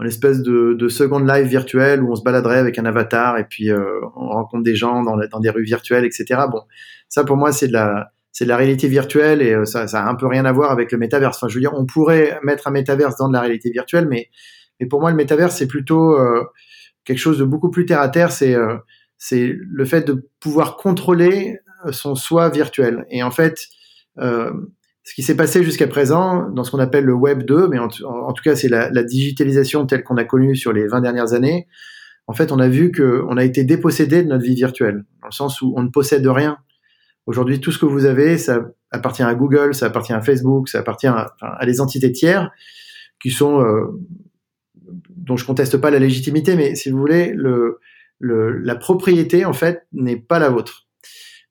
une 0.00 0.06
espèce 0.06 0.42
de, 0.42 0.74
de 0.74 0.88
seconde 0.88 1.26
live 1.26 1.46
virtuel 1.46 2.02
où 2.02 2.12
on 2.12 2.16
se 2.16 2.22
baladerait 2.22 2.58
avec 2.58 2.78
un 2.78 2.84
avatar 2.84 3.38
et 3.38 3.44
puis 3.44 3.70
euh, 3.70 4.00
on 4.14 4.28
rencontre 4.28 4.62
des 4.62 4.74
gens 4.74 5.02
dans, 5.02 5.16
dans, 5.16 5.40
des 5.40 5.50
rues 5.50 5.64
virtuelles, 5.64 6.04
etc. 6.04 6.42
Bon, 6.50 6.62
ça 7.08 7.24
pour 7.24 7.36
moi, 7.36 7.52
c'est 7.52 7.68
de 7.68 7.72
la 7.72 8.12
c'est 8.32 8.44
de 8.44 8.50
la 8.50 8.58
réalité 8.58 8.86
virtuelle 8.88 9.40
et 9.40 9.54
euh, 9.54 9.64
ça, 9.64 9.86
ça 9.86 10.02
a 10.02 10.06
un 10.06 10.14
peu 10.14 10.26
rien 10.26 10.44
à 10.44 10.52
voir 10.52 10.70
avec 10.70 10.92
le 10.92 10.98
métaverse. 10.98 11.38
Enfin, 11.38 11.48
je 11.48 11.54
veux 11.54 11.60
dire, 11.60 11.72
on 11.74 11.86
pourrait 11.86 12.38
mettre 12.42 12.66
un 12.68 12.70
métaverse 12.70 13.16
dans 13.16 13.28
de 13.28 13.32
la 13.32 13.40
réalité 13.40 13.70
virtuelle, 13.70 14.06
mais 14.08 14.28
mais 14.78 14.86
pour 14.86 15.00
moi, 15.00 15.10
le 15.10 15.16
métaverse 15.16 15.56
c'est 15.56 15.66
plutôt 15.66 16.18
euh, 16.18 16.44
quelque 17.04 17.18
chose 17.18 17.38
de 17.38 17.44
beaucoup 17.44 17.70
plus 17.70 17.86
terre 17.86 18.00
à 18.00 18.10
terre. 18.10 18.32
C'est 18.32 18.54
euh, 18.54 18.76
c'est 19.16 19.56
le 19.58 19.84
fait 19.86 20.02
de 20.02 20.28
pouvoir 20.40 20.76
contrôler 20.76 21.58
son 21.90 22.14
soi 22.14 22.50
virtuel. 22.50 23.06
Et 23.10 23.22
en 23.22 23.30
fait, 23.30 23.68
euh, 24.18 24.52
ce 25.06 25.14
qui 25.14 25.22
s'est 25.22 25.36
passé 25.36 25.62
jusqu'à 25.62 25.86
présent 25.86 26.50
dans 26.50 26.64
ce 26.64 26.72
qu'on 26.72 26.80
appelle 26.80 27.04
le 27.04 27.14
Web 27.14 27.44
2, 27.44 27.68
mais 27.68 27.78
en, 27.78 27.88
tout 27.88 28.42
cas 28.42 28.56
c'est 28.56 28.68
la, 28.68 29.04
digitalisation 29.04 29.86
telle 29.86 30.02
qu'on 30.02 30.16
a 30.16 30.24
connue 30.24 30.56
sur 30.56 30.72
les 30.72 30.88
20 30.88 31.00
dernières 31.00 31.32
années, 31.32 31.68
en 32.26 32.32
fait 32.32 32.50
on 32.50 32.58
a 32.58 32.68
vu 32.68 32.90
qu'on 32.90 33.36
a 33.36 33.44
été 33.44 33.62
dépossédé 33.62 34.24
de 34.24 34.28
notre 34.28 34.42
vie 34.42 34.56
virtuelle, 34.56 35.04
dans 35.22 35.28
le 35.28 35.32
sens 35.32 35.62
où 35.62 35.72
on 35.76 35.84
ne 35.84 35.90
possède 35.90 36.26
rien. 36.26 36.58
Aujourd'hui, 37.26 37.60
tout 37.60 37.70
ce 37.70 37.78
que 37.78 37.86
vous 37.86 38.04
avez, 38.04 38.36
ça 38.36 38.66
appartient 38.90 39.22
à 39.22 39.32
Google, 39.36 39.76
ça 39.76 39.86
appartient 39.86 40.12
à 40.12 40.20
Facebook, 40.20 40.68
ça 40.68 40.80
appartient 40.80 41.06
à, 41.06 41.36
à 41.40 41.66
des 41.66 41.80
entités 41.80 42.10
tiers 42.10 42.50
qui 43.22 43.30
sont 43.30 43.60
euh, 43.60 44.00
dont 45.16 45.36
je 45.36 45.46
conteste 45.46 45.76
pas 45.76 45.92
la 45.92 46.00
légitimité, 46.00 46.56
mais 46.56 46.74
si 46.74 46.90
vous 46.90 46.98
voulez, 46.98 47.32
le, 47.32 47.78
le, 48.18 48.58
la 48.58 48.74
propriété 48.74 49.44
en 49.44 49.52
fait 49.52 49.86
n'est 49.92 50.16
pas 50.16 50.40
la 50.40 50.50
vôtre 50.50 50.85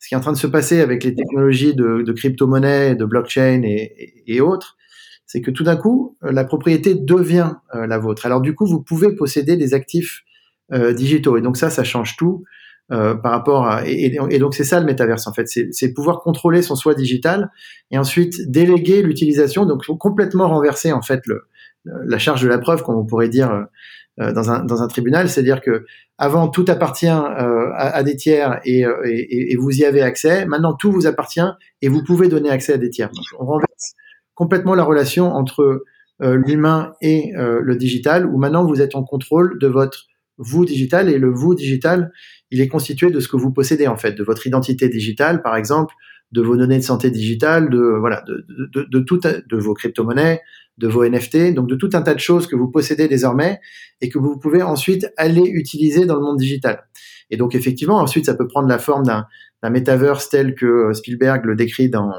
ce 0.06 0.10
qui 0.10 0.13
est 0.13 0.18
en 0.18 0.22
train 0.22 0.34
de 0.34 0.38
se 0.38 0.46
passer 0.46 0.82
avec 0.82 1.04
les 1.04 1.15
technologies 1.15 1.74
de, 1.74 2.12
crypto-monnaie, 2.12 2.94
de 2.94 3.06
blockchain 3.06 3.63
et, 3.63 4.39
autres, 4.39 4.78
c'est 5.26 5.41
que 5.41 5.50
tout 5.50 5.63
d'un 5.63 5.78
coup, 5.78 6.15
euh, 6.24 6.32
la 6.32 6.44
propriété 6.44 6.94
devient 6.94 7.54
euh, 7.74 7.88
la 7.88 7.98
vôtre. 7.98 8.28
Alors 8.28 8.39
du 8.39 8.54
coup, 8.54 8.68
vous 8.68 8.84
pouvez 8.84 9.15
posséder 9.15 9.58
des 9.58 9.74
actifs 9.74 10.22
euh, 10.74 10.94
digitaux. 10.94 11.38
Et 11.38 11.41
donc 11.41 11.58
ça, 11.58 11.72
ça 11.72 11.84
change 11.84 12.18
tout 12.18 12.44
par 12.88 13.32
rapport 13.32 13.65
à... 13.65 13.88
Et, 13.88 14.15
donc 14.38 14.54
c'est 14.54 14.63
ça 14.63 14.80
le 14.80 14.86
métaverse, 14.86 15.26
en 15.26 15.34
fait. 15.34 15.48
C'est 15.48 15.94
pouvoir 15.96 16.20
contrôler 16.20 16.62
son 16.62 16.76
soi 16.76 16.94
digital 16.94 17.50
et 17.89 17.98
ensuite 17.98 18.48
déléguer 18.48 19.02
l'utilisation, 19.02 19.65
donc 19.65 19.88
complètement 19.98 20.48
renverser, 20.48 20.91
en 20.94 21.02
fait, 21.02 21.24
la 21.84 22.20
charge 22.20 22.44
de 22.44 22.48
la 22.48 22.60
preuve, 22.60 22.84
comme 22.84 22.96
on 22.96 23.06
pourrait 23.08 23.30
dire 23.30 23.65
dans 24.17 24.49
un, 24.49 24.63
dans 24.63 24.82
un 24.82 24.88
tribunal, 24.88 25.30
c'est-à-dire 25.30 25.62
que 25.62 25.86
avant 26.17 26.47
tout 26.47 26.65
appartient 26.69 27.08
euh, 27.08 27.69
à, 27.75 27.95
à, 27.95 28.04
des 28.04 28.15
tiers 28.15 28.62
et, 28.63 28.86
euh, 28.86 29.01
et, 29.04 29.51
et, 29.51 29.56
vous 29.58 29.71
y 29.71 29.84
avez 29.84 30.01
accès. 30.01 30.45
Maintenant 30.45 30.73
tout 30.73 30.91
vous 30.91 31.08
appartient 31.08 31.41
et 31.82 31.89
vous 31.89 32.04
pouvez 32.04 32.30
donner 32.30 32.49
accès 32.49 32.73
à 32.73 32.78
des 32.78 32.89
tiers. 32.89 33.10
Donc, 33.10 33.25
on 33.39 33.45
renverse 33.45 33.95
complètement 34.34 34.75
la 34.75 34.84
relation 34.84 35.34
entre 35.34 35.84
l'humain 36.21 36.93
et 37.01 37.34
le 37.36 37.75
digital, 37.75 38.25
où 38.25 38.38
maintenant 38.38 38.65
vous 38.65 38.82
êtes 38.82 38.95
en 38.95 39.04
contrôle 39.04 39.60
de 39.60 39.67
votre 39.67 40.06
vous 40.38 40.65
digital 40.65 41.10
et 41.10 41.17
le 41.17 41.30
vous 41.30 41.56
digital, 41.56 42.12
il 42.51 42.62
est 42.62 42.67
constitué 42.69 43.12
de 43.12 43.19
ce 43.19 43.28
que 43.28 43.36
vous 43.36 43.51
possédez 43.51 43.88
en 43.88 43.97
fait, 43.97 44.13
de 44.13 44.23
votre 44.23 44.47
identité 44.47 44.88
digitale 44.88 45.41
par 45.41 45.58
exemple, 45.58 45.93
de 46.32 46.42
vos 46.42 46.58
données 46.58 46.78
de 46.78 46.84
santé 46.84 47.12
digitale, 47.12 47.70
de 47.70 47.80
voilà, 47.80 48.24
de, 48.28 48.46
de, 48.92 49.00
tout, 49.00 49.20
de 49.20 49.58
vos 49.58 49.74
crypto-monnaies, 49.74 50.42
de 50.78 50.88
vos 50.88 51.08
NFT, 51.08 51.54
donc 51.54 51.68
de 51.68 51.76
tout 51.76 51.90
un 51.94 52.02
tas 52.02 52.14
de 52.14 52.20
choses 52.20 52.48
que 52.48 52.56
vous 52.56 52.70
possédez 52.70 53.08
désormais 53.08 53.60
et 54.02 54.10
que 54.10 54.18
vous 54.18 54.38
pouvez 54.38 54.62
ensuite 54.62 55.08
aller 55.18 55.44
utiliser 55.44 56.06
dans 56.06 56.16
le 56.16 56.22
monde 56.22 56.38
digital. 56.38 56.84
Et 57.30 57.38
donc 57.38 57.56
effectivement, 57.56 58.00
ensuite, 58.00 58.26
ça 58.26 58.36
peut 58.36 58.48
prendre 58.48 58.68
la 58.68 58.80
forme 58.80 59.04
d'un, 59.04 59.26
metaverse 59.64 60.30
tel 60.30 60.54
que 60.54 60.66
euh, 60.66 60.94
Spielberg 60.94 61.44
le 61.46 61.56
décrit 61.56 61.90
dans, 61.90 62.12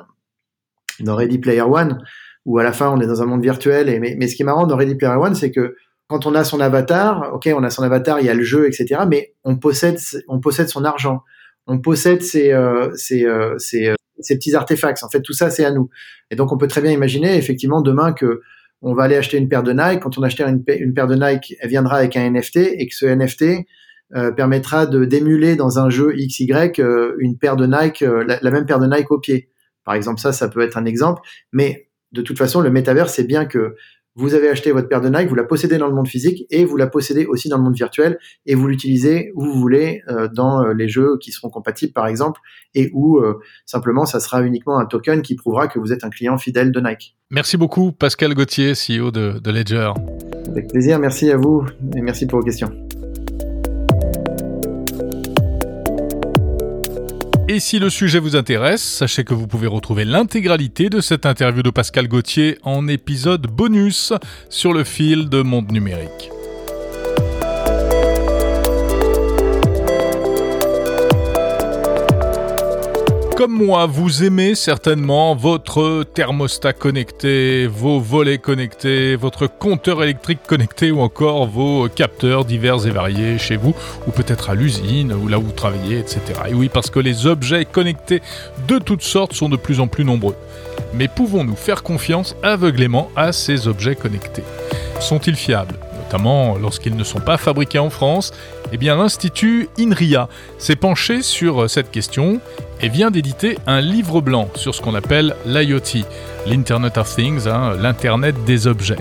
dans 0.98 1.14
Ready 1.14 1.38
Player 1.38 1.60
One, 1.60 2.02
où 2.44 2.58
à 2.58 2.64
la 2.64 2.72
fin 2.72 2.90
on 2.90 3.00
est 3.00 3.06
dans 3.06 3.22
un 3.22 3.26
monde 3.26 3.42
virtuel. 3.42 3.88
Et, 3.88 4.00
mais, 4.00 4.26
ce 4.26 4.34
qui 4.34 4.42
est 4.42 4.44
marrant 4.44 4.66
dans 4.66 4.76
Ready 4.76 4.96
Player 4.96 5.14
One, 5.14 5.36
c'est 5.36 5.52
que 5.52 5.76
quand 6.08 6.26
on 6.26 6.34
a 6.34 6.42
son 6.42 6.60
avatar, 6.60 7.32
ok, 7.34 7.48
on 7.54 7.62
a 7.62 7.70
son 7.70 7.84
avatar, 7.84 8.18
il 8.18 8.26
y 8.26 8.28
a 8.28 8.34
le 8.34 8.42
jeu, 8.42 8.66
etc. 8.66 9.02
Mais 9.08 9.34
on 9.44 9.56
possède, 9.56 9.98
on 10.26 10.40
possède 10.40 10.68
son 10.68 10.84
argent, 10.84 11.22
on 11.66 11.78
possède 11.80 12.22
ses, 12.22 12.52
euh, 12.52 12.90
ses, 12.94 13.24
euh, 13.24 13.56
ses, 13.58 13.94
ces 14.20 14.36
petits 14.36 14.54
artefacts. 14.54 15.02
En 15.02 15.08
fait, 15.08 15.22
tout 15.22 15.32
ça, 15.32 15.50
c'est 15.50 15.64
à 15.64 15.70
nous. 15.70 15.90
Et 16.30 16.36
donc, 16.36 16.52
on 16.52 16.58
peut 16.58 16.68
très 16.68 16.80
bien 16.80 16.92
imaginer, 16.92 17.36
effectivement, 17.36 17.80
demain 17.80 18.12
que 18.12 18.40
on 18.82 18.94
va 18.94 19.04
aller 19.04 19.16
acheter 19.16 19.38
une 19.38 19.48
paire 19.48 19.62
de 19.62 19.72
Nike. 19.72 20.00
Quand 20.00 20.18
on 20.18 20.22
achètera 20.22 20.50
une, 20.50 20.62
paire 20.62 21.06
de 21.06 21.14
Nike, 21.14 21.54
elle 21.60 21.68
viendra 21.68 21.96
avec 21.96 22.16
un 22.16 22.30
NFT 22.30 22.56
et 22.56 22.86
que 22.86 22.94
ce 22.94 23.06
NFT 23.06 23.66
euh, 24.14 24.30
permettra 24.32 24.86
de 24.86 25.04
d'émuler 25.04 25.56
dans 25.56 25.78
un 25.78 25.90
jeu 25.90 26.12
XY 26.12 26.52
euh, 26.78 27.14
une 27.18 27.38
paire 27.38 27.56
de 27.56 27.66
Nike, 27.66 28.02
euh, 28.02 28.22
la, 28.24 28.38
la, 28.40 28.50
même 28.50 28.66
paire 28.66 28.78
de 28.78 28.86
Nike 28.86 29.10
au 29.10 29.18
pied. 29.18 29.48
Par 29.84 29.94
exemple, 29.94 30.20
ça, 30.20 30.32
ça 30.32 30.48
peut 30.48 30.60
être 30.60 30.76
un 30.76 30.84
exemple. 30.84 31.22
Mais 31.52 31.88
de 32.12 32.22
toute 32.22 32.38
façon, 32.38 32.60
le 32.60 32.70
métavers, 32.70 33.08
c'est 33.08 33.24
bien 33.24 33.46
que 33.46 33.76
vous 34.16 34.34
avez 34.34 34.48
acheté 34.48 34.72
votre 34.72 34.88
paire 34.88 35.02
de 35.02 35.10
Nike, 35.10 35.28
vous 35.28 35.34
la 35.34 35.44
possédez 35.44 35.76
dans 35.76 35.86
le 35.86 35.94
monde 35.94 36.08
physique 36.08 36.46
et 36.50 36.64
vous 36.64 36.76
la 36.76 36.86
possédez 36.86 37.26
aussi 37.26 37.48
dans 37.48 37.58
le 37.58 37.62
monde 37.62 37.76
virtuel 37.76 38.18
et 38.46 38.54
vous 38.54 38.66
l'utilisez 38.66 39.30
où 39.34 39.44
vous 39.44 39.60
voulez 39.60 40.02
euh, 40.08 40.28
dans 40.32 40.62
euh, 40.62 40.72
les 40.72 40.88
jeux 40.88 41.18
qui 41.20 41.32
seront 41.32 41.50
compatibles 41.50 41.92
par 41.92 42.06
exemple 42.06 42.40
et 42.74 42.90
où 42.94 43.18
euh, 43.18 43.38
simplement 43.66 44.06
ça 44.06 44.18
sera 44.18 44.42
uniquement 44.42 44.78
un 44.78 44.86
token 44.86 45.20
qui 45.20 45.36
prouvera 45.36 45.68
que 45.68 45.78
vous 45.78 45.92
êtes 45.92 46.02
un 46.02 46.10
client 46.10 46.38
fidèle 46.38 46.72
de 46.72 46.80
Nike. 46.80 47.14
Merci 47.30 47.58
beaucoup 47.58 47.92
Pascal 47.92 48.34
Gauthier, 48.34 48.72
CEO 48.72 49.10
de, 49.10 49.38
de 49.38 49.50
Ledger. 49.50 49.92
Avec 50.48 50.68
plaisir, 50.68 50.98
merci 50.98 51.30
à 51.30 51.36
vous 51.36 51.66
et 51.94 52.00
merci 52.00 52.26
pour 52.26 52.40
vos 52.40 52.44
questions. 52.44 52.70
Et 57.48 57.60
si 57.60 57.78
le 57.78 57.90
sujet 57.90 58.18
vous 58.18 58.34
intéresse, 58.34 58.82
sachez 58.82 59.22
que 59.22 59.32
vous 59.32 59.46
pouvez 59.46 59.68
retrouver 59.68 60.04
l'intégralité 60.04 60.90
de 60.90 61.00
cette 61.00 61.26
interview 61.26 61.62
de 61.62 61.70
Pascal 61.70 62.08
Gauthier 62.08 62.58
en 62.64 62.88
épisode 62.88 63.46
bonus 63.46 64.12
sur 64.48 64.72
le 64.72 64.82
fil 64.82 65.28
de 65.28 65.42
Monde 65.42 65.70
Numérique. 65.70 66.35
Comme 73.36 73.52
moi, 73.52 73.84
vous 73.84 74.24
aimez 74.24 74.54
certainement 74.54 75.34
votre 75.34 76.04
thermostat 76.04 76.72
connecté, 76.72 77.66
vos 77.66 78.00
volets 78.00 78.38
connectés, 78.38 79.14
votre 79.14 79.46
compteur 79.46 80.02
électrique 80.02 80.38
connecté 80.46 80.90
ou 80.90 81.00
encore 81.00 81.46
vos 81.46 81.86
capteurs 81.90 82.46
divers 82.46 82.86
et 82.86 82.90
variés 82.90 83.36
chez 83.36 83.58
vous 83.58 83.74
ou 84.06 84.10
peut-être 84.10 84.48
à 84.48 84.54
l'usine 84.54 85.12
ou 85.12 85.28
là 85.28 85.38
où 85.38 85.42
vous 85.42 85.52
travaillez, 85.52 85.98
etc. 85.98 86.20
Et 86.48 86.54
oui, 86.54 86.70
parce 86.72 86.88
que 86.88 86.98
les 86.98 87.26
objets 87.26 87.66
connectés 87.66 88.22
de 88.68 88.78
toutes 88.78 89.02
sortes 89.02 89.34
sont 89.34 89.50
de 89.50 89.56
plus 89.56 89.80
en 89.80 89.86
plus 89.86 90.06
nombreux. 90.06 90.36
Mais 90.94 91.06
pouvons-nous 91.06 91.56
faire 91.56 91.82
confiance 91.82 92.36
aveuglément 92.42 93.10
à 93.16 93.32
ces 93.32 93.68
objets 93.68 93.96
connectés? 93.96 94.44
Sont-ils 94.98 95.36
fiables? 95.36 95.76
Notamment 96.04 96.56
lorsqu'ils 96.56 96.96
ne 96.96 97.04
sont 97.04 97.20
pas 97.20 97.36
fabriqués 97.36 97.80
en 97.80 97.90
France, 97.90 98.32
eh 98.72 98.78
bien 98.78 98.96
l'Institut 98.96 99.68
INRIA 99.78 100.30
s'est 100.56 100.76
penché 100.76 101.20
sur 101.20 101.68
cette 101.68 101.90
question 101.90 102.40
et 102.80 102.88
vient 102.88 103.10
d'éditer 103.10 103.58
un 103.66 103.80
livre 103.80 104.20
blanc 104.20 104.48
sur 104.54 104.74
ce 104.74 104.80
qu'on 104.80 104.94
appelle 104.94 105.34
l'IoT, 105.46 106.04
l'Internet 106.46 106.98
of 106.98 107.14
Things, 107.14 107.48
hein, 107.48 107.74
l'Internet 107.80 108.44
des 108.44 108.66
objets. 108.66 108.98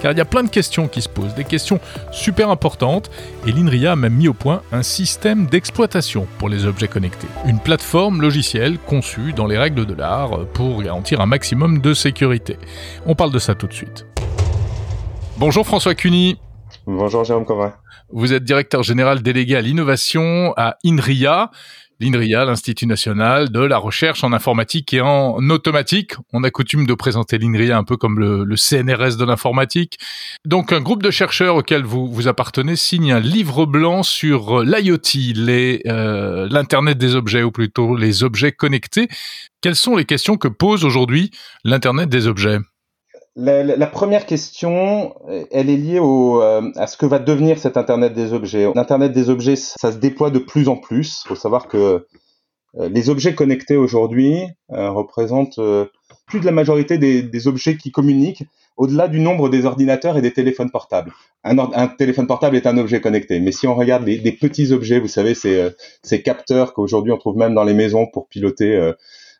Car 0.00 0.12
il 0.12 0.18
y 0.18 0.20
a 0.20 0.24
plein 0.24 0.42
de 0.42 0.48
questions 0.48 0.88
qui 0.88 1.02
se 1.02 1.08
posent, 1.08 1.34
des 1.34 1.44
questions 1.44 1.80
super 2.12 2.50
importantes, 2.50 3.10
et 3.46 3.52
l'INRIA 3.52 3.92
a 3.92 3.96
même 3.96 4.14
mis 4.14 4.28
au 4.28 4.34
point 4.34 4.62
un 4.72 4.82
système 4.82 5.46
d'exploitation 5.46 6.26
pour 6.38 6.48
les 6.48 6.66
objets 6.66 6.88
connectés. 6.88 7.28
Une 7.46 7.58
plateforme 7.58 8.20
logicielle 8.20 8.78
conçue 8.78 9.32
dans 9.32 9.46
les 9.46 9.58
règles 9.58 9.86
de 9.86 9.94
l'art 9.94 10.46
pour 10.54 10.82
garantir 10.82 11.20
un 11.20 11.26
maximum 11.26 11.80
de 11.80 11.94
sécurité. 11.94 12.56
On 13.06 13.14
parle 13.14 13.32
de 13.32 13.38
ça 13.38 13.54
tout 13.54 13.66
de 13.66 13.74
suite. 13.74 14.06
Bonjour 15.36 15.66
François 15.66 15.94
Cuny. 15.94 16.38
Bonjour 16.86 17.24
Jérôme 17.24 17.44
Covray. 17.44 17.70
Vous 18.10 18.32
êtes 18.32 18.44
directeur 18.44 18.82
général 18.82 19.22
délégué 19.22 19.56
à 19.56 19.60
l'innovation 19.60 20.54
à 20.56 20.76
INRIA. 20.84 21.50
L'INRIA, 22.00 22.44
l'Institut 22.44 22.86
national 22.86 23.50
de 23.50 23.60
la 23.60 23.76
recherche 23.76 24.22
en 24.22 24.32
informatique 24.32 24.94
et 24.94 25.00
en 25.00 25.38
automatique. 25.50 26.12
On 26.32 26.44
a 26.44 26.50
coutume 26.50 26.86
de 26.86 26.94
présenter 26.94 27.38
l'INRIA 27.38 27.76
un 27.76 27.82
peu 27.82 27.96
comme 27.96 28.20
le, 28.20 28.56
CNRS 28.56 29.16
de 29.16 29.24
l'informatique. 29.24 29.98
Donc 30.44 30.72
un 30.72 30.80
groupe 30.80 31.02
de 31.02 31.10
chercheurs 31.10 31.56
auquel 31.56 31.82
vous, 31.82 32.28
appartenez 32.28 32.76
signe 32.76 33.12
un 33.12 33.20
livre 33.20 33.66
blanc 33.66 34.04
sur 34.04 34.62
l'IoT, 34.62 34.98
euh, 35.88 36.48
l'Internet 36.50 36.98
des 36.98 37.16
objets, 37.16 37.42
ou 37.42 37.50
plutôt 37.50 37.96
les 37.96 38.22
objets 38.22 38.52
connectés. 38.52 39.08
Quelles 39.60 39.76
sont 39.76 39.96
les 39.96 40.04
questions 40.04 40.36
que 40.36 40.48
pose 40.48 40.84
aujourd'hui 40.84 41.32
l'Internet 41.64 42.08
des 42.08 42.28
objets? 42.28 42.58
La, 43.38 43.86
première 43.86 44.26
question, 44.26 45.14
elle 45.50 45.70
est 45.70 45.76
liée 45.76 46.00
au, 46.00 46.42
euh, 46.42 46.70
à 46.76 46.86
ce 46.86 46.96
que 46.96 47.06
va 47.06 47.18
devenir 47.18 47.58
cet 47.58 47.76
Internet 47.76 48.12
des 48.12 48.32
objets. 48.32 48.68
L'Internet 48.74 49.12
des 49.12 49.30
objets, 49.30 49.56
ça 49.56 49.92
se 49.92 49.98
déploie 49.98 50.30
de 50.30 50.40
plus 50.40 50.68
en 50.68 50.76
plus. 50.76 51.22
Il 51.24 51.28
faut 51.28 51.34
savoir 51.36 51.68
que 51.68 52.06
euh, 52.78 52.88
les 52.90 53.10
objets 53.10 53.34
connectés 53.34 53.76
aujourd'hui 53.76 54.42
euh, 54.72 54.90
représentent 54.90 55.60
plus 56.26 56.40
de 56.40 56.44
la 56.44 56.52
majorité 56.52 56.98
des, 56.98 57.48
objets 57.48 57.76
qui 57.76 57.90
communiquent 57.92 58.44
au-delà 58.76 59.08
du 59.08 59.20
nombre 59.20 59.48
des 59.48 59.64
ordinateurs 59.64 60.16
et 60.18 60.22
des 60.22 60.32
téléphones 60.32 60.70
portables. 60.70 61.12
Un, 61.44 61.88
téléphone 61.88 62.26
portable 62.26 62.56
est 62.56 62.66
un 62.66 62.76
objet 62.76 63.00
connecté, 63.00 63.40
mais 63.40 63.52
si 63.52 63.66
on 63.66 63.74
regarde 63.74 64.04
les, 64.04 64.32
petits 64.32 64.72
objets, 64.72 64.98
vous 64.98 65.08
savez, 65.08 65.34
ces, 65.34 65.70
ces 66.02 66.22
capteurs 66.22 66.74
qu'aujourd'hui 66.74 67.12
on 67.12 67.16
trouve 67.16 67.36
même 67.36 67.54
dans 67.54 67.64
les 67.64 67.72
maisons 67.74 68.06
pour 68.06 68.28
piloter 68.28 68.92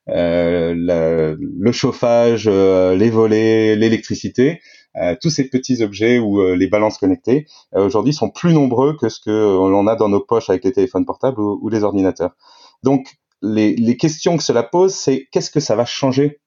euh, 0.08 1.36
le 1.38 1.72
chauffage, 1.72 2.44
euh, 2.46 2.94
les 2.94 3.10
volets, 3.10 3.76
l'électricité, 3.76 4.60
euh, 4.96 5.14
tous 5.20 5.30
ces 5.30 5.48
petits 5.48 5.82
objets 5.82 6.18
ou 6.18 6.42
les 6.54 6.66
balances 6.66 6.98
connectées 6.98 7.46
aujourd'hui 7.72 8.12
sont 8.12 8.30
plus 8.30 8.52
nombreux 8.52 8.96
que 8.96 9.08
ce 9.08 9.20
que 9.20 9.30
l'on 9.30 9.86
a 9.86 9.96
dans 9.96 10.08
nos 10.08 10.20
poches 10.20 10.50
avec 10.50 10.64
les 10.64 10.72
téléphones 10.72 11.04
portables 11.04 11.40
ou, 11.40 11.68
les 11.68 11.84
ordinateurs. 11.84 12.34
Donc 12.82 13.18
les, 13.42 13.76
les, 13.76 13.96
questions 13.96 14.36
que 14.36 14.42
cela 14.42 14.62
pose, 14.62 14.94
c'est 14.94 15.28
qu'est-ce 15.30 15.50
que 15.50 15.60
ça 15.60 15.76
va 15.76 15.84
changer 15.84 16.40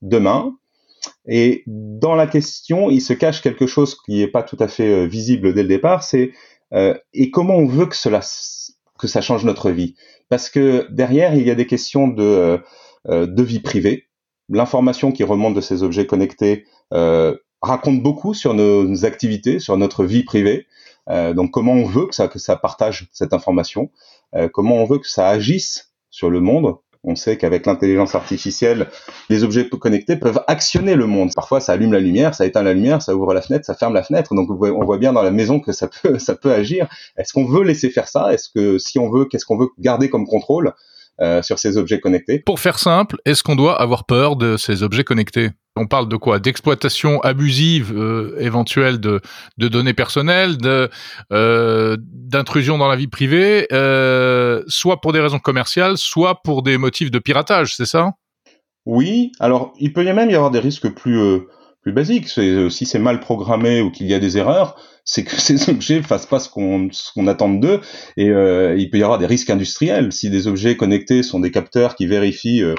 demain? 0.00 0.56
Et 1.26 1.64
dans 1.66 2.14
la 2.14 2.26
question, 2.26 2.88
il 2.88 3.00
se 3.00 3.12
cache 3.12 3.42
quelque 3.42 3.66
chose 3.66 3.96
qui 4.06 4.18
n'est 4.18 4.28
pas 4.28 4.42
tout 4.42 4.56
à 4.60 4.68
fait 4.68 5.06
visible 5.06 5.52
dès 5.52 5.62
le 5.62 5.68
départ, 5.68 6.02
c'est 6.02 6.32
et 7.12 7.30
comment 7.30 7.56
on 7.56 7.66
veut 7.66 7.84
que 7.84 7.96
cela 7.96 8.22
que 8.98 9.08
ça 9.08 9.20
change 9.20 9.44
notre 9.44 9.70
vie? 9.70 9.96
Parce 10.28 10.48
que 10.48 10.86
derrière, 10.90 11.34
il 11.34 11.46
y 11.46 11.50
a 11.50 11.54
des 11.54 11.66
questions 11.66 12.08
de 12.08 12.22
euh, 12.22 12.58
de 13.08 13.42
vie 13.42 13.60
privée. 13.60 14.08
L'information 14.48 15.12
qui 15.12 15.24
remonte 15.24 15.54
de 15.54 15.60
ces 15.60 15.82
objets 15.82 16.06
connectés 16.06 16.66
euh, 16.92 17.36
raconte 17.62 18.02
beaucoup 18.02 18.34
sur 18.34 18.54
nos, 18.54 19.04
activités, 19.04 19.58
sur 19.58 19.76
notre 19.76 20.04
vie 20.04 20.24
privée. 20.24 20.66
Euh, 21.08 21.32
donc 21.32 21.50
comment 21.50 21.72
on 21.72 21.84
veut 21.84 22.06
que 22.06 22.14
ça, 22.14 22.28
que 22.28 22.38
ça 22.38 22.56
partage 22.56 23.08
cette 23.12 23.32
information, 23.32 23.90
comment 24.52 24.76
on 24.76 24.86
veut 24.86 24.98
que 24.98 25.08
ça 25.08 25.28
agisse 25.28 25.92
sur 26.10 26.30
le 26.30 26.40
monde. 26.40 26.76
On 27.04 27.16
sait 27.16 27.36
qu'avec 27.36 27.66
l'intelligence 27.66 28.14
artificielle, 28.14 28.86
les 29.28 29.42
objets 29.42 29.68
connectés 29.68 30.16
peuvent 30.16 30.40
actionner 30.46 30.94
le 30.94 31.06
monde. 31.06 31.34
Parfois, 31.34 31.60
ça 31.60 31.72
allume 31.72 31.92
la 31.92 31.98
lumière, 31.98 32.32
ça 32.32 32.46
éteint 32.46 32.62
la 32.62 32.74
lumière, 32.74 33.02
ça 33.02 33.16
ouvre 33.16 33.34
la 33.34 33.42
fenêtre, 33.42 33.64
ça 33.64 33.74
ferme 33.74 33.92
la 33.92 34.04
fenêtre. 34.04 34.36
Donc, 34.36 34.48
on 34.48 34.84
voit 34.84 34.98
bien 34.98 35.12
dans 35.12 35.22
la 35.22 35.32
maison 35.32 35.58
que 35.58 35.72
ça 35.72 35.88
peut, 35.88 36.18
ça 36.20 36.36
peut 36.36 36.52
agir. 36.52 36.88
Est-ce 37.16 37.32
qu'on 37.32 37.44
veut 37.44 37.64
laisser 37.64 37.90
faire 37.90 38.06
ça? 38.06 38.32
Est-ce 38.32 38.48
que 38.50 38.78
si 38.78 39.00
on 39.00 39.10
veut, 39.10 39.24
qu'est-ce 39.24 39.44
qu'on 39.44 39.58
veut 39.58 39.70
garder 39.80 40.08
comme 40.10 40.28
contrôle? 40.28 40.74
Euh, 41.22 41.40
sur 41.40 41.58
ces 41.58 41.76
objets 41.76 42.00
connectés. 42.00 42.40
Pour 42.40 42.58
faire 42.58 42.80
simple, 42.80 43.16
est-ce 43.24 43.44
qu'on 43.44 43.54
doit 43.54 43.80
avoir 43.80 44.06
peur 44.06 44.34
de 44.34 44.56
ces 44.56 44.82
objets 44.82 45.04
connectés? 45.04 45.50
On 45.76 45.86
parle 45.86 46.08
de 46.08 46.16
quoi? 46.16 46.40
D'exploitation 46.40 47.20
abusive 47.20 47.92
euh, 47.96 48.34
éventuelle 48.40 48.98
de, 48.98 49.20
de, 49.56 49.68
données 49.68 49.94
personnelles, 49.94 50.58
de 50.58 50.90
euh, 51.32 51.96
d'intrusion 52.00 52.76
dans 52.76 52.88
la 52.88 52.96
vie 52.96 53.06
privée, 53.06 53.68
soit 54.66 55.00
pour 55.00 55.12
des 55.12 55.20
raisons 55.20 55.38
commerciales, 55.38 55.96
soit 55.96 56.42
pour 56.42 56.62
des 56.62 56.76
motifs 56.76 57.12
de 57.12 57.20
piratage, 57.20 57.76
c'est 57.76 57.86
ça? 57.86 58.14
Oui. 58.84 59.30
Alors, 59.38 59.74
il 59.78 59.92
peut 59.92 60.04
y 60.04 60.12
même 60.12 60.28
y 60.28 60.34
avoir 60.34 60.50
des 60.50 60.58
risques 60.58 60.92
plus 60.92 61.20
euh, 61.82 61.90
plus 61.90 61.92
basiques. 61.92 62.28
Si 62.28 62.86
c'est 62.86 62.98
mal 62.98 63.20
programmé 63.20 63.80
ou 63.80 63.90
qu'il 63.90 64.06
y 64.06 64.14
a 64.14 64.18
des 64.18 64.38
erreurs, 64.38 64.76
c'est 65.04 65.24
que 65.24 65.36
ces 65.40 65.68
objets 65.68 66.02
fassent 66.02 66.26
pas 66.26 66.40
ce 66.40 66.48
qu'on 66.48 66.88
qu'on 67.14 67.26
attend 67.26 67.50
d'eux 67.50 67.80
et 68.16 68.28
euh, 68.28 68.76
il 68.76 68.90
peut 68.90 68.98
y 68.98 69.02
avoir 69.02 69.18
des 69.18 69.26
risques 69.26 69.50
industriels 69.50 70.12
si 70.12 70.30
des 70.30 70.46
objets 70.46 70.76
connectés 70.76 71.22
sont 71.22 71.40
des 71.40 71.50
capteurs 71.50 71.94
qui 71.94 72.06
vérifient 72.06 72.62
euh, 72.62 72.74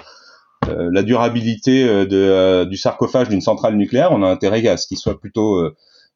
euh, 0.70 0.90
la 0.92 1.04
durabilité 1.04 1.86
de, 1.86 2.64
du 2.64 2.78
sarcophage 2.78 3.28
d'une 3.28 3.42
centrale 3.42 3.76
nucléaire, 3.76 4.14
on 4.14 4.24
a 4.24 4.28
intérêt 4.28 4.66
à 4.68 4.78
ce 4.78 4.88
qu'il 4.88 4.98
soit 4.98 5.20
plutôt 5.20 5.62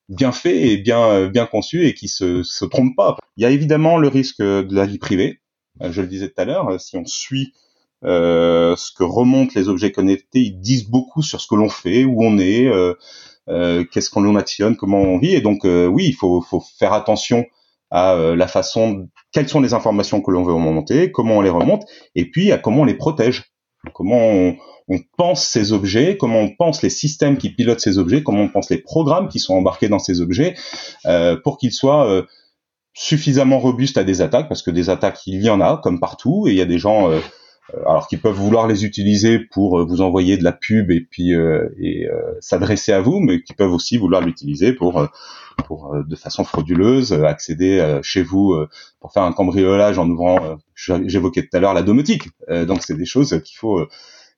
bien 0.07 0.31
fait 0.31 0.69
et 0.69 0.77
bien 0.77 1.27
bien 1.27 1.45
conçu 1.45 1.85
et 1.85 1.93
qui 1.93 2.07
se 2.07 2.43
se 2.43 2.63
trompe 2.63 2.95
pas. 2.95 3.17
Il 3.35 3.43
y 3.43 3.45
a 3.45 3.49
évidemment 3.49 3.97
le 3.97 4.07
risque 4.07 4.41
de 4.41 4.73
la 4.73 4.85
vie 4.85 4.99
privée. 4.99 5.41
Je 5.81 6.01
le 6.01 6.07
disais 6.07 6.29
tout 6.29 6.41
à 6.41 6.45
l'heure, 6.45 6.79
si 6.79 6.95
on 6.95 7.05
suit 7.05 7.53
ce 8.03 8.91
que 8.93 9.03
remontent 9.03 9.53
les 9.55 9.69
objets 9.69 9.91
connectés, 9.91 10.39
ils 10.39 10.59
disent 10.59 10.89
beaucoup 10.89 11.21
sur 11.21 11.41
ce 11.41 11.47
que 11.47 11.55
l'on 11.55 11.69
fait, 11.69 12.03
où 12.05 12.23
on 12.23 12.37
est, 12.37 12.67
euh, 13.49 13.85
qu'est-ce 13.91 14.09
qu'on 14.09 14.35
actionne, 14.35 14.75
comment 14.75 15.01
on 15.01 15.17
vit. 15.17 15.33
Et 15.33 15.41
donc, 15.41 15.65
euh, 15.65 15.87
oui, 15.87 16.05
il 16.07 16.13
faut, 16.13 16.41
faut, 16.41 16.63
faire 16.79 16.93
attention 16.93 17.45
à 17.89 18.15
euh, 18.15 18.35
la 18.35 18.47
façon, 18.47 19.07
quelles 19.31 19.47
sont 19.47 19.61
les 19.61 19.73
informations 19.73 20.21
que 20.21 20.31
l'on 20.31 20.43
veut 20.43 20.53
remonter, 20.53 21.11
comment 21.11 21.37
on 21.37 21.41
les 21.41 21.49
remonte, 21.49 21.85
et 22.15 22.29
puis 22.29 22.51
à 22.51 22.57
comment 22.57 22.81
on 22.81 22.85
les 22.85 22.95
protège, 22.95 23.45
comment 23.93 24.17
on, 24.17 24.57
on, 24.89 24.99
pense 25.17 25.45
ces 25.45 25.71
objets, 25.71 26.17
comment 26.17 26.41
on 26.41 26.49
pense 26.49 26.81
les 26.81 26.89
systèmes 26.89 27.37
qui 27.37 27.49
pilotent 27.49 27.79
ces 27.79 27.97
objets, 27.97 28.23
comment 28.23 28.41
on 28.41 28.49
pense 28.49 28.69
les 28.69 28.79
programmes 28.79 29.29
qui 29.29 29.39
sont 29.39 29.53
embarqués 29.53 29.87
dans 29.87 29.99
ces 29.99 30.19
objets, 30.19 30.55
euh, 31.05 31.37
pour 31.41 31.57
qu'ils 31.57 31.71
soient 31.71 32.25
suffisamment 32.93 33.59
robustes 33.59 33.97
à 33.97 34.03
des 34.03 34.21
attaques, 34.21 34.49
parce 34.49 34.63
que 34.63 34.71
des 34.71 34.89
attaques, 34.89 35.21
il 35.27 35.41
y 35.41 35.49
en 35.49 35.61
a, 35.61 35.79
comme 35.81 35.99
partout, 35.99 36.47
et 36.47 36.51
il 36.51 36.57
y 36.57 36.61
a 36.61 36.65
des 36.65 36.79
gens 36.79 37.09
euh, 37.09 37.19
alors 37.75 38.07
qu'ils 38.07 38.19
peuvent 38.19 38.35
vouloir 38.35 38.67
les 38.67 38.85
utiliser 38.85 39.39
pour 39.39 39.79
euh, 39.79 39.85
vous 39.85 40.01
envoyer 40.01 40.37
de 40.37 40.43
la 40.43 40.53
pub 40.53 40.89
et 40.91 41.01
puis 41.01 41.33
euh, 41.33 41.69
et 41.79 42.07
s'adresser 42.39 42.93
à 42.93 43.01
vous, 43.01 43.19
mais 43.19 43.41
qui 43.41 43.53
peuvent 43.53 43.71
aussi 43.71 43.97
vouloir 43.97 44.21
l'utiliser 44.21 44.73
pour 44.73 45.07
pour 45.65 45.95
de 46.07 46.15
façon 46.15 46.43
frauduleuse 46.43 47.13
accéder 47.13 47.99
chez 48.03 48.21
vous 48.21 48.55
pour 48.99 49.11
faire 49.11 49.23
un 49.23 49.33
cambriolage 49.33 49.97
en 49.97 50.07
ouvrant. 50.07 50.57
J'évoquais 50.75 51.41
tout 51.41 51.57
à 51.57 51.59
l'heure 51.59 51.73
la 51.73 51.81
domotique, 51.81 52.29
donc 52.49 52.83
c'est 52.83 52.95
des 52.95 53.05
choses 53.05 53.41
qu'il 53.43 53.57
faut 53.57 53.85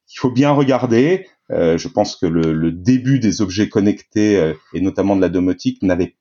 qu'il 0.07 0.19
faut 0.19 0.31
bien 0.31 0.51
regarder. 0.51 1.27
je 1.49 1.87
pense 1.87 2.15
que 2.15 2.25
le, 2.25 2.53
le, 2.53 2.71
début 2.71 3.19
des 3.19 3.41
objets 3.41 3.67
connectés 3.67 4.53
et 4.73 4.81
notamment 4.81 5.15
de 5.17 5.21
la 5.21 5.29
domotique 5.29 5.83
n'avait 5.83 6.15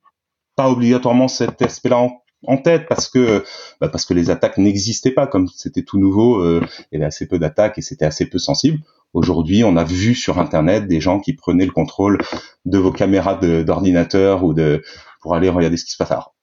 pas 0.56 0.68
obligatoirement 0.68 1.28
cet 1.28 1.62
aspect-là 1.62 1.98
en 1.98 2.22
en 2.46 2.56
tête 2.56 2.86
parce 2.88 3.08
que 3.08 3.44
bah, 3.80 3.88
parce 3.88 4.04
que 4.04 4.14
les 4.14 4.30
attaques 4.30 4.58
n'existaient 4.58 5.10
pas 5.10 5.26
comme 5.26 5.48
c'était 5.48 5.82
tout 5.82 5.98
nouveau 5.98 6.40
euh, 6.40 6.64
il 6.90 6.94
y 6.94 6.96
avait 6.96 7.06
assez 7.06 7.26
peu 7.26 7.38
d'attaques 7.38 7.78
et 7.78 7.82
c'était 7.82 8.04
assez 8.04 8.26
peu 8.26 8.38
sensible. 8.38 8.78
Aujourd'hui 9.12 9.64
on 9.64 9.76
a 9.76 9.84
vu 9.84 10.14
sur 10.14 10.38
internet 10.38 10.86
des 10.86 11.00
gens 11.00 11.20
qui 11.20 11.32
prenaient 11.32 11.66
le 11.66 11.72
contrôle 11.72 12.18
de 12.64 12.78
vos 12.78 12.92
caméras 12.92 13.34
d'ordinateur 13.34 14.44
ou 14.44 14.54
de 14.54 14.82
pour 15.20 15.34
aller 15.34 15.48
regarder 15.48 15.76
ce 15.76 15.84
qui 15.84 15.92
se 15.92 15.96
passe. 15.96 16.12
Alors, 16.12 16.34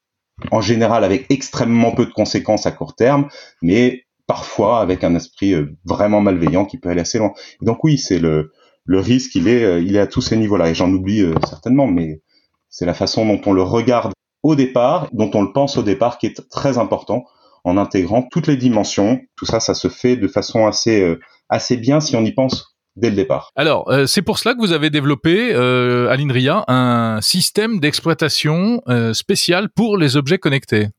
en 0.51 0.59
général 0.59 1.03
avec 1.03 1.27
extrêmement 1.29 1.91
peu 1.91 2.05
de 2.05 2.11
conséquences 2.11 2.65
à 2.65 2.71
court 2.71 2.95
terme 2.95 3.29
mais 3.61 4.03
parfois 4.27 4.81
avec 4.81 5.03
un 5.03 5.15
esprit 5.15 5.53
euh, 5.53 5.77
vraiment 5.85 6.19
malveillant 6.19 6.65
qui 6.65 6.77
peut 6.77 6.89
aller 6.89 7.01
assez 7.01 7.19
loin. 7.19 7.33
Donc 7.61 7.83
oui 7.83 7.97
c'est 7.97 8.19
le 8.19 8.51
le 8.83 8.99
risque 8.99 9.35
il 9.35 9.47
est 9.47 9.63
euh, 9.63 9.79
il 9.79 9.95
est 9.95 9.99
à 9.99 10.07
tous 10.07 10.21
ces 10.21 10.35
niveaux 10.35 10.57
là 10.57 10.69
et 10.69 10.75
j'en 10.75 10.91
oublie 10.91 11.21
euh, 11.21 11.35
certainement 11.47 11.87
mais 11.87 12.21
c'est 12.69 12.85
la 12.85 12.93
façon 12.93 13.25
dont 13.25 13.39
on 13.45 13.53
le 13.53 13.61
regarde 13.61 14.11
au 14.45 14.55
départ, 14.55 15.07
dont 15.11 15.31
on 15.33 15.41
le 15.41 15.51
pense 15.51 15.75
au 15.75 15.81
départ, 15.81 16.19
qui 16.19 16.27
est 16.27 16.49
très 16.51 16.77
important 16.77 17.25
en 17.63 17.77
intégrant 17.77 18.21
toutes 18.21 18.45
les 18.45 18.57
dimensions. 18.57 19.19
Tout 19.35 19.47
ça, 19.47 19.59
ça 19.59 19.73
se 19.73 19.87
fait 19.87 20.17
de 20.17 20.27
façon 20.27 20.67
assez, 20.67 21.01
euh, 21.01 21.19
assez 21.49 21.77
bien 21.77 21.99
si 21.99 22.15
on 22.15 22.23
y 22.23 22.31
pense 22.31 22.77
dès 22.95 23.09
le 23.09 23.15
départ. 23.15 23.49
Alors, 23.55 23.89
euh, 23.89 24.05
c'est 24.05 24.21
pour 24.21 24.37
cela 24.37 24.53
que 24.53 24.59
vous 24.59 24.71
avez 24.71 24.91
développé 24.91 25.51
euh, 25.51 26.11
à 26.11 26.15
l'INRIA 26.15 26.63
un 26.67 27.21
système 27.21 27.79
d'exploitation 27.79 28.81
spécial 29.13 29.69
pour 29.69 29.97
les 29.97 30.15
objets 30.15 30.37
connectés. 30.37 30.89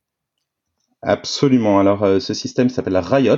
Absolument. 1.03 1.78
Alors, 1.78 2.05
ce 2.20 2.34
système 2.34 2.68
s'appelle 2.68 2.97
Riot. 2.97 3.36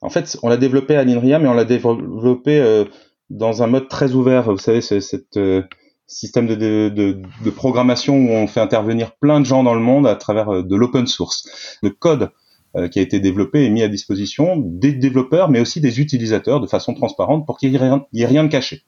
En 0.00 0.10
fait, 0.10 0.36
on 0.42 0.48
l'a 0.48 0.56
développé 0.56 0.96
à 0.96 1.04
l'INRIA, 1.04 1.38
mais 1.38 1.48
on 1.48 1.54
l'a 1.54 1.64
développé 1.64 2.84
dans 3.30 3.62
un 3.62 3.66
mode 3.66 3.88
très 3.88 4.12
ouvert. 4.12 4.50
Vous 4.50 4.58
savez, 4.58 4.80
cette 4.80 5.36
euh, 5.36 5.62
système 6.08 6.46
de, 6.46 6.54
de, 6.54 6.88
de, 6.88 7.22
de, 7.44 7.50
programmation 7.50 8.16
où 8.16 8.30
on 8.30 8.46
fait 8.46 8.60
intervenir 8.60 9.14
plein 9.16 9.40
de 9.40 9.46
gens 9.46 9.62
dans 9.62 9.74
le 9.74 9.80
monde 9.80 10.06
à 10.06 10.16
travers 10.16 10.48
euh, 10.48 10.62
de 10.62 10.74
l'open 10.74 11.06
source. 11.06 11.78
Le 11.82 11.90
code 11.90 12.30
euh, 12.76 12.88
qui 12.88 12.98
a 12.98 13.02
été 13.02 13.20
développé 13.20 13.64
et 13.64 13.70
mis 13.70 13.82
à 13.82 13.88
disposition 13.88 14.56
des 14.56 14.92
développeurs, 14.92 15.50
mais 15.50 15.60
aussi 15.60 15.80
des 15.80 16.00
utilisateurs 16.00 16.60
de 16.60 16.66
façon 16.66 16.94
transparente 16.94 17.46
pour 17.46 17.58
qu'il 17.58 17.70
n'y 17.70 17.76
ait, 17.76 18.22
ait, 18.22 18.26
rien 18.26 18.44
de 18.44 18.48
caché. 18.48 18.82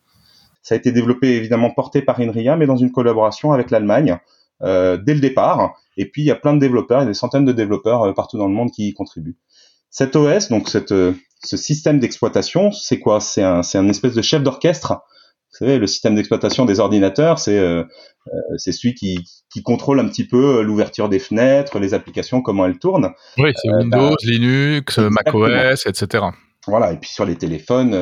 Ça 0.63 0.75
a 0.75 0.79
été 0.79 0.93
développé 0.93 1.37
évidemment 1.37 1.71
porté 1.71 2.03
par 2.03 2.19
INRIA, 2.21 2.57
mais 2.57 2.67
dans 2.67 2.77
une 2.77 2.91
collaboration 2.91 3.53
avec 3.53 3.71
l'Allemagne 3.71 4.19
euh, 4.63 4.97
dès 4.97 5.15
le 5.15 5.21
départ. 5.21 5.75
Et 5.99 6.07
puis 6.07 6.23
il 6.23 6.27
y 6.27 6.31
a 6.31 6.37
plein 6.37 6.55
de 6.55 6.59
développeurs, 6.59 7.01
il 7.01 7.05
y 7.05 7.07
a 7.07 7.09
des 7.09 7.15
centaines 7.15 7.45
de 7.45 7.53
développeurs 7.53 8.15
partout 8.15 8.39
dans 8.39 8.49
le 8.49 8.55
monde 8.55 8.71
qui 8.71 8.89
y 8.89 8.95
contribuent. 8.95 9.37
Cet 9.91 10.17
OS, 10.17 10.49
donc 10.49 10.69
cette, 10.69 10.95
ce 11.45 11.57
système 11.57 11.99
d'exploitation, 11.99 12.73
c'est 12.73 12.99
quoi? 12.99 13.21
C'est 13.21 13.43
un, 13.43 13.61
un 13.75 13.89
espèce 13.89 14.15
de 14.15 14.23
chef 14.23 14.43
d'orchestre 14.43 15.03
vous 15.53 15.67
savez, 15.67 15.79
le 15.79 15.87
système 15.87 16.15
d'exploitation 16.15 16.65
des 16.65 16.79
ordinateurs, 16.79 17.39
c'est 17.41 17.59
euh, 17.59 17.83
euh, 18.29 18.39
c'est 18.57 18.71
celui 18.71 18.95
qui, 18.95 19.19
qui 19.53 19.63
contrôle 19.63 19.99
un 19.99 20.07
petit 20.07 20.25
peu 20.25 20.63
l'ouverture 20.63 21.09
des 21.09 21.19
fenêtres, 21.19 21.79
les 21.81 21.93
applications, 21.93 22.41
comment 22.41 22.67
elles 22.67 22.79
tournent. 22.79 23.11
Oui, 23.37 23.51
c'est 23.57 23.69
euh, 23.69 23.79
Windows, 23.79 24.11
bah, 24.11 24.17
Linux, 24.23 24.99
macOS, 24.99 25.87
etc. 25.87 26.25
Voilà, 26.67 26.93
et 26.93 26.99
puis 26.99 27.11
sur 27.11 27.25
les 27.25 27.37
téléphones, 27.37 27.95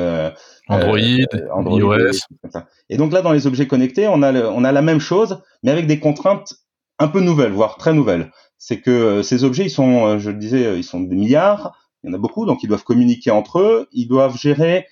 Android, 0.69 0.99
Android, 1.55 1.79
iOS. 1.79 2.19
Et 2.91 2.97
donc 2.99 3.13
là, 3.13 3.23
dans 3.23 3.33
les 3.33 3.47
objets 3.47 3.67
connectés, 3.67 4.09
on 4.09 4.23
a, 4.23 4.33
on 4.35 4.65
a 4.65 4.73
la 4.73 4.83
même 4.83 5.01
chose, 5.01 5.41
mais 5.63 5.71
avec 5.71 5.87
des 5.87 6.01
contraintes 6.01 6.55
un 6.99 7.09
peu 7.09 7.21
nouvelles, 7.21 7.53
voire 7.53 7.77
très 7.77 7.95
nouvelles. 7.95 8.31
C'est 8.59 8.81
que 8.81 9.23
ces 9.23 9.45
objets, 9.45 9.65
ils 9.65 9.71
sont, 9.71 10.19
je 10.19 10.31
le 10.31 10.37
disais, 10.37 10.77
ils 10.77 10.85
sont 10.85 11.01
des 11.01 11.15
milliards, 11.17 11.79
il 12.03 12.11
y 12.11 12.13
en 12.13 12.15
a 12.15 12.19
beaucoup, 12.19 12.45
donc 12.45 12.63
ils 12.63 12.69
doivent 12.69 12.85
communiquer 12.85 13.31
entre 13.31 13.61
eux, 13.61 13.89
ils 13.93 14.09
doivent 14.09 14.37
gérer 14.37 14.87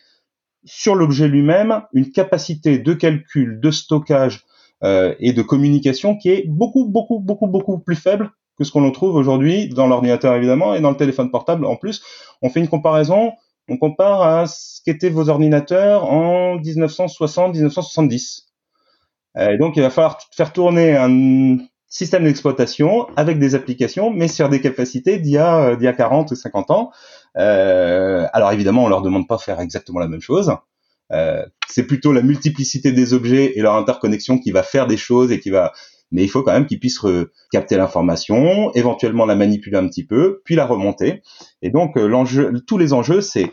sur 0.66 0.94
l'objet 0.94 1.28
lui-même 1.28 1.82
une 1.92 2.10
capacité 2.10 2.78
de 2.78 2.92
calcul, 2.92 3.60
de 3.60 3.70
stockage 3.70 4.44
euh, 4.84 5.14
et 5.20 5.32
de 5.32 5.40
communication 5.42 6.16
qui 6.16 6.28
est 6.28 6.44
beaucoup, 6.46 6.86
beaucoup, 6.86 7.18
beaucoup, 7.20 7.46
beaucoup 7.46 7.78
plus 7.78 7.96
faible 7.96 8.30
que 8.58 8.64
ce 8.64 8.72
qu'on 8.72 8.90
trouve 8.90 9.14
aujourd'hui 9.14 9.68
dans 9.68 9.86
l'ordinateur 9.86 10.34
évidemment 10.34 10.74
et 10.74 10.80
dans 10.80 10.90
le 10.90 10.96
téléphone 10.96 11.30
portable 11.30 11.64
en 11.64 11.76
plus. 11.76 12.02
On 12.42 12.50
fait 12.50 12.60
une 12.60 12.68
comparaison, 12.68 13.32
on 13.68 13.78
compare 13.78 14.22
à 14.22 14.46
ce 14.46 14.80
qu'étaient 14.84 15.08
vos 15.08 15.28
ordinateurs 15.28 16.04
en 16.04 16.58
1960-1970. 16.58 18.42
Euh, 19.38 19.56
donc 19.58 19.76
il 19.76 19.82
va 19.82 19.90
falloir 19.90 20.18
faire 20.34 20.52
tourner 20.52 20.96
un 20.96 21.58
système 21.88 22.24
d'exploitation 22.24 23.06
avec 23.16 23.38
des 23.38 23.54
applications, 23.54 24.10
mais 24.10 24.28
sur 24.28 24.48
des 24.48 24.60
capacités 24.60 25.18
d'il 25.18 25.32
y 25.32 25.76
d'il 25.76 25.84
y 25.84 25.88
a 25.88 25.92
40 25.92 26.30
ou 26.30 26.34
50 26.34 26.70
ans. 26.70 26.90
Euh, 27.38 28.26
alors 28.32 28.52
évidemment, 28.52 28.84
on 28.84 28.88
leur 28.88 29.02
demande 29.02 29.28
pas 29.28 29.36
de 29.36 29.42
faire 29.42 29.60
exactement 29.60 30.00
la 30.00 30.08
même 30.08 30.20
chose. 30.20 30.52
Euh, 31.12 31.44
c'est 31.68 31.86
plutôt 31.86 32.12
la 32.12 32.22
multiplicité 32.22 32.92
des 32.92 33.14
objets 33.14 33.52
et 33.56 33.62
leur 33.62 33.74
interconnexion 33.74 34.38
qui 34.38 34.50
va 34.50 34.62
faire 34.62 34.86
des 34.86 34.96
choses 34.96 35.32
et 35.32 35.40
qui 35.40 35.50
va. 35.50 35.72
Mais 36.12 36.22
il 36.22 36.28
faut 36.28 36.42
quand 36.42 36.52
même 36.52 36.66
qu'ils 36.66 36.78
puissent 36.78 37.04
capter 37.50 37.76
l'information, 37.76 38.72
éventuellement 38.74 39.26
la 39.26 39.34
manipuler 39.34 39.76
un 39.76 39.88
petit 39.88 40.06
peu, 40.06 40.40
puis 40.44 40.54
la 40.54 40.64
remonter. 40.64 41.22
Et 41.62 41.70
donc 41.70 41.96
euh, 41.96 42.06
l'enjeu, 42.06 42.52
tous 42.66 42.78
les 42.78 42.92
enjeux, 42.92 43.20
c'est 43.20 43.52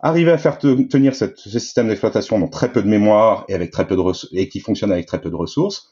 arriver 0.00 0.32
à 0.32 0.38
faire 0.38 0.58
tenir 0.58 1.14
ce 1.14 1.24
système 1.36 1.88
d'exploitation 1.88 2.38
dans 2.38 2.48
très 2.48 2.70
peu 2.70 2.82
de 2.82 2.88
mémoire 2.88 3.44
et 3.48 3.54
avec 3.54 3.70
très 3.70 3.86
peu 3.86 3.96
de 3.96 4.36
et 4.36 4.48
qui 4.48 4.60
fonctionne 4.60 4.92
avec 4.92 5.06
très 5.06 5.20
peu 5.20 5.30
de 5.30 5.36
ressources, 5.36 5.90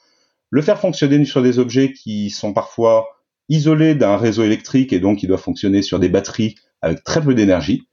le 0.50 0.62
faire 0.62 0.78
fonctionner 0.78 1.24
sur 1.24 1.42
des 1.42 1.58
objets 1.58 1.92
qui 1.92 2.30
sont 2.30 2.52
parfois 2.52 3.06
isolés 3.48 3.94
d'un 3.94 4.16
réseau 4.16 4.42
électrique 4.42 4.92
et 4.92 5.00
donc 5.00 5.18
qui 5.18 5.26
doivent 5.26 5.40
fonctionner 5.40 5.82
sur 5.82 5.98
des 5.98 6.08
batteries 6.08 6.56
avec 6.84 7.02
très 7.02 7.22
peu 7.22 7.34
d'énergie. 7.34 7.88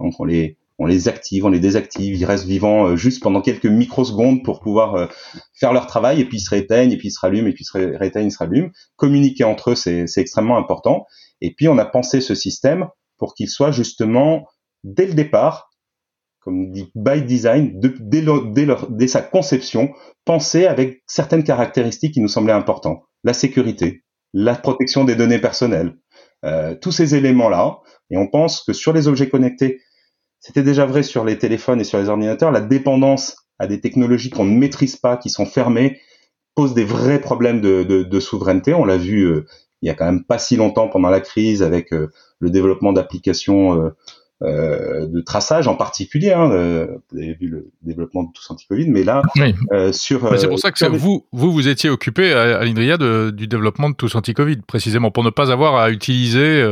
Donc 0.00 0.14
on 0.20 0.24
les 0.24 0.58
on 0.78 0.86
les 0.86 1.08
active, 1.08 1.44
on 1.44 1.50
les 1.50 1.60
désactive, 1.60 2.16
ils 2.16 2.24
restent 2.24 2.46
vivants 2.46 2.88
euh, 2.88 2.96
juste 2.96 3.22
pendant 3.22 3.40
quelques 3.40 3.66
microsecondes 3.66 4.42
pour 4.42 4.60
pouvoir 4.60 4.96
euh, 4.96 5.06
faire 5.54 5.72
leur 5.72 5.86
travail 5.86 6.20
et 6.20 6.24
puis 6.24 6.38
ils 6.38 6.40
se 6.40 6.50
réteignent 6.50 6.90
et 6.90 6.96
puis 6.96 7.08
ils 7.08 7.12
se 7.12 7.20
rallument 7.20 7.48
et 7.48 7.52
puis 7.52 7.62
ils 7.62 7.66
se 7.66 7.96
réteignent, 7.96 8.26
ils 8.26 8.32
se 8.32 8.38
rallument. 8.38 8.70
Communiquer 8.96 9.44
entre 9.44 9.70
eux, 9.70 9.74
c'est, 9.76 10.06
extrêmement 10.16 10.56
important. 10.56 11.06
Et 11.40 11.54
puis 11.54 11.68
on 11.68 11.78
a 11.78 11.84
pensé 11.84 12.20
ce 12.20 12.34
système 12.34 12.88
pour 13.18 13.34
qu'il 13.34 13.48
soit 13.48 13.70
justement 13.70 14.48
dès 14.82 15.06
le 15.06 15.14
départ, 15.14 15.70
comme 16.40 16.72
dit 16.72 16.90
by 16.96 17.22
design, 17.22 17.78
de, 17.78 17.94
dès, 18.00 18.22
dès, 18.52 18.66
leur, 18.66 18.90
dès 18.90 19.06
sa 19.06 19.22
conception, 19.22 19.92
pensé 20.24 20.66
avec 20.66 21.02
certaines 21.06 21.44
caractéristiques 21.44 22.14
qui 22.14 22.20
nous 22.20 22.28
semblaient 22.28 22.52
importantes. 22.52 23.00
La 23.22 23.32
sécurité, 23.32 24.02
la 24.32 24.56
protection 24.56 25.04
des 25.04 25.14
données 25.14 25.38
personnelles, 25.38 25.94
euh, 26.44 26.74
tous 26.74 26.92
ces 26.92 27.14
éléments-là. 27.14 27.78
Et 28.10 28.16
on 28.16 28.26
pense 28.26 28.62
que 28.62 28.72
sur 28.72 28.92
les 28.92 29.08
objets 29.08 29.28
connectés, 29.28 29.80
c'était 30.40 30.62
déjà 30.62 30.84
vrai 30.84 31.02
sur 31.02 31.24
les 31.24 31.38
téléphones 31.38 31.80
et 31.80 31.84
sur 31.84 31.98
les 31.98 32.08
ordinateurs, 32.08 32.52
la 32.52 32.60
dépendance 32.60 33.36
à 33.58 33.66
des 33.66 33.80
technologies 33.80 34.30
qu'on 34.30 34.44
ne 34.44 34.56
maîtrise 34.56 34.96
pas, 34.96 35.16
qui 35.16 35.30
sont 35.30 35.46
fermées, 35.46 36.00
pose 36.54 36.74
des 36.74 36.84
vrais 36.84 37.20
problèmes 37.20 37.60
de, 37.60 38.20
souveraineté. 38.20 38.74
On 38.74 38.84
l'a 38.84 38.96
vu 38.96 39.22
euh, 39.22 39.46
il 39.82 39.88
y 39.88 39.90
a 39.90 39.94
quand 39.94 40.04
même 40.04 40.24
pas 40.24 40.38
si 40.38 40.56
longtemps 40.56 40.88
pendant 40.88 41.10
la 41.10 41.20
crise 41.20 41.62
avec 41.62 41.92
euh, 41.92 42.10
le 42.40 42.50
développement 42.50 42.92
d'applications 42.92 43.90
euh, 44.44 45.06
de 45.06 45.20
traçage 45.20 45.68
en 45.68 45.74
particulier. 45.74 46.32
Hein, 46.32 46.50
euh, 46.50 46.86
vous 47.10 47.18
avez 47.18 47.34
vu 47.34 47.48
le 47.48 47.70
développement 47.82 48.24
de 48.24 48.28
tous 48.34 48.50
anti-Covid, 48.50 48.90
mais 48.90 49.02
là, 49.02 49.22
euh, 49.72 49.92
sur. 49.92 50.38
c'est 50.38 50.48
pour 50.48 50.58
ça 50.58 50.70
que 50.70 50.84
vous, 50.86 51.26
vous 51.32 51.52
vous 51.52 51.68
étiez 51.68 51.90
occupé 51.90 52.32
à, 52.32 52.58
à 52.58 52.64
l'Indria 52.64 52.96
du 52.96 53.46
développement 53.46 53.90
de 53.90 53.94
tous 53.94 54.14
anti-Covid, 54.14 54.58
précisément 54.66 55.10
pour 55.10 55.24
ne 55.24 55.30
pas 55.30 55.50
avoir 55.50 55.76
à 55.76 55.90
utiliser 55.90 56.62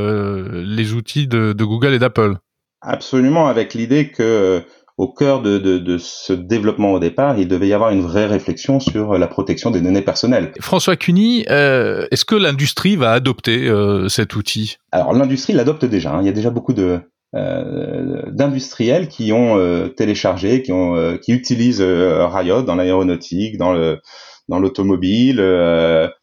les 0.53 0.93
outils 0.93 1.27
de, 1.27 1.53
de 1.53 1.65
Google 1.65 1.95
et 1.95 1.99
d'Apple. 1.99 2.37
Absolument, 2.81 3.47
avec 3.47 3.75
l'idée 3.75 4.11
que 4.11 4.63
au 4.99 5.09
cœur 5.09 5.43
de, 5.43 5.59
de, 5.59 5.79
de, 5.79 5.99
ce 5.99 6.33
développement 6.33 6.93
au 6.93 6.99
départ, 6.99 7.39
il 7.39 7.49
devait 7.49 7.69
y 7.69 7.73
avoir 7.73 7.91
une 7.91 8.03
vraie 8.03 8.27
réflexion 8.27 8.79
sur 8.79 9.19
la 9.19 9.27
protection 9.27 9.71
des 9.71 9.81
données 9.81 10.03
personnelles. 10.03 10.53
François 10.61 10.97
Cuny, 10.97 11.45
euh, 11.51 12.07
est-ce 12.11 12.25
que 12.25 12.35
l'industrie 12.35 12.97
va 12.97 13.13
adopter 13.13 13.69
euh, 13.69 14.09
cet 14.09 14.37
outil? 14.37 14.77
Alors 14.93 15.13
l'industrie 15.13 15.55
l'adopte 15.55 15.85
déjà. 15.85 16.13
Hein. 16.13 16.21
Il 16.21 16.27
y 16.27 16.29
a 16.29 16.33
déjà 16.33 16.51
beaucoup 16.51 16.75
de, 16.75 16.83
euh, 16.83 16.99
d'industriels 17.35 19.09
qui 19.09 19.33
ont 19.33 19.57
euh, 19.57 19.89
téléchargé, 19.89 20.63
qui 20.63 20.73
ont 20.73 20.97
euh, 20.97 21.17
qui 21.17 21.33
utilisent 21.33 21.81
Riot 21.81 22.63
dans 22.63 22.75
l'aéronautique, 22.75 23.57
dans 23.57 23.73
le 23.73 24.01
dans 24.49 24.59
l'automobile, 24.59 25.37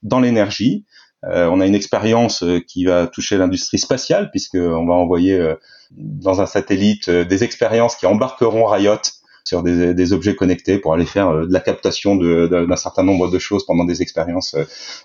dans 0.04 0.20
l'énergie. 0.20 0.86
on 1.24 1.62
a 1.62 1.66
une 1.66 1.74
expérience 1.74 2.44
qui 2.68 2.84
va 2.84 3.08
toucher 3.08 3.38
l'industrie 3.38 3.80
spatiale 3.80 4.30
puisque 4.30 4.56
on 4.56 4.86
va 4.86 4.94
envoyer 4.94 5.56
dans 5.92 6.42
un 6.42 6.46
satellite 6.46 7.10
des 7.10 7.44
expériences 7.44 7.96
qui 7.96 8.06
embarqueront 8.06 8.66
Riot 8.66 9.02
sur 9.46 9.64
des, 9.64 9.94
des, 9.94 10.14
objets 10.14 10.36
connectés 10.36 10.78
pour 10.80 10.94
aller 10.94 11.06
faire 11.06 11.32
de 11.34 11.52
la 11.52 11.62
captation 11.62 12.18
d'un 12.18 12.76
certain 12.76 13.04
nombre 13.04 13.32
de 13.32 13.40
choses 13.40 13.66
pendant 13.66 13.86
des 13.86 14.02
expériences 14.02 14.56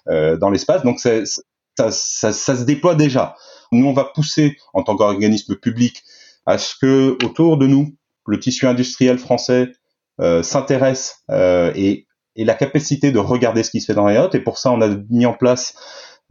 dans 0.06 0.50
l'espace. 0.50 0.82
Donc 0.82 0.98
ça, 0.98 1.24
ça, 1.78 2.32
ça, 2.32 2.56
se 2.56 2.64
déploie 2.64 2.94
déjà. 2.94 3.36
Nous, 3.74 3.86
on 3.86 3.92
va 3.92 4.04
pousser 4.04 4.56
en 4.72 4.82
tant 4.82 4.96
qu'organisme 4.96 5.56
public 5.56 6.02
à 6.46 6.58
ce 6.58 6.74
que 6.80 7.16
autour 7.24 7.56
de 7.56 7.66
nous, 7.66 7.94
le 8.26 8.38
tissu 8.38 8.66
industriel 8.66 9.18
français 9.18 9.72
euh, 10.20 10.42
s'intéresse 10.42 11.24
euh, 11.30 11.72
et, 11.74 12.06
et, 12.36 12.44
la 12.44 12.54
capacité 12.54 13.10
de 13.10 13.18
regarder 13.18 13.62
ce 13.62 13.70
qui 13.70 13.80
se 13.80 13.86
fait 13.86 13.94
dans 13.94 14.04
Riot. 14.04 14.30
Et 14.32 14.38
pour 14.38 14.58
ça, 14.58 14.70
on 14.70 14.80
a 14.80 14.88
mis 15.10 15.26
en 15.26 15.32
place 15.32 15.74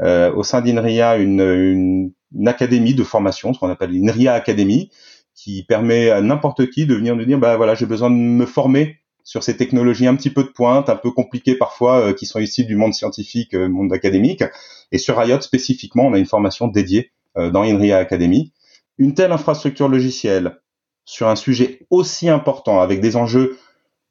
euh, 0.01 0.33
au 0.33 0.43
sein 0.43 0.61
d'INRIA 0.61 1.17
une, 1.17 2.11
académie 2.45 2.95
de 2.95 3.03
formation, 3.03 3.53
ce 3.53 3.59
qu'on 3.59 3.69
appelle 3.69 3.91
l'INRIA 3.91 4.33
Academy, 4.33 4.89
qui 5.35 5.63
permet 5.63 6.09
à 6.09 6.21
n'importe 6.21 6.69
qui 6.69 6.85
de 6.85 6.95
venir 6.95 7.15
nous 7.15 7.25
dire, 7.25 7.37
bah 7.37 7.57
voilà, 7.57 7.75
j'ai 7.75 7.85
besoin 7.85 8.09
de 8.09 8.15
me 8.15 8.45
former 8.45 8.99
sur 9.23 9.43
ces 9.43 9.55
technologies 9.55 10.07
un 10.07 10.15
petit 10.15 10.29
peu 10.29 10.43
de 10.43 10.49
pointe, 10.49 10.89
un 10.89 10.95
peu 10.95 11.11
compliquées 11.11 11.55
parfois, 11.55 12.13
qui 12.13 12.25
sont 12.25 12.39
ici 12.39 12.65
du 12.65 12.75
monde 12.75 12.93
scientifique, 12.93 13.53
monde 13.53 13.93
académique. 13.93 14.43
Et 14.91 14.97
sur 14.97 15.17
Riot 15.17 15.41
spécifiquement, 15.41 16.07
on 16.07 16.13
a 16.13 16.19
une 16.19 16.25
formation 16.25 16.67
dédiée 16.67 17.11
dans 17.35 17.63
INRIA 17.63 17.97
Academy. 17.97 18.53
Une 18.97 19.13
telle 19.13 19.31
infrastructure 19.31 19.89
logicielle 19.89 20.59
sur 21.05 21.27
un 21.27 21.35
sujet 21.35 21.85
aussi 21.89 22.29
important, 22.29 22.79
avec 22.79 23.01
des 23.01 23.15
enjeux 23.15 23.57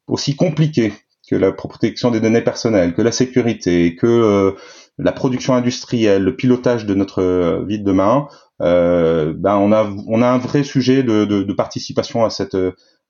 aussi 0.07 0.35
compliqués 0.35 0.93
que 1.29 1.35
la 1.35 1.51
protection 1.51 2.11
des 2.11 2.19
données 2.19 2.41
personnelles, 2.41 2.93
que 2.93 3.01
la 3.01 3.11
sécurité, 3.11 3.95
que 3.95 4.07
euh, 4.07 4.51
la 4.97 5.11
production 5.11 5.53
industrielle, 5.55 6.23
le 6.23 6.35
pilotage 6.35 6.85
de 6.85 6.93
notre 6.93 7.21
euh, 7.21 7.63
vie 7.65 7.79
de 7.79 7.85
demain, 7.85 8.27
euh, 8.61 9.33
ben 9.35 9.55
on 9.57 9.71
a 9.71 9.89
on 10.07 10.21
a 10.21 10.27
un 10.27 10.37
vrai 10.37 10.63
sujet 10.63 11.01
de, 11.01 11.25
de, 11.25 11.43
de 11.43 11.53
participation 11.53 12.25
à 12.25 12.29
cette 12.29 12.57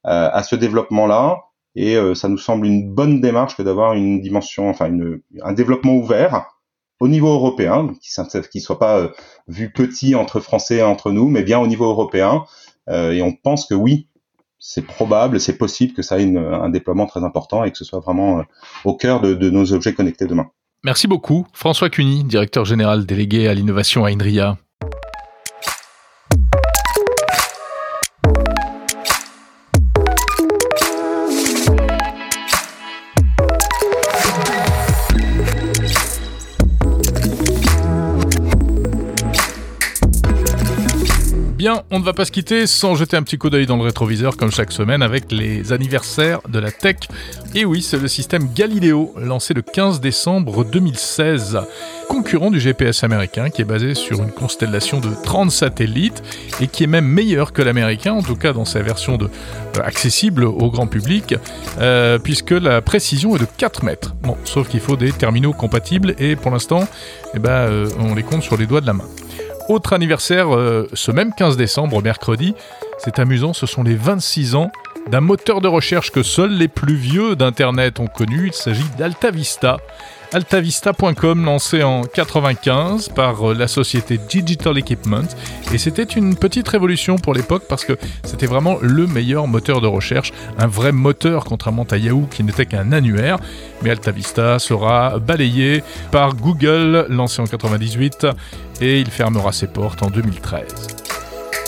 à 0.06 0.42
ce 0.42 0.54
développement-là, 0.54 1.38
et 1.76 1.96
ça 2.14 2.28
nous 2.28 2.36
semble 2.36 2.66
une 2.66 2.92
bonne 2.92 3.22
démarche 3.22 3.56
que 3.56 3.62
d'avoir 3.62 3.94
une 3.94 4.20
dimension, 4.20 4.68
enfin 4.68 4.88
une, 4.88 5.22
un 5.42 5.54
développement 5.54 5.94
ouvert 5.94 6.53
au 7.04 7.08
niveau 7.08 7.28
européen, 7.34 7.92
qui 8.00 8.58
ne 8.58 8.60
soit 8.62 8.78
pas 8.78 8.98
euh, 8.98 9.08
vu 9.46 9.70
petit 9.70 10.14
entre 10.14 10.40
Français 10.40 10.76
et 10.76 10.82
entre 10.82 11.12
nous, 11.12 11.28
mais 11.28 11.42
bien 11.42 11.58
au 11.58 11.66
niveau 11.66 11.84
européen. 11.84 12.44
Euh, 12.88 13.12
et 13.12 13.20
on 13.20 13.34
pense 13.34 13.66
que 13.66 13.74
oui, 13.74 14.08
c'est 14.58 14.86
probable, 14.86 15.38
c'est 15.38 15.58
possible 15.58 15.92
que 15.92 16.00
ça 16.00 16.18
ait 16.18 16.36
un 16.36 16.70
déploiement 16.70 17.04
très 17.04 17.22
important 17.22 17.62
et 17.62 17.70
que 17.70 17.76
ce 17.76 17.84
soit 17.84 18.00
vraiment 18.00 18.38
euh, 18.38 18.42
au 18.86 18.96
cœur 18.96 19.20
de, 19.20 19.34
de, 19.34 19.50
nos 19.50 19.74
objets 19.74 19.92
connectés 19.92 20.26
demain. 20.26 20.46
Merci 20.82 21.06
beaucoup, 21.06 21.46
François 21.52 21.90
Cuny, 21.90 22.24
directeur 22.24 22.64
général 22.64 23.04
délégué 23.04 23.48
à 23.48 23.54
l'innovation 23.54 24.06
à 24.06 24.08
Indria. 24.08 24.56
On 41.90 41.98
ne 41.98 42.04
va 42.04 42.12
pas 42.12 42.24
se 42.24 42.32
quitter 42.32 42.66
sans 42.66 42.94
jeter 42.94 43.16
un 43.16 43.22
petit 43.22 43.38
coup 43.38 43.48
d'œil 43.48 43.66
dans 43.66 43.76
le 43.76 43.84
rétroviseur 43.84 44.36
comme 44.36 44.50
chaque 44.50 44.72
semaine 44.72 45.02
avec 45.02 45.32
les 45.32 45.72
anniversaires 45.72 46.40
de 46.48 46.58
la 46.58 46.70
tech. 46.70 46.96
Et 47.54 47.64
oui, 47.64 47.80
c'est 47.82 47.98
le 47.98 48.08
système 48.08 48.52
Galileo, 48.54 49.14
lancé 49.16 49.54
le 49.54 49.62
15 49.62 50.00
décembre 50.00 50.64
2016, 50.64 51.60
concurrent 52.08 52.50
du 52.50 52.60
GPS 52.60 53.02
américain 53.04 53.50
qui 53.50 53.62
est 53.62 53.64
basé 53.64 53.94
sur 53.94 54.22
une 54.22 54.30
constellation 54.30 55.00
de 55.00 55.10
30 55.22 55.50
satellites 55.50 56.22
et 56.60 56.66
qui 56.66 56.84
est 56.84 56.88
même 56.88 57.06
meilleur 57.06 57.52
que 57.52 57.62
l'américain, 57.62 58.12
en 58.12 58.22
tout 58.22 58.36
cas 58.36 58.52
dans 58.52 58.66
sa 58.66 58.82
version 58.82 59.16
de, 59.16 59.26
euh, 59.26 59.82
accessible 59.82 60.44
au 60.44 60.70
grand 60.70 60.86
public, 60.86 61.34
euh, 61.80 62.18
puisque 62.18 62.50
la 62.50 62.82
précision 62.82 63.36
est 63.36 63.40
de 63.40 63.46
4 63.56 63.84
mètres. 63.84 64.14
Bon, 64.22 64.36
sauf 64.44 64.68
qu'il 64.68 64.80
faut 64.80 64.96
des 64.96 65.12
terminaux 65.12 65.52
compatibles 65.52 66.14
et 66.18 66.36
pour 66.36 66.50
l'instant, 66.50 66.86
eh 67.34 67.38
ben, 67.38 67.50
euh, 67.50 67.88
on 68.00 68.14
les 68.14 68.22
compte 68.22 68.42
sur 68.42 68.56
les 68.56 68.66
doigts 68.66 68.80
de 68.80 68.86
la 68.86 68.92
main. 68.92 69.04
Autre 69.68 69.92
anniversaire, 69.94 70.48
ce 70.92 71.10
même 71.10 71.32
15 71.32 71.56
décembre, 71.56 72.02
mercredi, 72.02 72.54
c'est 72.98 73.18
amusant, 73.18 73.52
ce 73.52 73.66
sont 73.66 73.82
les 73.82 73.94
26 73.94 74.54
ans 74.54 74.70
d'un 75.10 75.20
moteur 75.20 75.60
de 75.60 75.68
recherche 75.68 76.10
que 76.10 76.22
seuls 76.22 76.52
les 76.52 76.68
plus 76.68 76.96
vieux 76.96 77.36
d'Internet 77.36 78.00
ont 78.00 78.06
connu. 78.06 78.48
Il 78.48 78.52
s'agit 78.52 78.84
d'AltaVista. 78.98 79.78
AltaVista.com, 80.32 81.44
lancé 81.44 81.84
en 81.84 82.02
95 82.02 83.10
par 83.10 83.50
euh, 83.50 83.54
la 83.54 83.68
société 83.68 84.18
Digital 84.18 84.76
Equipment. 84.76 85.28
Et 85.72 85.78
c'était 85.78 86.02
une 86.02 86.34
petite 86.34 86.66
révolution 86.66 87.16
pour 87.16 87.34
l'époque 87.34 87.64
parce 87.68 87.84
que 87.84 87.96
c'était 88.24 88.46
vraiment 88.46 88.78
le 88.80 89.06
meilleur 89.06 89.46
moteur 89.46 89.80
de 89.80 89.86
recherche, 89.86 90.32
un 90.58 90.66
vrai 90.66 90.90
moteur 90.90 91.44
contrairement 91.44 91.86
à 91.88 91.98
Yahoo 91.98 92.26
qui 92.28 92.42
n'était 92.42 92.66
qu'un 92.66 92.90
annuaire. 92.90 93.38
Mais 93.82 93.90
AltaVista 93.90 94.58
sera 94.58 95.20
balayé 95.20 95.84
par 96.10 96.34
Google, 96.34 97.06
lancé 97.10 97.40
en 97.40 97.46
98, 97.46 98.26
et 98.80 99.00
il 99.00 99.10
fermera 99.10 99.52
ses 99.52 99.66
portes 99.66 100.02
en 100.02 100.10
2013. 100.10 100.94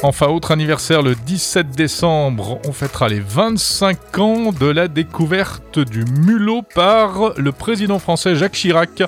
Enfin, 0.02 0.26
autre 0.26 0.50
anniversaire, 0.50 1.02
le 1.02 1.14
17 1.14 1.70
décembre, 1.70 2.60
on 2.66 2.72
fêtera 2.72 3.08
les 3.08 3.20
25 3.20 4.18
ans 4.18 4.52
de 4.52 4.66
la 4.66 4.88
découverte 4.88 5.78
du 5.78 6.04
mulot 6.04 6.62
par 6.62 7.32
le 7.36 7.50
président 7.50 7.98
français 7.98 8.36
Jacques 8.36 8.52
Chirac. 8.52 9.02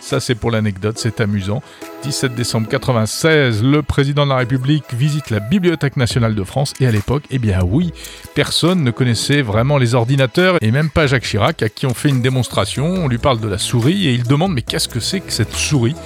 Ça, 0.00 0.20
c'est 0.20 0.34
pour 0.34 0.50
l'anecdote, 0.50 0.98
c'est 0.98 1.20
amusant. 1.20 1.62
17 2.04 2.34
décembre 2.34 2.68
96, 2.68 3.64
le 3.64 3.82
président 3.82 4.24
de 4.24 4.30
la 4.30 4.36
République 4.36 4.84
visite 4.92 5.30
la 5.30 5.40
Bibliothèque 5.40 5.96
nationale 5.96 6.34
de 6.34 6.44
France. 6.44 6.74
Et 6.80 6.86
à 6.86 6.90
l'époque, 6.90 7.24
eh 7.30 7.38
bien 7.38 7.62
oui, 7.64 7.92
personne 8.34 8.84
ne 8.84 8.90
connaissait 8.90 9.42
vraiment 9.42 9.78
les 9.78 9.94
ordinateurs, 9.94 10.58
et 10.60 10.70
même 10.70 10.90
pas 10.90 11.06
Jacques 11.06 11.24
Chirac, 11.24 11.62
à 11.62 11.68
qui 11.68 11.86
on 11.86 11.94
fait 11.94 12.10
une 12.10 12.22
démonstration. 12.22 12.86
On 12.86 13.08
lui 13.08 13.18
parle 13.18 13.40
de 13.40 13.48
la 13.48 13.58
souris, 13.58 14.06
et 14.06 14.12
il 14.12 14.22
demande 14.22 14.52
Mais 14.52 14.62
qu'est-ce 14.62 14.86
que 14.86 15.00
c'est 15.00 15.20
que 15.20 15.32
cette 15.32 15.54
souris? 15.54 15.96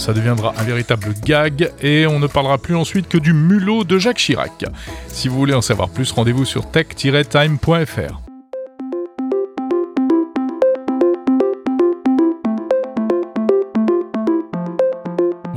Ça 0.00 0.14
deviendra 0.14 0.54
un 0.56 0.62
véritable 0.62 1.12
gag 1.24 1.70
et 1.82 2.06
on 2.06 2.18
ne 2.18 2.26
parlera 2.26 2.56
plus 2.56 2.74
ensuite 2.74 3.08
que 3.08 3.18
du 3.18 3.34
mulot 3.34 3.84
de 3.84 3.98
Jacques 3.98 4.16
Chirac. 4.16 4.64
Si 5.08 5.28
vous 5.28 5.36
voulez 5.36 5.54
en 5.54 5.60
savoir 5.60 5.90
plus, 5.90 6.10
rendez-vous 6.10 6.46
sur 6.46 6.70
tech-time.fr. 6.70 8.29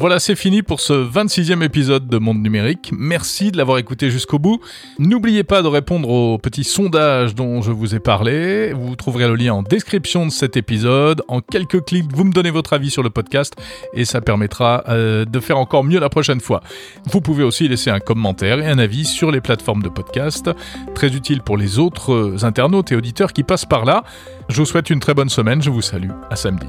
Voilà, 0.04 0.20
c'est 0.20 0.36
fini 0.36 0.64
pour 0.64 0.82
ce 0.82 0.92
26e 0.92 1.64
épisode 1.64 2.10
de 2.10 2.18
Monde 2.18 2.44
Numérique. 2.44 2.92
Merci 2.92 3.54
de 3.54 3.58
l'avoir 3.58 3.78
écouté 3.78 4.10
jusqu'au 4.10 4.38
bout. 4.38 4.60
N'oubliez 5.00 5.46
pas 5.46 5.62
de 5.62 5.70
répondre 5.70 6.10
au 6.10 6.38
petit 6.38 6.66
sondage 6.66 7.36
dont 7.36 7.62
je 7.62 7.72
vous 7.72 7.96
ai 7.96 8.00
parlé. 8.00 8.74
Vous 8.74 8.98
trouverez 8.98 9.30
le 9.30 9.36
lien 9.36 9.54
en 9.54 9.64
description 9.64 10.26
de 10.26 10.32
cet 10.32 10.58
épisode. 10.58 11.22
En 11.30 11.40
quelques 11.40 11.86
clics, 11.86 12.14
vous 12.14 12.26
me 12.26 12.34
donnez 12.34 12.52
votre 12.52 12.74
avis 12.74 12.92
sur 12.92 13.02
le 13.02 13.12
podcast 13.12 13.56
et 13.94 14.04
ça 14.04 14.20
permettra 14.20 14.84
euh, 14.90 15.24
de 15.24 15.40
faire 15.40 15.58
encore 15.58 15.86
mieux 15.86 16.02
la 16.02 16.10
prochaine 16.10 16.42
fois. 16.42 16.60
Vous 17.06 17.22
pouvez 17.22 17.46
aussi 17.46 17.70
laisser 17.70 17.90
un 17.90 18.02
commentaire 18.02 18.60
et 18.60 18.68
un 18.68 18.80
avis 18.80 19.06
sur 19.06 19.32
les 19.32 19.40
plateformes 19.40 19.84
de 19.84 19.88
podcast. 19.90 20.50
Très 20.96 21.16
utile 21.16 21.40
pour 21.40 21.56
les 21.56 21.80
autres 21.80 22.44
internautes 22.44 22.92
et 22.92 22.98
auditeurs 22.98 23.32
qui 23.32 23.44
passent 23.44 23.64
par 23.64 23.86
là. 23.86 24.04
Je 24.50 24.58
vous 24.58 24.66
souhaite 24.66 24.90
une 24.90 25.00
très 25.00 25.14
bonne 25.14 25.30
semaine. 25.30 25.62
Je 25.62 25.70
vous 25.70 25.82
salue. 25.82 26.12
À 26.30 26.36
samedi. 26.36 26.68